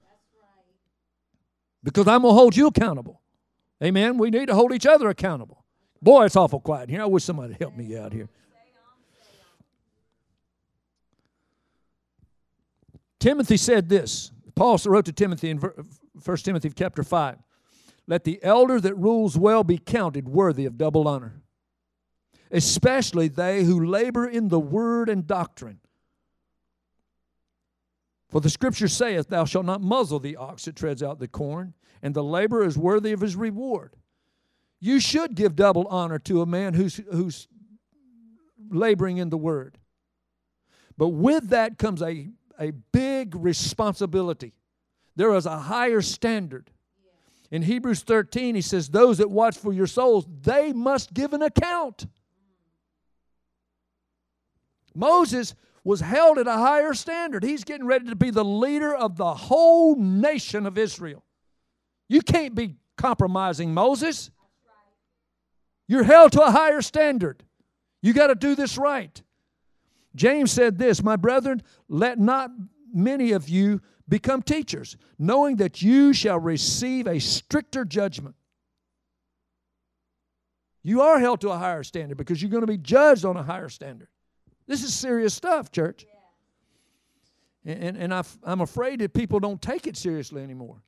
because 1.84 2.08
I'm 2.08 2.22
going 2.22 2.32
to 2.34 2.38
hold 2.38 2.56
you 2.56 2.68
accountable. 2.68 3.22
Amen. 3.84 4.18
We 4.18 4.30
need 4.30 4.48
to 4.48 4.56
hold 4.56 4.74
each 4.74 4.86
other 4.86 5.10
accountable. 5.10 5.66
Boy, 6.02 6.26
it's 6.26 6.36
awful 6.36 6.60
quiet 6.60 6.90
here. 6.90 7.02
I 7.02 7.06
wish 7.06 7.24
somebody 7.24 7.56
help 7.60 7.76
me 7.76 7.98
out 7.98 8.14
here. 8.14 8.30
Timothy 13.20 13.58
said 13.58 13.88
this. 13.88 14.32
Paul 14.56 14.78
wrote 14.86 15.06
to 15.06 15.14
Timothy 15.14 15.50
in 15.50 15.58
1 15.58 16.38
Timothy 16.38 16.70
chapter 16.76 17.04
5. 17.04 17.38
Let 18.06 18.26
the 18.26 18.40
elder 18.44 18.82
that 18.82 18.96
rules 18.96 19.38
well 19.38 19.64
be 19.64 19.78
counted 19.78 20.28
worthy 20.28 20.66
of 20.66 20.78
double 20.78 21.08
honor, 21.08 21.42
especially 22.52 23.30
they 23.30 23.64
who 23.64 23.86
labor 23.86 24.28
in 24.28 24.50
the 24.50 24.60
word 24.60 25.08
and 25.08 25.26
doctrine. 25.26 25.80
For 28.34 28.42
the 28.42 28.50
scripture 28.50 28.88
saith, 28.88 29.30
Thou 29.30 29.46
shalt 29.46 29.68
not 29.68 29.80
muzzle 29.80 30.20
the 30.20 30.38
ox 30.38 30.66
that 30.66 30.76
treads 30.76 31.04
out 31.04 31.20
the 31.20 31.28
corn, 31.28 31.76
and 32.02 32.16
the 32.16 32.24
laborer 32.24 32.66
is 32.66 32.76
worthy 32.76 33.12
of 33.12 33.22
his 33.22 33.36
reward. 33.36 33.96
You 34.80 35.00
should 35.00 35.36
give 35.36 35.56
double 35.56 35.86
honor 35.88 36.18
to 36.18 36.42
a 36.42 36.48
man 36.48 36.74
who's, 36.74 37.00
who's 37.12 37.48
laboring 38.72 39.18
in 39.18 39.30
the 39.30 39.38
word. 39.38 39.78
But 40.98 41.10
with 41.10 41.50
that 41.50 41.78
comes 41.78 42.02
a, 42.02 42.30
a 42.60 42.72
big 42.72 43.36
responsibility. 43.36 44.56
There 45.16 45.36
is 45.36 45.46
a 45.46 45.60
higher 45.60 46.02
standard. 46.02 46.72
In 47.52 47.62
Hebrews 47.62 48.02
13, 48.02 48.56
he 48.56 48.62
says, 48.62 48.90
Those 48.90 49.20
that 49.20 49.30
watch 49.30 49.60
for 49.60 49.72
your 49.72 49.86
souls, 49.86 50.26
they 50.42 50.74
must 50.74 51.14
give 51.14 51.34
an 51.34 51.44
account. 51.44 52.08
Moses 54.96 55.54
was 55.84 56.00
held 56.00 56.38
at 56.38 56.48
a 56.48 56.54
higher 56.54 56.94
standard. 56.94 57.44
He's 57.44 57.64
getting 57.64 57.86
ready 57.86 58.08
to 58.08 58.16
be 58.16 58.32
the 58.32 58.46
leader 58.46 58.94
of 58.94 59.18
the 59.18 59.34
whole 59.34 59.96
nation 59.96 60.66
of 60.66 60.78
Israel. 60.78 61.24
You 62.08 62.22
can't 62.22 62.56
be 62.56 62.76
compromising 62.98 63.74
Moses. 63.74 64.32
You're 65.88 66.04
held 66.04 66.32
to 66.34 66.42
a 66.42 66.52
higher 66.52 66.82
standard. 66.82 67.44
You 68.02 68.14
got 68.14 68.28
to 68.28 68.36
do 68.36 68.56
this 68.56 68.78
right. 68.78 69.22
James 70.16 70.52
said 70.52 70.78
this, 70.78 71.04
My 71.04 71.16
brethren, 71.16 71.62
let 71.90 72.20
not 72.20 72.52
many 72.94 73.32
of 73.32 73.50
you 73.50 73.82
become 74.08 74.42
teachers, 74.42 74.96
knowing 75.18 75.58
that 75.58 75.82
you 75.82 76.14
shall 76.14 76.40
receive 76.40 77.08
a 77.08 77.20
stricter 77.20 77.84
judgment. 77.84 78.36
You 80.84 81.02
are 81.02 81.20
held 81.20 81.42
to 81.42 81.50
a 81.50 81.58
higher 81.58 81.84
standard 81.84 82.18
because 82.18 82.42
you're 82.42 82.52
going 82.52 82.62
to 82.62 82.68
be 82.68 82.78
judged 82.78 83.26
on 83.26 83.38
a 83.38 83.44
higher 83.44 83.70
standard. 83.70 84.10
This 84.68 84.84
is 84.84 84.94
serious 84.94 85.34
stuff, 85.34 85.72
church. 85.72 86.06
And, 87.66 87.96
and 87.98 88.14
I, 88.14 88.24
I'm 88.44 88.62
afraid 88.62 89.00
that 89.00 89.14
people 89.14 89.40
don't 89.40 89.62
take 89.62 89.88
it 89.88 89.96
seriously 89.96 90.44
anymore. 90.44 90.82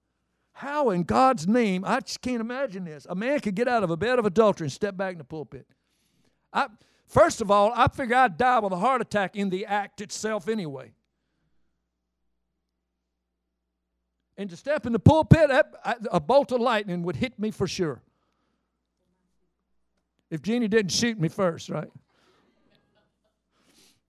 How 0.52 0.90
in 0.90 1.04
God's 1.04 1.48
name, 1.48 1.84
I 1.86 2.00
just 2.00 2.22
can't 2.22 2.42
imagine 2.42 2.86
this. 2.86 3.06
A 3.10 3.16
man 3.16 3.40
could 3.40 3.56
get 3.56 3.68
out 3.68 3.84
of 3.84 3.90
a 3.90 3.98
bed 3.98 4.20
of 4.20 4.26
adultery 4.26 4.66
and 4.66 4.72
step 4.72 4.96
back 4.96 5.14
in 5.14 5.18
the 5.18 5.24
pulpit. 5.24 5.68
I, 6.54 6.68
first 7.08 7.42
of 7.42 7.52
all, 7.52 7.72
I 7.76 7.88
figure 7.88 8.16
I'd 8.16 8.38
die 8.38 8.60
with 8.60 8.72
a 8.72 8.78
heart 8.78 9.02
attack 9.02 9.36
in 9.36 9.50
the 9.50 9.66
act 9.66 10.02
itself 10.02 10.48
anyway. 10.48 10.94
and 14.38 14.50
to 14.50 14.58
step 14.58 14.86
in 14.86 14.94
the 14.94 15.00
pulpit, 15.00 15.50
a 16.12 16.20
bolt 16.20 16.52
of 16.52 16.60
lightning 16.60 17.04
would 17.04 17.16
hit 17.16 17.40
me 17.40 17.52
for 17.52 17.68
sure. 17.68 18.02
If 20.30 20.42
Jeannie 20.42 20.68
didn't 20.68 20.92
shoot 20.92 21.20
me 21.20 21.30
first, 21.30 21.70
right? 21.70 21.90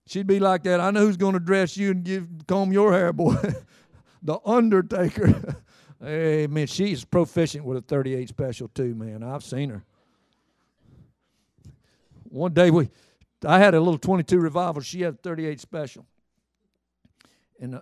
She'd 0.07 0.25
be 0.25 0.39
like 0.39 0.63
that. 0.63 0.79
I 0.79 0.91
know 0.91 1.01
who's 1.01 1.17
going 1.17 1.33
to 1.33 1.39
dress 1.39 1.75
you 1.75 1.91
and 1.91 2.03
give, 2.03 2.27
comb 2.47 2.71
your 2.71 2.93
hair, 2.93 3.11
boy. 3.11 3.35
the 4.21 4.39
Undertaker. 4.45 5.57
hey, 6.01 6.47
man, 6.47 6.67
she's 6.67 7.03
proficient 7.03 7.65
with 7.65 7.77
a 7.77 7.81
38 7.81 8.29
special, 8.29 8.69
too, 8.69 8.95
man. 8.95 9.21
I've 9.21 9.43
seen 9.43 9.69
her. 9.69 9.83
One 12.23 12.53
day 12.53 12.71
we, 12.71 12.89
I 13.45 13.59
had 13.59 13.73
a 13.73 13.79
little 13.79 13.97
22 13.97 14.39
revival. 14.39 14.81
She 14.81 15.01
had 15.01 15.15
a 15.15 15.17
38 15.17 15.59
special. 15.59 16.05
And 17.59 17.75
uh, 17.75 17.81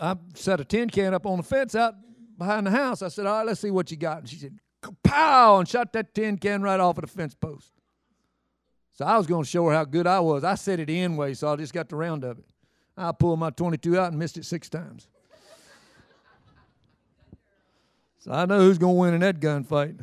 I 0.00 0.16
set 0.34 0.60
a 0.60 0.64
tin 0.64 0.88
can 0.88 1.12
up 1.12 1.26
on 1.26 1.36
the 1.36 1.42
fence 1.42 1.74
out 1.74 1.94
behind 2.38 2.66
the 2.66 2.70
house. 2.70 3.02
I 3.02 3.08
said, 3.08 3.26
All 3.26 3.38
right, 3.38 3.46
let's 3.46 3.60
see 3.60 3.70
what 3.70 3.90
you 3.90 3.98
got. 3.98 4.20
And 4.20 4.28
she 4.28 4.36
said, 4.36 4.58
Pow! 5.02 5.58
And 5.58 5.68
shot 5.68 5.92
that 5.92 6.14
tin 6.14 6.38
can 6.38 6.62
right 6.62 6.80
off 6.80 6.96
of 6.96 7.02
the 7.02 7.08
fence 7.08 7.34
post. 7.34 7.72
So 9.00 9.06
I 9.06 9.16
was 9.16 9.26
going 9.26 9.42
to 9.42 9.48
show 9.48 9.64
her 9.64 9.72
how 9.72 9.84
good 9.84 10.06
I 10.06 10.20
was. 10.20 10.44
I 10.44 10.56
set 10.56 10.78
it 10.78 10.90
in 10.90 11.16
way, 11.16 11.32
so 11.32 11.50
I 11.50 11.56
just 11.56 11.72
got 11.72 11.88
the 11.88 11.96
round 11.96 12.22
of 12.22 12.38
it. 12.38 12.44
I 12.98 13.12
pulled 13.12 13.38
my 13.38 13.48
22 13.48 13.98
out 13.98 14.10
and 14.10 14.18
missed 14.18 14.36
it 14.36 14.44
six 14.44 14.68
times. 14.68 15.08
so 18.18 18.30
I 18.30 18.44
know 18.44 18.58
who's 18.58 18.76
going 18.76 18.94
to 18.94 19.00
win 19.00 19.14
in 19.14 19.20
that 19.20 19.40
gunfight. 19.40 19.98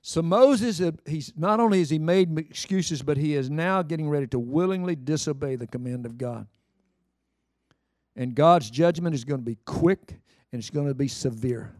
So 0.00 0.22
Moses, 0.22 0.80
uh, 0.80 0.92
he's 1.04 1.34
not 1.36 1.60
only 1.60 1.80
has 1.80 1.90
he 1.90 1.98
made 1.98 2.38
excuses, 2.38 3.02
but 3.02 3.18
he 3.18 3.34
is 3.34 3.50
now 3.50 3.82
getting 3.82 4.08
ready 4.08 4.26
to 4.28 4.38
willingly 4.38 4.96
disobey 4.96 5.56
the 5.56 5.66
command 5.66 6.06
of 6.06 6.16
God. 6.16 6.46
And 8.16 8.34
God's 8.34 8.70
judgment 8.70 9.14
is 9.14 9.26
going 9.26 9.40
to 9.40 9.44
be 9.44 9.58
quick 9.66 10.18
and 10.50 10.58
it's 10.58 10.70
going 10.70 10.88
to 10.88 10.94
be 10.94 11.08
severe. 11.08 11.74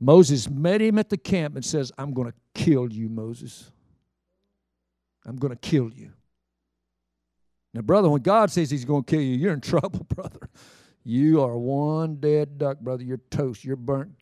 Moses 0.00 0.48
met 0.48 0.80
him 0.80 0.98
at 0.98 1.10
the 1.10 1.18
camp 1.18 1.56
and 1.56 1.64
says, 1.64 1.92
I'm 1.98 2.12
going 2.14 2.28
to 2.28 2.34
kill 2.54 2.90
you, 2.90 3.08
Moses. 3.08 3.70
I'm 5.26 5.36
going 5.36 5.52
to 5.52 5.58
kill 5.58 5.90
you. 5.92 6.10
Now, 7.74 7.82
brother, 7.82 8.08
when 8.08 8.22
God 8.22 8.50
says 8.50 8.70
he's 8.70 8.86
going 8.86 9.04
to 9.04 9.10
kill 9.10 9.20
you, 9.20 9.36
you're 9.36 9.52
in 9.52 9.60
trouble, 9.60 10.06
brother. 10.08 10.48
You 11.04 11.42
are 11.42 11.56
one 11.56 12.16
dead 12.16 12.58
duck, 12.58 12.80
brother. 12.80 13.04
You're 13.04 13.20
toast. 13.30 13.64
You're 13.64 13.76
burnt, 13.76 14.12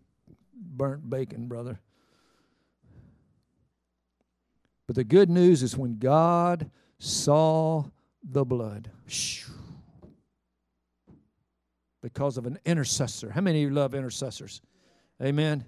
burnt 0.54 1.08
bacon, 1.08 1.46
brother. 1.46 1.80
But 4.86 4.96
the 4.96 5.04
good 5.04 5.30
news 5.30 5.62
is 5.62 5.76
when 5.76 5.98
God 5.98 6.70
saw 6.98 7.84
the 8.22 8.44
blood, 8.44 8.90
because 12.02 12.38
of 12.38 12.46
an 12.46 12.58
intercessor. 12.64 13.30
How 13.30 13.40
many 13.40 13.62
of 13.62 13.70
you 13.70 13.74
love 13.74 13.94
intercessors? 13.94 14.60
Amen. 15.22 15.64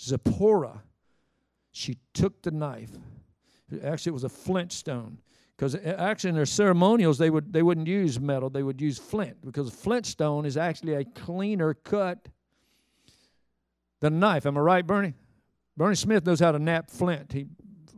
Zipporah, 0.00 0.82
she 1.72 1.98
took 2.14 2.42
the 2.42 2.50
knife. 2.50 2.90
Actually, 3.82 4.10
it 4.10 4.14
was 4.14 4.24
a 4.24 4.28
flint 4.28 4.72
stone. 4.72 5.18
Because 5.56 5.74
actually, 5.74 6.30
in 6.30 6.36
their 6.36 6.46
ceremonials, 6.46 7.18
they 7.18 7.30
would 7.30 7.52
they 7.52 7.62
wouldn't 7.62 7.88
use 7.88 8.20
metal; 8.20 8.48
they 8.48 8.62
would 8.62 8.80
use 8.80 8.96
flint 8.96 9.44
because 9.44 9.70
flint 9.70 10.06
stone 10.06 10.46
is 10.46 10.56
actually 10.56 10.94
a 10.94 11.04
cleaner 11.04 11.74
cut 11.74 12.28
than 14.00 14.20
knife. 14.20 14.46
Am 14.46 14.56
I 14.56 14.60
right, 14.60 14.86
Bernie? 14.86 15.14
Bernie 15.76 15.96
Smith 15.96 16.24
knows 16.24 16.38
how 16.38 16.52
to 16.52 16.58
knap 16.58 16.90
flint. 16.90 17.32
He 17.32 17.46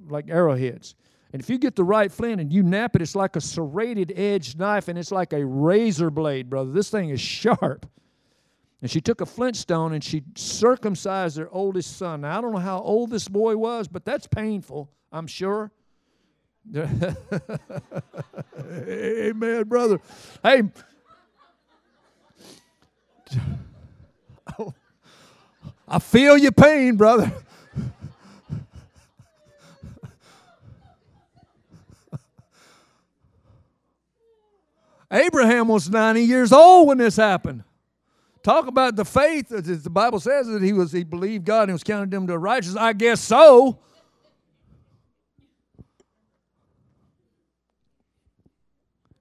like 0.09 0.31
arrowheads. 0.31 0.95
And 1.33 1.41
if 1.41 1.49
you 1.49 1.59
get 1.59 1.77
the 1.77 1.85
right 1.85 2.11
flint 2.11 2.41
and 2.41 2.53
you 2.53 2.65
knap 2.65 2.97
it, 2.97 3.03
it's 3.03 3.15
like 3.15 3.37
a 3.37 3.41
serrated 3.41 4.13
edged 4.17 4.59
knife 4.59 4.89
and 4.89 4.99
it's 4.99 5.13
like 5.13 5.33
a 5.33 5.45
razor 5.45 6.11
blade, 6.11 6.51
brother. 6.51 6.73
This 6.73 6.91
thing 6.91 7.11
is 7.11 7.21
sharp. 7.21 7.87
And 8.83 8.91
she 8.91 9.01
took 9.01 9.21
a 9.21 9.27
flint 9.27 9.57
stone 9.57 9.93
and 9.93 10.03
she 10.03 10.25
circumcised 10.37 11.37
their 11.37 11.51
oldest 11.51 11.99
son. 11.99 12.23
Now, 12.23 12.39
I 12.39 12.41
don't 12.41 12.53
know 12.53 12.59
how 12.59 12.81
old 12.81 13.11
this 13.11 13.29
boy 13.29 13.55
was, 13.57 13.89
but 13.89 14.07
that's 14.07 14.27
painful, 14.27 14.91
I'm 15.13 15.27
sure. 15.27 15.71
Amen, 18.67 19.65
brother. 19.65 20.01
Hey, 20.43 20.63
I 25.89 25.99
feel 25.99 26.39
your 26.39 26.53
pain, 26.53 26.97
brother. 26.97 27.33
Abraham 35.11 35.67
was 35.69 35.91
90 35.91 36.23
years 36.23 36.53
old 36.53 36.89
when 36.89 36.99
this 36.99 37.17
happened. 37.17 37.65
Talk 38.43 38.67
about 38.67 38.97
the 38.97 39.05
faith. 39.05 39.49
The 39.49 39.91
Bible 39.91 40.19
says 40.21 40.47
that 40.47 40.63
he 40.63 40.73
was 40.73 40.93
he 40.93 41.05
believed 41.05 41.45
God 41.45 41.65
and 41.65 41.73
was 41.73 41.83
counted 41.83 42.13
him 42.13 42.27
to 42.27 42.39
righteous. 42.39 42.77
I 42.77 42.93
guess 42.95 43.21
so. 43.21 43.79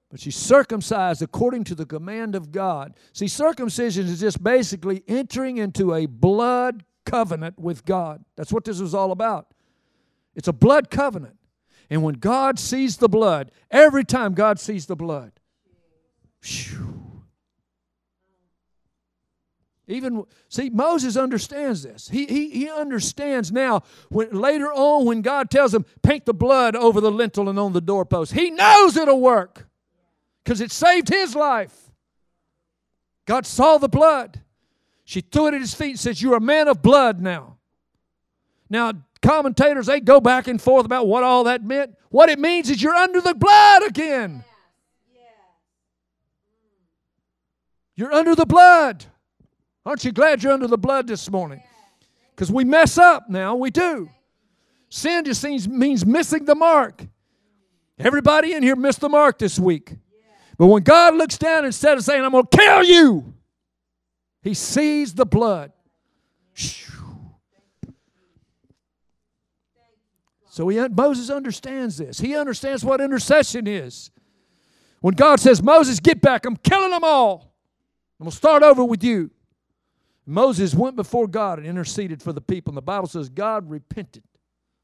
But 0.10 0.20
she's 0.20 0.36
circumcised 0.36 1.22
according 1.22 1.66
to 1.66 1.76
the 1.76 1.86
command 1.86 2.34
of 2.34 2.52
God. 2.52 2.96
See, 3.14 3.28
circumcision 3.28 4.08
is 4.08 4.20
just 4.20 4.44
basically 4.44 5.04
entering 5.08 5.58
into 5.58 5.94
a 5.94 6.08
blood 6.08 6.84
covenant 7.06 7.60
with 7.60 7.86
God. 7.86 8.24
That's 8.36 8.52
what 8.52 8.64
this 8.64 8.80
is 8.80 8.96
all 8.96 9.12
about. 9.12 9.54
It's 10.36 10.48
a 10.48 10.54
blood 10.54 10.90
covenant. 10.90 11.36
And 11.90 12.04
when 12.04 12.16
God 12.16 12.58
sees 12.58 12.98
the 12.98 13.10
blood, 13.10 13.52
every 13.70 14.04
time 14.04 14.34
God 14.34 14.60
sees 14.60 14.86
the 14.86 14.96
blood, 14.96 15.34
Whew. 16.42 16.99
Even 19.90 20.24
see, 20.50 20.70
Moses 20.70 21.18
understands 21.18 21.82
this. 21.82 22.08
He, 22.08 22.28
he, 22.28 22.50
he 22.52 22.70
understands 22.70 23.52
now 23.52 23.82
when 24.10 24.30
later 24.32 24.72
on 24.72 25.06
when 25.06 25.24
God 25.24 25.50
tells 25.50 25.74
him, 25.74 25.84
paint 26.04 26.28
the 26.28 26.34
blood 26.34 26.76
over 26.76 27.02
the 27.02 27.10
lintel 27.10 27.50
and 27.50 27.58
on 27.58 27.74
the 27.74 27.82
doorpost. 27.82 28.34
He 28.34 28.52
knows 28.52 28.96
it'll 28.96 29.20
work 29.20 29.68
because 30.44 30.62
it 30.62 30.72
saved 30.72 31.10
his 31.10 31.36
life. 31.36 31.76
God 33.26 33.48
saw 33.48 33.80
the 33.80 33.90
blood. 33.90 34.42
She 35.06 35.22
threw 35.22 35.48
it 35.48 35.56
at 35.56 35.62
his 35.62 35.74
feet 35.74 35.92
and 35.92 36.00
says, 36.00 36.22
You're 36.22 36.38
a 36.38 36.42
man 36.42 36.68
of 36.68 36.84
blood 36.84 37.20
now. 37.20 37.58
Now, 38.70 38.94
commentators, 39.24 39.88
they 39.88 40.02
go 40.02 40.22
back 40.22 40.48
and 40.48 40.62
forth 40.62 40.86
about 40.86 41.08
what 41.08 41.24
all 41.24 41.46
that 41.46 41.64
meant. 41.64 41.96
What 42.10 42.30
it 42.30 42.38
means 42.38 42.70
is 42.70 42.80
you're 42.80 42.94
under 42.94 43.22
the 43.22 43.34
blood 43.34 43.88
again. 43.88 44.44
You're 47.96 48.14
under 48.14 48.36
the 48.36 48.46
blood. 48.46 49.06
Aren't 49.90 50.06
you 50.06 50.12
glad 50.12 50.44
you're 50.44 50.54
under 50.54 50.68
the 50.68 50.78
blood 50.78 51.08
this 51.08 51.32
morning? 51.32 51.64
Because 52.36 52.52
we 52.52 52.64
mess 52.64 53.00
up 53.00 53.28
now, 53.28 53.56
we 53.56 53.72
do. 53.72 54.08
Sin 54.88 55.26
just 55.26 55.42
seems, 55.42 55.68
means 55.68 56.06
missing 56.06 56.46
the 56.46 56.54
mark. 56.54 57.08
Everybody 57.98 58.54
in 58.54 58.62
here 58.62 58.76
missed 58.76 59.00
the 59.00 59.10
mark 59.10 59.40
this 59.40 59.58
week. 59.58 59.96
But 60.60 60.68
when 60.68 60.84
God 60.84 61.16
looks 61.16 61.40
down, 61.40 61.66
instead 61.66 61.98
of 61.98 62.04
saying, 62.04 62.24
I'm 62.24 62.34
going 62.34 62.46
to 62.46 62.56
kill 62.56 62.84
you, 62.84 63.34
he 64.44 64.54
sees 64.54 65.16
the 65.16 65.26
blood. 65.26 65.72
So 70.52 70.68
he, 70.68 70.88
Moses 70.88 71.32
understands 71.32 71.98
this. 71.98 72.20
He 72.20 72.36
understands 72.36 72.86
what 72.86 73.02
intercession 73.02 73.66
is. 73.66 74.12
When 75.02 75.16
God 75.16 75.40
says, 75.40 75.64
Moses, 75.64 76.00
get 76.00 76.22
back, 76.22 76.46
I'm 76.46 76.58
killing 76.58 76.92
them 76.92 77.04
all. 77.04 77.56
I'm 78.20 78.26
going 78.26 78.32
to 78.32 78.38
start 78.38 78.62
over 78.62 78.86
with 78.86 79.04
you. 79.04 79.32
Moses 80.30 80.76
went 80.76 80.96
before 80.96 81.28
God 81.28 81.58
and 81.58 81.68
interceded 81.68 82.22
for 82.22 82.32
the 82.32 82.40
people. 82.42 82.70
And 82.70 82.78
the 82.78 82.84
Bible 82.84 83.08
says 83.08 83.30
God 83.30 83.68
repented. 83.68 84.24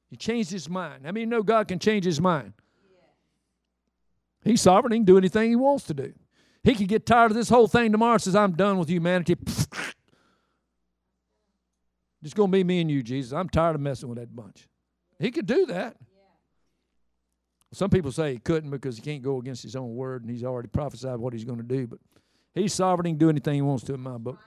He 0.10 0.18
changed 0.18 0.50
his 0.50 0.68
mind. 0.68 1.04
I 1.06 1.12
many 1.12 1.20
you 1.20 1.28
know 1.28 1.43
God 1.43 1.68
can 1.68 1.78
change 1.78 2.04
his 2.04 2.20
mind? 2.20 2.54
He's 4.43 4.62
sovereign. 4.62 4.91
He 4.91 4.98
can 4.98 5.06
do 5.06 5.20
anything 5.20 5.52
he 5.52 5.56
wants 5.56 5.84
to 5.86 5.93
do. 5.93 6.14
He 6.64 6.74
could 6.74 6.88
get 6.88 7.06
tired 7.06 7.30
of 7.30 7.38
this 7.38 7.50
whole 7.50 7.68
thing 7.68 7.91
tomorrow 7.91 8.14
and 8.14 8.22
says, 8.24 8.36
I'm 8.36 8.54
done 8.54 8.80
with 8.80 8.89
humanity. 8.89 9.36
Just 12.24 12.36
going 12.36 12.52
to 12.52 12.58
be 12.58 12.64
me 12.64 12.82
and 12.82 12.89
you, 12.89 13.04
Jesus. 13.04 13.32
I'm 13.32 13.50
tired 13.50 13.76
of 13.76 13.82
messing 13.82 14.10
with 14.10 14.18
that 14.18 14.36
bunch. 14.36 14.68
He 15.20 15.30
could 15.30 15.46
do 15.46 15.68
that. 15.68 15.96
Some 17.72 17.91
people 17.91 18.12
say 18.12 18.34
he 18.34 18.39
couldn't 18.39 18.72
because 18.72 18.96
he 18.96 19.04
can't 19.04 19.22
go 19.22 19.38
against 19.38 19.62
his 19.62 19.76
own 19.76 19.93
word 19.93 20.24
and 20.24 20.32
he's 20.32 20.43
already 20.43 20.70
prophesied 20.70 21.20
what 21.20 21.34
he's 21.34 21.46
going 21.46 21.60
to 21.60 21.64
do. 21.64 21.86
But 21.86 22.00
He's 22.56 22.74
sovereign. 22.74 23.06
He 23.06 23.12
can 23.12 23.20
do 23.20 23.30
anything 23.30 23.56
he 23.56 23.62
wants 23.62 23.84
to 23.84 23.93
in 23.93 24.00
my 24.00 24.18
book. 24.18 24.39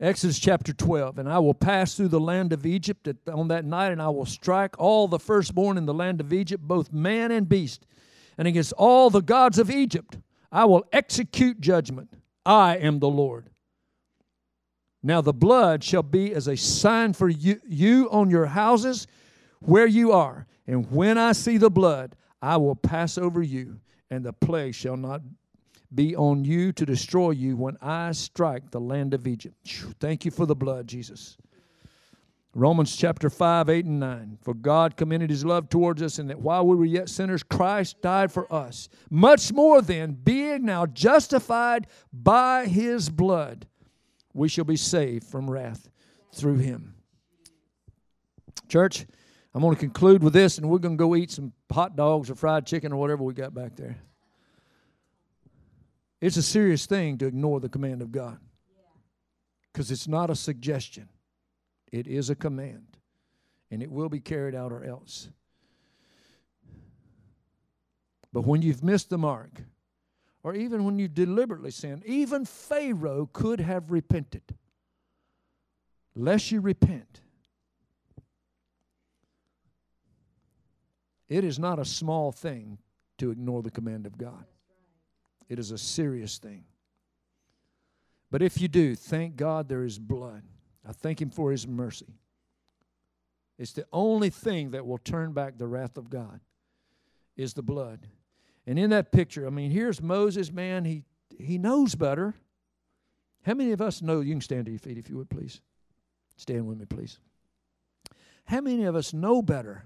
Exodus 0.00 0.38
chapter 0.38 0.72
12. 0.72 1.18
And 1.18 1.28
I 1.28 1.38
will 1.38 1.54
pass 1.54 1.94
through 1.94 2.08
the 2.08 2.20
land 2.20 2.52
of 2.52 2.64
Egypt 2.64 3.08
on 3.28 3.48
that 3.48 3.64
night, 3.64 3.92
and 3.92 4.00
I 4.00 4.08
will 4.08 4.26
strike 4.26 4.78
all 4.78 5.08
the 5.08 5.18
firstborn 5.18 5.76
in 5.76 5.86
the 5.86 5.94
land 5.94 6.20
of 6.20 6.32
Egypt, 6.32 6.62
both 6.62 6.92
man 6.92 7.30
and 7.30 7.48
beast. 7.48 7.86
And 8.36 8.46
against 8.46 8.72
all 8.74 9.10
the 9.10 9.22
gods 9.22 9.58
of 9.58 9.70
Egypt 9.70 10.18
I 10.50 10.64
will 10.64 10.86
execute 10.92 11.60
judgment. 11.60 12.14
I 12.46 12.76
am 12.76 13.00
the 13.00 13.08
Lord. 13.08 13.50
Now 15.02 15.20
the 15.20 15.34
blood 15.34 15.84
shall 15.84 16.02
be 16.02 16.34
as 16.34 16.48
a 16.48 16.56
sign 16.56 17.12
for 17.12 17.28
you, 17.28 17.60
you 17.66 18.08
on 18.10 18.30
your 18.30 18.46
houses 18.46 19.06
where 19.60 19.86
you 19.86 20.12
are. 20.12 20.46
And 20.66 20.90
when 20.90 21.18
I 21.18 21.32
see 21.32 21.58
the 21.58 21.70
blood, 21.70 22.16
I 22.40 22.56
will 22.56 22.76
pass 22.76 23.18
over 23.18 23.42
you, 23.42 23.80
and 24.10 24.24
the 24.24 24.32
plague 24.32 24.74
shall 24.74 24.96
not 24.96 25.22
be 25.94 26.14
on 26.16 26.44
you 26.44 26.72
to 26.72 26.84
destroy 26.84 27.30
you 27.30 27.56
when 27.56 27.76
I 27.80 28.12
strike 28.12 28.70
the 28.70 28.80
land 28.80 29.14
of 29.14 29.26
Egypt. 29.26 29.56
Thank 30.00 30.24
you 30.24 30.30
for 30.30 30.46
the 30.46 30.54
blood, 30.54 30.86
Jesus. 30.86 31.36
Romans 32.54 32.96
chapter 32.96 33.30
5, 33.30 33.68
8, 33.68 33.84
and 33.84 34.00
9. 34.00 34.38
For 34.42 34.54
God 34.54 34.96
commended 34.96 35.30
his 35.30 35.44
love 35.44 35.68
towards 35.68 36.02
us, 36.02 36.18
and 36.18 36.28
that 36.30 36.40
while 36.40 36.66
we 36.66 36.76
were 36.76 36.84
yet 36.84 37.08
sinners, 37.08 37.42
Christ 37.42 38.00
died 38.02 38.32
for 38.32 38.52
us. 38.52 38.88
Much 39.10 39.52
more 39.52 39.80
then, 39.80 40.12
being 40.12 40.64
now 40.64 40.86
justified 40.86 41.86
by 42.12 42.66
his 42.66 43.10
blood, 43.10 43.66
we 44.34 44.48
shall 44.48 44.64
be 44.64 44.76
saved 44.76 45.24
from 45.24 45.48
wrath 45.50 45.88
through 46.34 46.58
him. 46.58 46.94
Church, 48.68 49.06
I'm 49.54 49.62
going 49.62 49.74
to 49.74 49.80
conclude 49.80 50.22
with 50.22 50.32
this, 50.32 50.58
and 50.58 50.68
we're 50.68 50.78
going 50.78 50.96
to 50.96 51.02
go 51.02 51.16
eat 51.16 51.30
some 51.30 51.52
hot 51.70 51.96
dogs 51.96 52.30
or 52.30 52.34
fried 52.34 52.66
chicken 52.66 52.92
or 52.92 52.96
whatever 52.96 53.22
we 53.22 53.34
got 53.34 53.54
back 53.54 53.76
there. 53.76 53.98
It's 56.20 56.36
a 56.36 56.42
serious 56.42 56.86
thing 56.86 57.18
to 57.18 57.26
ignore 57.26 57.60
the 57.60 57.68
command 57.68 58.02
of 58.02 58.12
God. 58.12 58.38
Because 59.72 59.90
it's 59.90 60.08
not 60.08 60.30
a 60.30 60.34
suggestion, 60.34 61.08
it 61.92 62.06
is 62.06 62.30
a 62.30 62.34
command, 62.34 62.96
and 63.70 63.82
it 63.82 63.90
will 63.90 64.08
be 64.08 64.20
carried 64.20 64.54
out 64.54 64.72
or 64.72 64.84
else. 64.84 65.28
But 68.32 68.42
when 68.42 68.62
you've 68.62 68.82
missed 68.82 69.10
the 69.10 69.18
mark, 69.18 69.62
or 70.42 70.54
even 70.54 70.84
when 70.84 70.98
you 70.98 71.08
deliberately 71.08 71.70
sin, 71.70 72.02
even 72.06 72.44
Pharaoh 72.44 73.28
could 73.32 73.60
have 73.60 73.90
repented. 73.90 74.42
Lest 76.14 76.50
you 76.50 76.60
repent, 76.60 77.20
It 81.28 81.44
is 81.44 81.58
not 81.58 81.78
a 81.78 81.84
small 81.84 82.32
thing 82.32 82.78
to 83.18 83.30
ignore 83.30 83.62
the 83.62 83.70
command 83.70 84.06
of 84.06 84.16
God, 84.16 84.44
it 85.48 85.58
is 85.58 85.70
a 85.70 85.78
serious 85.78 86.38
thing. 86.38 86.64
But 88.30 88.42
if 88.42 88.60
you 88.60 88.68
do, 88.68 88.94
thank 88.94 89.36
God 89.36 89.68
there 89.68 89.84
is 89.84 89.98
blood. 89.98 90.42
I 90.86 90.92
thank 90.92 91.20
Him 91.20 91.30
for 91.30 91.50
His 91.50 91.66
mercy. 91.66 92.14
It's 93.58 93.72
the 93.72 93.86
only 93.92 94.30
thing 94.30 94.70
that 94.72 94.86
will 94.86 94.98
turn 94.98 95.32
back 95.32 95.58
the 95.58 95.66
wrath 95.66 95.96
of 95.96 96.10
God 96.10 96.40
is 97.36 97.54
the 97.54 97.62
blood. 97.62 98.06
And 98.66 98.78
in 98.78 98.90
that 98.90 99.10
picture, 99.10 99.46
I 99.46 99.50
mean, 99.50 99.70
here's 99.70 100.02
Moses, 100.02 100.52
man, 100.52 100.84
he 100.84 101.04
he 101.38 101.58
knows 101.58 101.94
better. 101.94 102.34
How 103.42 103.54
many 103.54 103.72
of 103.72 103.80
us 103.80 104.02
know 104.02 104.20
you 104.20 104.32
can 104.32 104.40
stand 104.40 104.66
to 104.66 104.72
your 104.72 104.80
feet 104.80 104.98
if 104.98 105.08
you 105.08 105.16
would 105.16 105.30
please? 105.30 105.60
Stand 106.36 106.66
with 106.66 106.78
me, 106.78 106.84
please. 106.84 107.18
How 108.44 108.60
many 108.60 108.84
of 108.84 108.96
us 108.96 109.12
know 109.12 109.42
better 109.42 109.84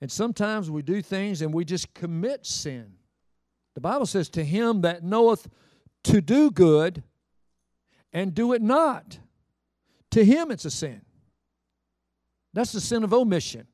And 0.00 0.10
sometimes 0.10 0.70
we 0.70 0.82
do 0.82 1.00
things 1.00 1.42
and 1.42 1.52
we 1.52 1.64
just 1.64 1.94
commit 1.94 2.44
sin. 2.44 2.94
The 3.74 3.80
Bible 3.80 4.06
says, 4.06 4.28
To 4.30 4.44
him 4.44 4.82
that 4.82 5.02
knoweth 5.02 5.48
to 6.04 6.20
do 6.20 6.50
good 6.50 7.02
and 8.12 8.34
do 8.34 8.52
it 8.52 8.62
not, 8.62 9.18
to 10.10 10.24
him 10.24 10.50
it's 10.50 10.64
a 10.64 10.70
sin. 10.70 11.02
That's 12.52 12.72
the 12.72 12.80
sin 12.80 13.04
of 13.04 13.12
omission. 13.12 13.66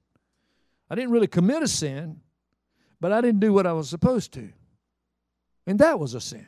I 0.91 0.95
didn't 0.95 1.13
really 1.13 1.29
commit 1.29 1.63
a 1.63 1.69
sin, 1.69 2.21
but 3.01 3.13
I 3.13 3.21
didn't 3.21 3.41
do 3.41 3.53
what 3.53 3.67
I 3.67 3.73
was 3.73 3.89
supposed 3.89 4.33
to. 4.35 4.51
And 5.67 5.79
that 5.79 5.99
was 5.99 6.15
a 6.15 6.21
sin. 6.21 6.47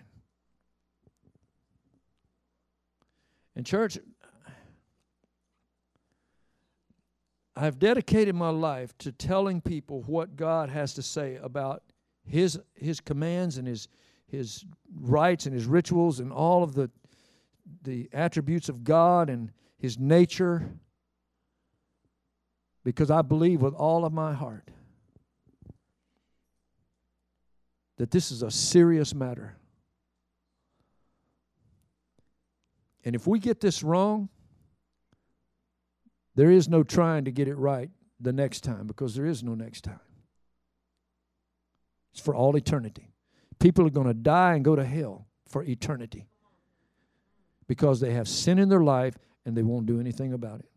And, 3.56 3.64
church, 3.64 3.98
I've 7.56 7.78
dedicated 7.78 8.34
my 8.34 8.50
life 8.50 8.96
to 8.98 9.12
telling 9.12 9.60
people 9.60 10.02
what 10.02 10.36
God 10.36 10.70
has 10.70 10.94
to 10.94 11.02
say 11.02 11.36
about 11.36 11.82
his 12.26 12.58
his 12.74 13.00
commands 13.00 13.58
and 13.58 13.68
his 13.68 13.88
his 14.26 14.64
rites 15.00 15.46
and 15.46 15.54
his 15.54 15.66
rituals 15.66 16.20
and 16.20 16.32
all 16.32 16.62
of 16.62 16.74
the 16.74 16.90
the 17.82 18.08
attributes 18.12 18.68
of 18.68 18.84
God 18.84 19.30
and 19.30 19.52
his 19.78 19.98
nature. 19.98 20.70
because 22.84 23.10
I 23.10 23.22
believe 23.22 23.62
with 23.62 23.74
all 23.74 24.04
of 24.04 24.12
my 24.12 24.34
heart 24.34 24.70
that 27.96 28.10
this 28.10 28.30
is 28.30 28.42
a 28.42 28.50
serious 28.50 29.14
matter. 29.14 29.56
And 33.04 33.14
if 33.14 33.26
we 33.26 33.38
get 33.38 33.60
this 33.60 33.82
wrong, 33.82 34.28
there 36.34 36.50
is 36.50 36.68
no 36.68 36.82
trying 36.82 37.24
to 37.24 37.30
get 37.30 37.48
it 37.48 37.56
right 37.56 37.90
the 38.20 38.32
next 38.32 38.62
time 38.62 38.86
because 38.86 39.14
there 39.14 39.26
is 39.26 39.42
no 39.42 39.54
next 39.54 39.82
time. 39.82 40.00
It's 42.12 42.22
for 42.22 42.34
all 42.34 42.56
eternity. 42.56 43.12
People 43.58 43.86
are 43.86 43.90
going 43.90 44.06
to 44.06 44.14
die 44.14 44.54
and 44.54 44.64
go 44.64 44.76
to 44.76 44.84
hell 44.84 45.26
for 45.48 45.62
eternity 45.64 46.26
because 47.66 48.00
they 48.00 48.12
have 48.12 48.28
sin 48.28 48.58
in 48.58 48.68
their 48.68 48.82
life 48.82 49.16
and 49.44 49.56
they 49.56 49.62
won't 49.62 49.86
do 49.86 50.00
anything 50.00 50.32
about 50.32 50.60
it. 50.60 50.70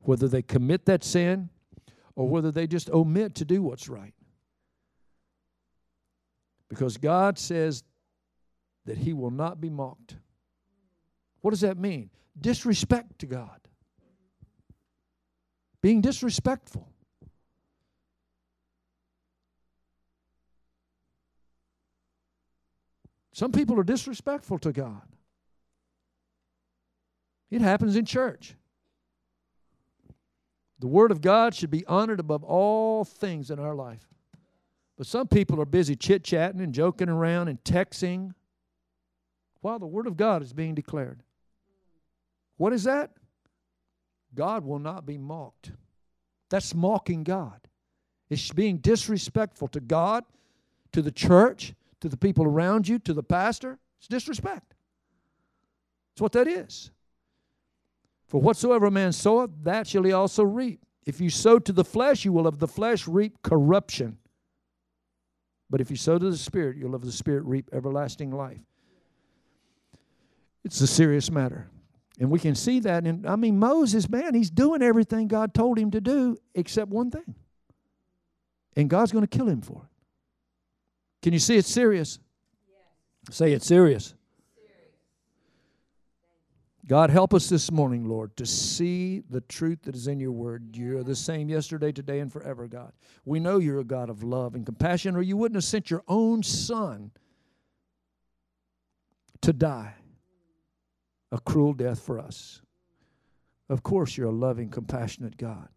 Whether 0.00 0.28
they 0.28 0.42
commit 0.42 0.86
that 0.86 1.04
sin 1.04 1.50
or 2.14 2.28
whether 2.28 2.50
they 2.50 2.66
just 2.66 2.90
omit 2.90 3.34
to 3.36 3.44
do 3.44 3.62
what's 3.62 3.88
right. 3.88 4.14
Because 6.68 6.96
God 6.96 7.38
says 7.38 7.82
that 8.86 8.98
He 8.98 9.12
will 9.12 9.30
not 9.30 9.60
be 9.60 9.70
mocked. 9.70 10.16
What 11.40 11.50
does 11.50 11.60
that 11.60 11.78
mean? 11.78 12.10
Disrespect 12.40 13.18
to 13.20 13.26
God, 13.26 13.60
being 15.82 16.00
disrespectful. 16.00 16.88
Some 23.32 23.52
people 23.52 23.78
are 23.78 23.84
disrespectful 23.84 24.58
to 24.60 24.72
God. 24.72 25.02
It 27.50 27.60
happens 27.60 27.94
in 27.94 28.04
church. 28.04 28.56
The 30.80 30.88
Word 30.88 31.10
of 31.10 31.20
God 31.20 31.54
should 31.54 31.70
be 31.70 31.86
honored 31.86 32.20
above 32.20 32.44
all 32.44 33.04
things 33.04 33.50
in 33.50 33.58
our 33.58 33.74
life. 33.74 34.06
But 34.96 35.06
some 35.06 35.28
people 35.28 35.60
are 35.60 35.64
busy 35.64 35.94
chit 35.94 36.24
chatting 36.24 36.60
and 36.60 36.72
joking 36.72 37.08
around 37.08 37.46
and 37.46 37.62
texting 37.62 38.34
while 39.60 39.78
the 39.78 39.86
Word 39.86 40.08
of 40.08 40.16
God 40.16 40.42
is 40.42 40.52
being 40.52 40.74
declared. 40.74 41.22
What 42.56 42.72
is 42.72 42.84
that? 42.84 43.12
God 44.34 44.64
will 44.64 44.78
not 44.78 45.06
be 45.06 45.18
mocked. 45.18 45.72
That's 46.50 46.74
mocking 46.74 47.24
God. 47.24 47.60
It's 48.30 48.52
being 48.52 48.78
disrespectful 48.78 49.68
to 49.68 49.80
God, 49.80 50.24
to 50.92 51.02
the 51.02 51.10
church, 51.10 51.74
to 52.00 52.08
the 52.08 52.16
people 52.16 52.44
around 52.44 52.88
you, 52.88 52.98
to 53.00 53.12
the 53.12 53.22
pastor. 53.22 53.78
It's 53.98 54.08
disrespect. 54.08 54.74
It's 56.12 56.20
what 56.20 56.32
that 56.32 56.46
is. 56.46 56.90
For 58.26 58.40
whatsoever 58.40 58.86
a 58.86 58.90
man 58.90 59.12
soweth, 59.12 59.50
that 59.62 59.86
shall 59.86 60.02
he 60.02 60.12
also 60.12 60.44
reap. 60.44 60.80
If 61.06 61.20
you 61.20 61.30
sow 61.30 61.58
to 61.58 61.72
the 61.72 61.84
flesh, 61.84 62.24
you 62.24 62.32
will 62.32 62.46
of 62.46 62.58
the 62.58 62.68
flesh 62.68 63.08
reap 63.08 63.42
corruption. 63.42 64.18
But 65.70 65.80
if 65.80 65.90
you 65.90 65.96
sow 65.96 66.18
to 66.18 66.30
the 66.30 66.36
Spirit, 66.36 66.76
you'll 66.76 66.94
of 66.94 67.04
the 67.04 67.12
Spirit 67.12 67.44
reap 67.44 67.70
everlasting 67.72 68.30
life. 68.30 68.60
It's 70.64 70.80
a 70.82 70.86
serious 70.86 71.30
matter. 71.30 71.70
And 72.18 72.30
we 72.30 72.40
can 72.40 72.54
see 72.54 72.80
that 72.80 73.06
in, 73.06 73.24
I 73.26 73.36
mean, 73.36 73.58
Moses, 73.58 74.08
man, 74.08 74.34
he's 74.34 74.50
doing 74.50 74.82
everything 74.82 75.28
God 75.28 75.54
told 75.54 75.78
him 75.78 75.92
to 75.92 76.00
do 76.00 76.36
except 76.54 76.90
one 76.90 77.10
thing. 77.10 77.34
And 78.74 78.90
God's 78.90 79.12
going 79.12 79.26
to 79.26 79.38
kill 79.38 79.48
him 79.48 79.60
for 79.60 79.82
it. 79.84 79.90
Can 81.22 81.32
you 81.32 81.38
see 81.38 81.56
it's 81.56 81.70
serious? 81.70 82.18
Yes. 82.68 83.36
Say 83.36 83.52
it's 83.52 83.66
serious. 83.66 84.14
God, 86.88 87.10
help 87.10 87.34
us 87.34 87.50
this 87.50 87.70
morning, 87.70 88.08
Lord, 88.08 88.34
to 88.38 88.46
see 88.46 89.22
the 89.28 89.42
truth 89.42 89.82
that 89.82 89.94
is 89.94 90.06
in 90.06 90.18
your 90.18 90.32
word. 90.32 90.74
You're 90.74 91.04
the 91.04 91.14
same 91.14 91.50
yesterday, 91.50 91.92
today, 91.92 92.20
and 92.20 92.32
forever, 92.32 92.66
God. 92.66 92.92
We 93.26 93.40
know 93.40 93.58
you're 93.58 93.80
a 93.80 93.84
God 93.84 94.08
of 94.08 94.22
love 94.22 94.54
and 94.54 94.64
compassion, 94.64 95.14
or 95.14 95.20
you 95.20 95.36
wouldn't 95.36 95.56
have 95.56 95.64
sent 95.64 95.90
your 95.90 96.02
own 96.08 96.42
son 96.42 97.10
to 99.42 99.52
die 99.52 99.97
a 101.30 101.38
cruel 101.38 101.72
death 101.72 102.00
for 102.00 102.18
us. 102.18 102.62
Of 103.68 103.82
course, 103.82 104.16
you're 104.16 104.28
a 104.28 104.32
loving, 104.32 104.70
compassionate 104.70 105.36
God. 105.36 105.68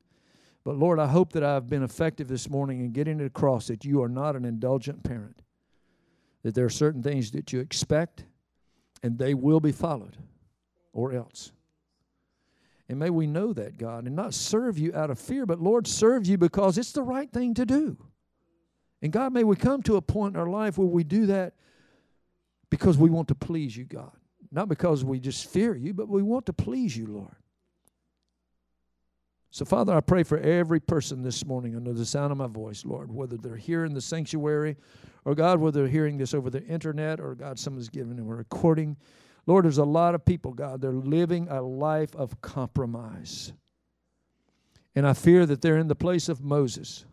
But 0.64 0.78
Lord, 0.78 1.00
I 1.00 1.08
hope 1.08 1.34
that 1.34 1.44
I've 1.44 1.70
been 1.70 1.84
effective 1.84 2.28
this 2.28 2.50
morning 2.50 2.80
in 2.80 2.92
getting 2.92 3.20
it 3.20 3.26
across 3.26 3.68
that 3.68 3.84
you 3.84 4.02
are 4.04 4.10
not 4.10 4.36
an 4.36 4.46
indulgent 4.46 5.04
parent, 5.04 5.42
that 6.44 6.56
there 6.56 6.66
are 6.66 6.70
certain 6.70 7.02
things 7.02 7.32
that 7.32 7.52
you 7.52 7.60
expect 7.60 8.26
and 9.04 9.18
they 9.18 9.34
will 9.34 9.60
be 9.60 9.72
followed 9.72 10.18
or 10.94 11.14
else. 11.14 11.52
And 12.88 13.00
may 13.00 13.10
we 13.10 13.26
know 13.26 13.54
that, 13.54 13.78
God, 13.78 14.06
and 14.06 14.16
not 14.16 14.34
serve 14.34 14.78
you 14.78 14.94
out 14.94 15.10
of 15.10 15.18
fear, 15.18 15.46
but 15.46 15.60
Lord, 15.60 15.88
serve 15.88 16.28
you 16.28 16.38
because 16.38 16.78
it's 16.78 16.92
the 16.92 17.04
right 17.04 17.32
thing 17.32 17.54
to 17.56 17.66
do. 17.66 17.98
And 19.02 19.12
God, 19.12 19.34
may 19.34 19.44
we 19.44 19.56
come 19.56 19.82
to 19.84 19.96
a 19.96 20.02
point 20.02 20.36
in 20.36 20.40
our 20.40 20.50
life 20.50 20.78
where 20.78 20.88
we 20.88 21.04
do 21.04 21.26
that 21.28 21.54
because 22.70 22.98
we 22.98 23.10
want 23.10 23.30
to 23.30 23.36
please 23.36 23.76
you, 23.76 23.86
God. 23.86 24.12
Not 24.52 24.68
because 24.68 25.04
we 25.04 25.20
just 25.20 25.50
fear 25.50 25.76
you, 25.76 25.94
but 25.94 26.10
we 26.10 26.22
want 26.22 26.46
to 26.48 26.54
please 26.54 26.96
you, 26.96 27.08
Lord. 27.08 27.36
So, 29.50 29.66
Father, 29.66 29.94
I 29.94 30.00
pray 30.00 30.24
for 30.24 30.38
every 30.38 30.80
person 30.80 31.24
this 31.24 31.46
morning 31.46 31.76
under 31.76 31.92
the 31.92 32.06
sound 32.06 32.32
of 32.32 32.38
my 32.38 32.48
voice, 32.48 32.86
Lord, 32.86 33.12
whether 33.12 33.38
they're 33.38 33.58
here 33.58 33.84
in 33.84 33.94
the 33.94 34.02
sanctuary 34.02 34.78
or, 35.26 35.36
God, 35.36 35.60
whether 35.60 35.82
they're 35.82 35.90
hearing 35.90 36.18
this 36.18 36.34
over 36.34 36.50
the 36.50 36.64
internet 36.64 37.20
or, 37.20 37.36
God, 37.36 37.60
someone's 37.60 37.90
giving 37.90 38.16
them 38.16 38.30
a 38.30 38.36
recording. 38.36 38.96
Lord, 39.48 39.66
there's 39.66 39.78
a 39.78 39.84
lot 39.84 40.16
of 40.16 40.24
people, 40.24 40.54
God, 40.54 40.82
they're 40.82 40.94
living 40.94 41.50
a 41.50 41.62
life 41.62 42.16
of 42.16 42.40
compromise. 42.42 43.52
And 44.96 45.06
I 45.06 45.14
fear 45.14 45.46
that 45.46 45.62
they're 45.62 45.78
in 45.78 45.88
the 45.88 45.96
place 45.96 46.30
of 46.30 46.42
Moses. 46.42 47.06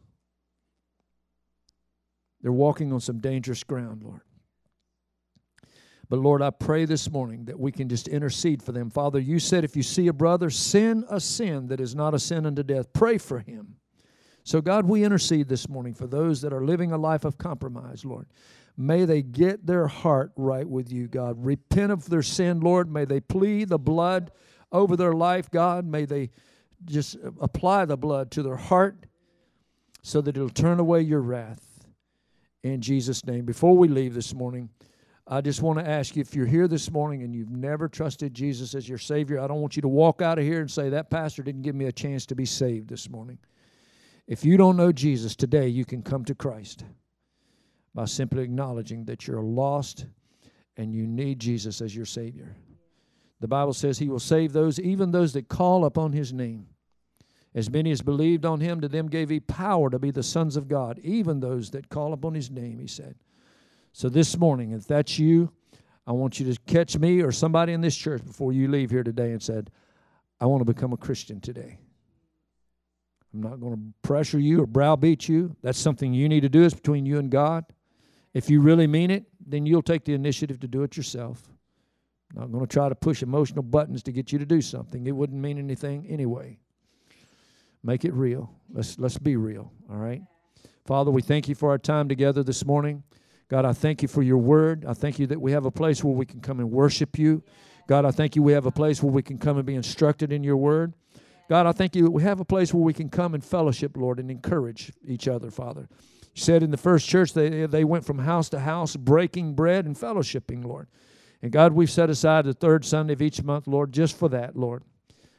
They're 2.41 2.53
walking 2.53 2.93
on 2.93 3.01
some 3.01 3.19
dangerous 3.19 3.65
ground, 3.65 4.03
Lord. 4.05 4.21
But 6.09 6.21
Lord, 6.21 6.41
I 6.41 6.51
pray 6.51 6.87
this 6.87 7.11
morning 7.11 7.45
that 7.47 7.59
we 7.59 7.71
can 7.71 7.89
just 7.89 8.09
intercede 8.09 8.63
for 8.63 8.73
them. 8.73 8.89
Father, 8.89 9.19
you 9.19 9.39
said 9.39 9.65
if 9.65 9.77
you 9.77 9.83
see 9.83 10.09
a 10.09 10.13
brother 10.13 10.49
sin 10.49 11.05
a 11.11 11.21
sin 11.21 11.67
that 11.69 11.81
is 11.81 11.95
not 11.95 12.15
a 12.15 12.19
sin 12.19 12.47
unto 12.47 12.63
death, 12.63 12.93
pray 12.93 13.19
for 13.19 13.41
him. 13.41 13.77
So, 14.43 14.63
God, 14.63 14.87
we 14.87 15.05
intercede 15.05 15.49
this 15.49 15.69
morning 15.69 15.93
for 15.93 16.07
those 16.07 16.41
that 16.41 16.55
are 16.55 16.65
living 16.65 16.93
a 16.93 16.97
life 16.97 17.27
of 17.27 17.37
compromise, 17.37 18.07
Lord. 18.07 18.27
May 18.79 19.05
they 19.05 19.21
get 19.21 19.67
their 19.67 19.87
heart 19.89 20.33
right 20.37 20.67
with 20.67 20.91
you, 20.91 21.09
God. 21.09 21.45
Repent 21.45 21.93
of 21.93 22.09
their 22.09 22.23
sin, 22.23 22.61
Lord. 22.61 22.91
May 22.91 23.05
they 23.05 23.21
plead 23.21 23.69
the 23.69 23.79
blood 23.79 24.31
over 24.73 24.97
their 24.97 25.13
life, 25.13 25.51
God. 25.51 25.85
May 25.85 26.07
they 26.07 26.31
just 26.85 27.17
apply 27.41 27.85
the 27.85 27.97
blood 27.99 28.31
to 28.31 28.43
their 28.43 28.57
heart 28.57 29.05
so 30.03 30.21
that 30.23 30.37
it'll 30.37 30.49
turn 30.49 30.81
away 30.81 31.03
your 31.03 31.21
wrath. 31.21 31.85
In 32.63 32.81
Jesus' 32.81 33.27
name. 33.27 33.45
Before 33.45 33.77
we 33.77 33.89
leave 33.89 34.15
this 34.15 34.33
morning, 34.33 34.71
I 35.31 35.43
just 35.43 35.61
want 35.61 35.79
to 35.79 35.87
ask 35.87 36.17
you 36.17 36.23
if 36.23 36.35
you're 36.35 36.47
here 36.47 36.67
this 36.67 36.91
morning 36.91 37.23
and 37.23 37.35
you've 37.35 37.51
never 37.51 37.87
trusted 37.87 38.33
Jesus 38.33 38.75
as 38.75 38.89
your 38.89 38.97
Savior, 38.97 39.39
I 39.39 39.47
don't 39.47 39.61
want 39.61 39.77
you 39.77 39.83
to 39.83 39.89
walk 39.89 40.23
out 40.23 40.39
of 40.39 40.45
here 40.45 40.61
and 40.61 40.71
say, 40.71 40.89
That 40.89 41.11
pastor 41.11 41.43
didn't 41.43 41.63
give 41.63 41.75
me 41.75 41.85
a 41.85 41.93
chance 41.93 42.25
to 42.27 42.35
be 42.35 42.47
saved 42.47 42.89
this 42.89 43.11
morning. 43.11 43.39
If 44.27 44.43
you 44.43 44.57
don't 44.57 44.77
know 44.77 44.91
Jesus 44.91 45.37
today, 45.37 45.69
you 45.69 45.85
can 45.85 46.03
come 46.03 46.25
to 46.25 46.35
Christ 46.35 46.85
by 47.95 48.07
simply 48.07 48.43
acknowledging 48.43 49.05
that 49.05 49.27
you're 49.27 49.43
lost 49.43 50.07
and 50.79 50.95
you 50.95 51.07
need 51.07 51.41
Jesus 51.41 51.83
as 51.83 51.95
your 51.95 52.07
Savior. 52.07 52.57
The 53.41 53.49
Bible 53.49 53.75
says 53.75 53.99
He 53.99 54.09
will 54.09 54.19
save 54.19 54.55
those, 54.55 54.81
even 54.81 55.11
those 55.11 55.35
that 55.35 55.49
call 55.49 55.85
upon 55.85 56.13
His 56.13 56.33
name. 56.33 56.69
As 57.55 57.69
many 57.69 57.91
as 57.91 58.01
believed 58.01 58.47
on 58.47 58.61
Him, 58.61 58.81
to 58.81 58.89
them 58.89 59.09
gave 59.09 59.29
He 59.29 59.41
power 59.41 59.91
to 59.91 59.99
be 59.99 60.11
the 60.11 60.23
sons 60.23 60.57
of 60.57 60.69
God, 60.69 60.99
even 61.03 61.41
those 61.41 61.71
that 61.73 61.91
call 61.91 62.15
upon 62.15 62.33
His 62.33 62.51
name, 62.51 62.79
He 62.79 62.87
said. 62.87 63.17
So 63.93 64.09
this 64.09 64.37
morning, 64.37 64.73
if 64.73 64.87
that's 64.87 65.19
you, 65.19 65.53
I 66.07 66.13
want 66.13 66.41
you 66.41 66.53
to 66.53 66.61
catch 66.67 66.97
me 66.99 67.21
or 67.21 67.33
somebody 67.33 67.73
in 67.73 67.81
this 67.81 67.97
church 67.97 68.25
before 68.25 68.53
you 68.53 68.69
leave 68.69 68.91
here 68.91 69.03
today 69.03 69.33
and 69.33 69.43
said, 69.43 69.71
I 70.41 70.47
want 70.47 70.61
to 70.61 70.73
become 70.73 70.93
a 70.93 70.97
Christian 70.97 71.41
today. 71.41 71.79
I'm 73.35 73.43
not 73.43 73.61
going 73.61 73.75
to 73.75 74.09
pressure 74.09 74.39
you 74.39 74.63
or 74.63 74.67
browbeat 74.67 75.29
you. 75.29 75.55
That's 75.63 75.79
something 75.79 76.15
you 76.15 76.29
need 76.29 76.41
to 76.41 76.49
do. 76.49 76.65
It's 76.65 76.75
between 76.75 77.05
you 77.05 77.19
and 77.19 77.31
God. 77.31 77.65
If 78.33 78.49
you 78.49 78.61
really 78.61 78.87
mean 78.87 79.11
it, 79.11 79.25
then 79.47 79.67
you'll 79.67 79.83
take 79.83 80.05
the 80.05 80.15
initiative 80.15 80.61
to 80.61 80.69
do 80.69 80.83
it 80.83 80.97
yourself. 80.97 81.43
I'm 82.35 82.43
not 82.43 82.53
going 82.53 82.67
to 82.67 82.73
try 82.73 82.89
to 82.89 82.95
push 82.95 83.23
emotional 83.23 83.63
buttons 83.63 84.03
to 84.05 84.13
get 84.13 84.33
you 84.33 84.39
to 84.39 84.47
do 84.47 84.61
something. 84.61 85.07
It 85.07 85.13
wouldn't 85.13 85.41
mean 85.41 85.59
anything 85.59 86.07
anyway. 86.09 86.59
Make 87.83 88.05
it 88.05 88.13
real. 88.13 88.53
Let's 88.73 88.99
let's 88.99 89.19
be 89.19 89.37
real, 89.37 89.73
all 89.91 89.97
right? 89.97 90.23
Father, 90.85 91.11
we 91.11 91.23
thank 91.23 91.49
you 91.49 91.55
for 91.55 91.71
our 91.71 91.79
time 91.79 92.09
together 92.09 92.43
this 92.43 92.65
morning. 92.65 93.03
God, 93.49 93.65
I 93.65 93.73
thank 93.73 94.03
you 94.03 94.09
for 94.09 94.23
your 94.23 94.39
word. 94.39 94.85
I 94.87 94.95
thank 94.95 95.19
you 95.19 95.27
that 95.29 95.41
we 95.41 95.53
have 95.53 95.65
a 95.65 95.71
place 95.71 96.05
where 96.05 96.15
we 96.15 96.27
can 96.27 96.41
come 96.41 96.61
and 96.61 96.71
worship 96.71 97.19
you. 97.19 97.43
God, 97.87 98.05
I 98.05 98.11
thank 98.11 98.37
you 98.37 98.43
we 98.43 98.53
have 98.53 98.67
a 98.67 98.71
place 98.71 99.03
where 99.03 99.13
we 99.13 99.23
can 99.23 99.39
come 99.39 99.57
and 99.57 99.65
be 99.65 99.75
instructed 99.75 100.33
in 100.33 100.45
your 100.45 100.57
word. 100.57 100.93
God, 101.49 101.67
I 101.67 101.73
thank 101.73 101.97
you 101.97 102.11
we 102.11 102.23
have 102.23 102.41
a 102.41 102.45
place 102.45 102.75
where 102.75 102.83
we 102.83 102.93
can 102.93 103.09
come 103.09 103.35
and 103.35 103.43
fellowship, 103.43 103.97
Lord, 103.97 104.21
and 104.21 104.31
encourage 104.31 104.93
each 105.07 105.27
other, 105.27 105.51
Father 105.51 105.89
said 106.39 106.63
in 106.63 106.71
the 106.71 106.77
first 106.77 107.09
church 107.09 107.33
they, 107.33 107.67
they 107.67 107.85
went 107.85 108.05
from 108.05 108.19
house 108.19 108.49
to 108.51 108.61
house 108.61 108.97
breaking 108.97 109.55
bread 109.55 109.87
and 109.87 109.97
fellowshipping, 109.97 110.65
Lord. 110.65 110.89
And 111.43 111.53
God, 111.53 111.73
we've 111.73 111.91
set 111.91 112.11
aside 112.11 112.45
the 112.45 112.53
third 112.53 112.85
Sunday 112.85 113.13
of 113.13 113.23
each 113.23 113.43
month, 113.43 113.67
Lord, 113.67 113.93
just 113.93 114.17
for 114.17 114.29
that, 114.31 114.57
Lord. 114.57 114.83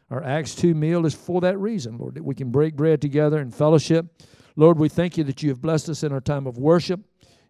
Our 0.10 0.24
Acts 0.24 0.56
2 0.56 0.74
meal 0.74 1.06
is 1.06 1.14
for 1.14 1.42
that 1.42 1.58
reason, 1.60 1.98
Lord, 1.98 2.16
that 2.16 2.24
we 2.24 2.36
can 2.36 2.52
break 2.52 2.76
bread 2.76 3.02
together 3.02 3.40
in 3.40 3.52
fellowship. 3.52 4.24
Lord, 4.56 4.80
we 4.80 4.90
thank 4.90 5.18
you 5.18 5.24
that 5.26 5.44
you 5.44 5.50
have 5.50 5.62
blessed 5.62 5.90
us 5.90 6.04
in 6.04 6.12
our 6.12 6.22
time 6.22 6.48
of 6.48 6.58
worship. 6.58 7.02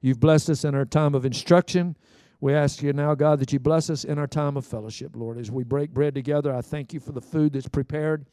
You've 0.01 0.19
blessed 0.19 0.49
us 0.49 0.63
in 0.63 0.75
our 0.75 0.85
time 0.85 1.15
of 1.15 1.25
instruction. 1.25 1.97
We 2.41 2.53
ask 2.53 2.81
you 2.81 2.93
now, 2.93 3.15
God, 3.15 3.39
that 3.39 3.51
you 3.51 3.59
bless 3.59 3.89
us 3.89 4.05
in 4.05 4.17
our 4.17 4.27
time 4.27 4.55
of 4.55 4.65
fellowship, 4.65 5.15
Lord. 5.15 5.37
As 5.37 5.51
we 5.51 5.63
break 5.63 5.91
bread 5.91 6.15
together, 6.15 6.55
I 6.55 6.61
thank 6.61 6.93
you 6.93 6.99
for 6.99 7.11
the 7.11 7.21
food 7.21 7.53
that's 7.53 7.67
prepared. 7.67 8.25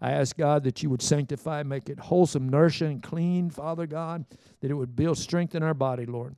I 0.00 0.12
ask 0.12 0.36
God 0.36 0.64
that 0.64 0.82
you 0.82 0.90
would 0.90 1.02
sanctify, 1.02 1.62
make 1.62 1.88
it 1.88 2.00
wholesome, 2.00 2.48
nourishing, 2.48 3.00
clean, 3.00 3.50
Father 3.50 3.86
God, 3.86 4.24
that 4.60 4.70
it 4.70 4.74
would 4.74 4.96
build 4.96 5.18
strength 5.18 5.54
in 5.54 5.62
our 5.62 5.74
body, 5.74 6.06
Lord. 6.06 6.34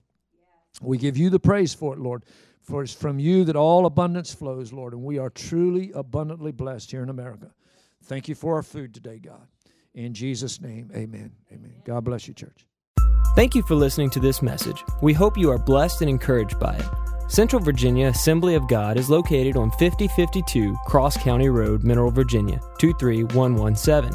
We 0.83 0.99
give 0.99 1.17
you 1.17 1.31
the 1.31 1.39
praise 1.39 1.73
for 1.73 1.95
it, 1.95 2.01
Lord. 2.01 2.25
For 2.61 2.83
it's 2.83 2.95
from 2.95 3.19
you 3.19 3.45
that 3.45 3.57
all 3.57 3.87
abundance 3.87 4.35
flows, 4.35 4.73
Lord, 4.73 4.95
and 4.95 5.03
we 5.03 5.19
are 5.19 5.31
truly 5.31 5.93
abundantly 5.93 6.51
blessed 6.51 6.91
here 6.91 7.03
in 7.03 7.11
America. 7.11 7.51
Thank 8.05 8.29
you 8.29 8.35
for 8.35 8.57
our 8.57 8.63
food 8.63 8.93
today, 8.95 9.19
God. 9.19 9.47
In 9.95 10.15
Jesus' 10.15 10.61
name, 10.61 10.91
amen. 10.95 11.31
Amen. 11.53 11.83
God 11.85 12.05
bless 12.05 12.27
you, 12.27 12.35
church. 12.35 12.67
Thank 13.35 13.55
you 13.57 13.65
for 13.65 13.75
listening 13.75 14.11
to 14.11 14.21
this 14.21 14.43
message. 14.43 14.85
We 15.03 15.13
hope 15.13 15.37
you 15.37 15.51
are 15.51 15.59
blessed 15.59 16.03
and 16.03 16.09
encouraged 16.09 16.61
by 16.61 16.77
it. 16.77 16.87
Central 17.27 17.61
Virginia 17.61 18.07
Assembly 18.07 18.55
of 18.55 18.69
God 18.69 18.97
is 18.97 19.11
located 19.11 19.57
on 19.57 19.73
5052 19.73 20.77
Cross 20.87 21.17
County 21.17 21.49
Road, 21.49 21.83
Mineral, 21.83 22.13
Virginia 22.13 22.61
23117. 22.79 24.13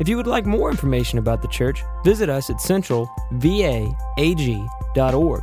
If 0.00 0.08
you 0.08 0.16
would 0.16 0.26
like 0.26 0.44
more 0.44 0.72
information 0.72 1.20
about 1.20 1.40
the 1.40 1.46
church, 1.46 1.84
visit 2.04 2.28
us 2.28 2.50
at 2.50 2.56
centralvaag.org 2.56 5.42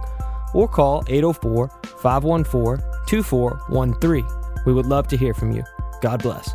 or 0.53 0.67
call 0.67 1.05
804 1.07 1.69
514 2.01 2.85
2413. 3.07 4.27
We 4.65 4.73
would 4.73 4.87
love 4.87 5.07
to 5.07 5.15
hear 5.15 5.33
from 5.33 5.53
you. 5.53 5.63
God 6.01 6.21
bless. 6.21 6.53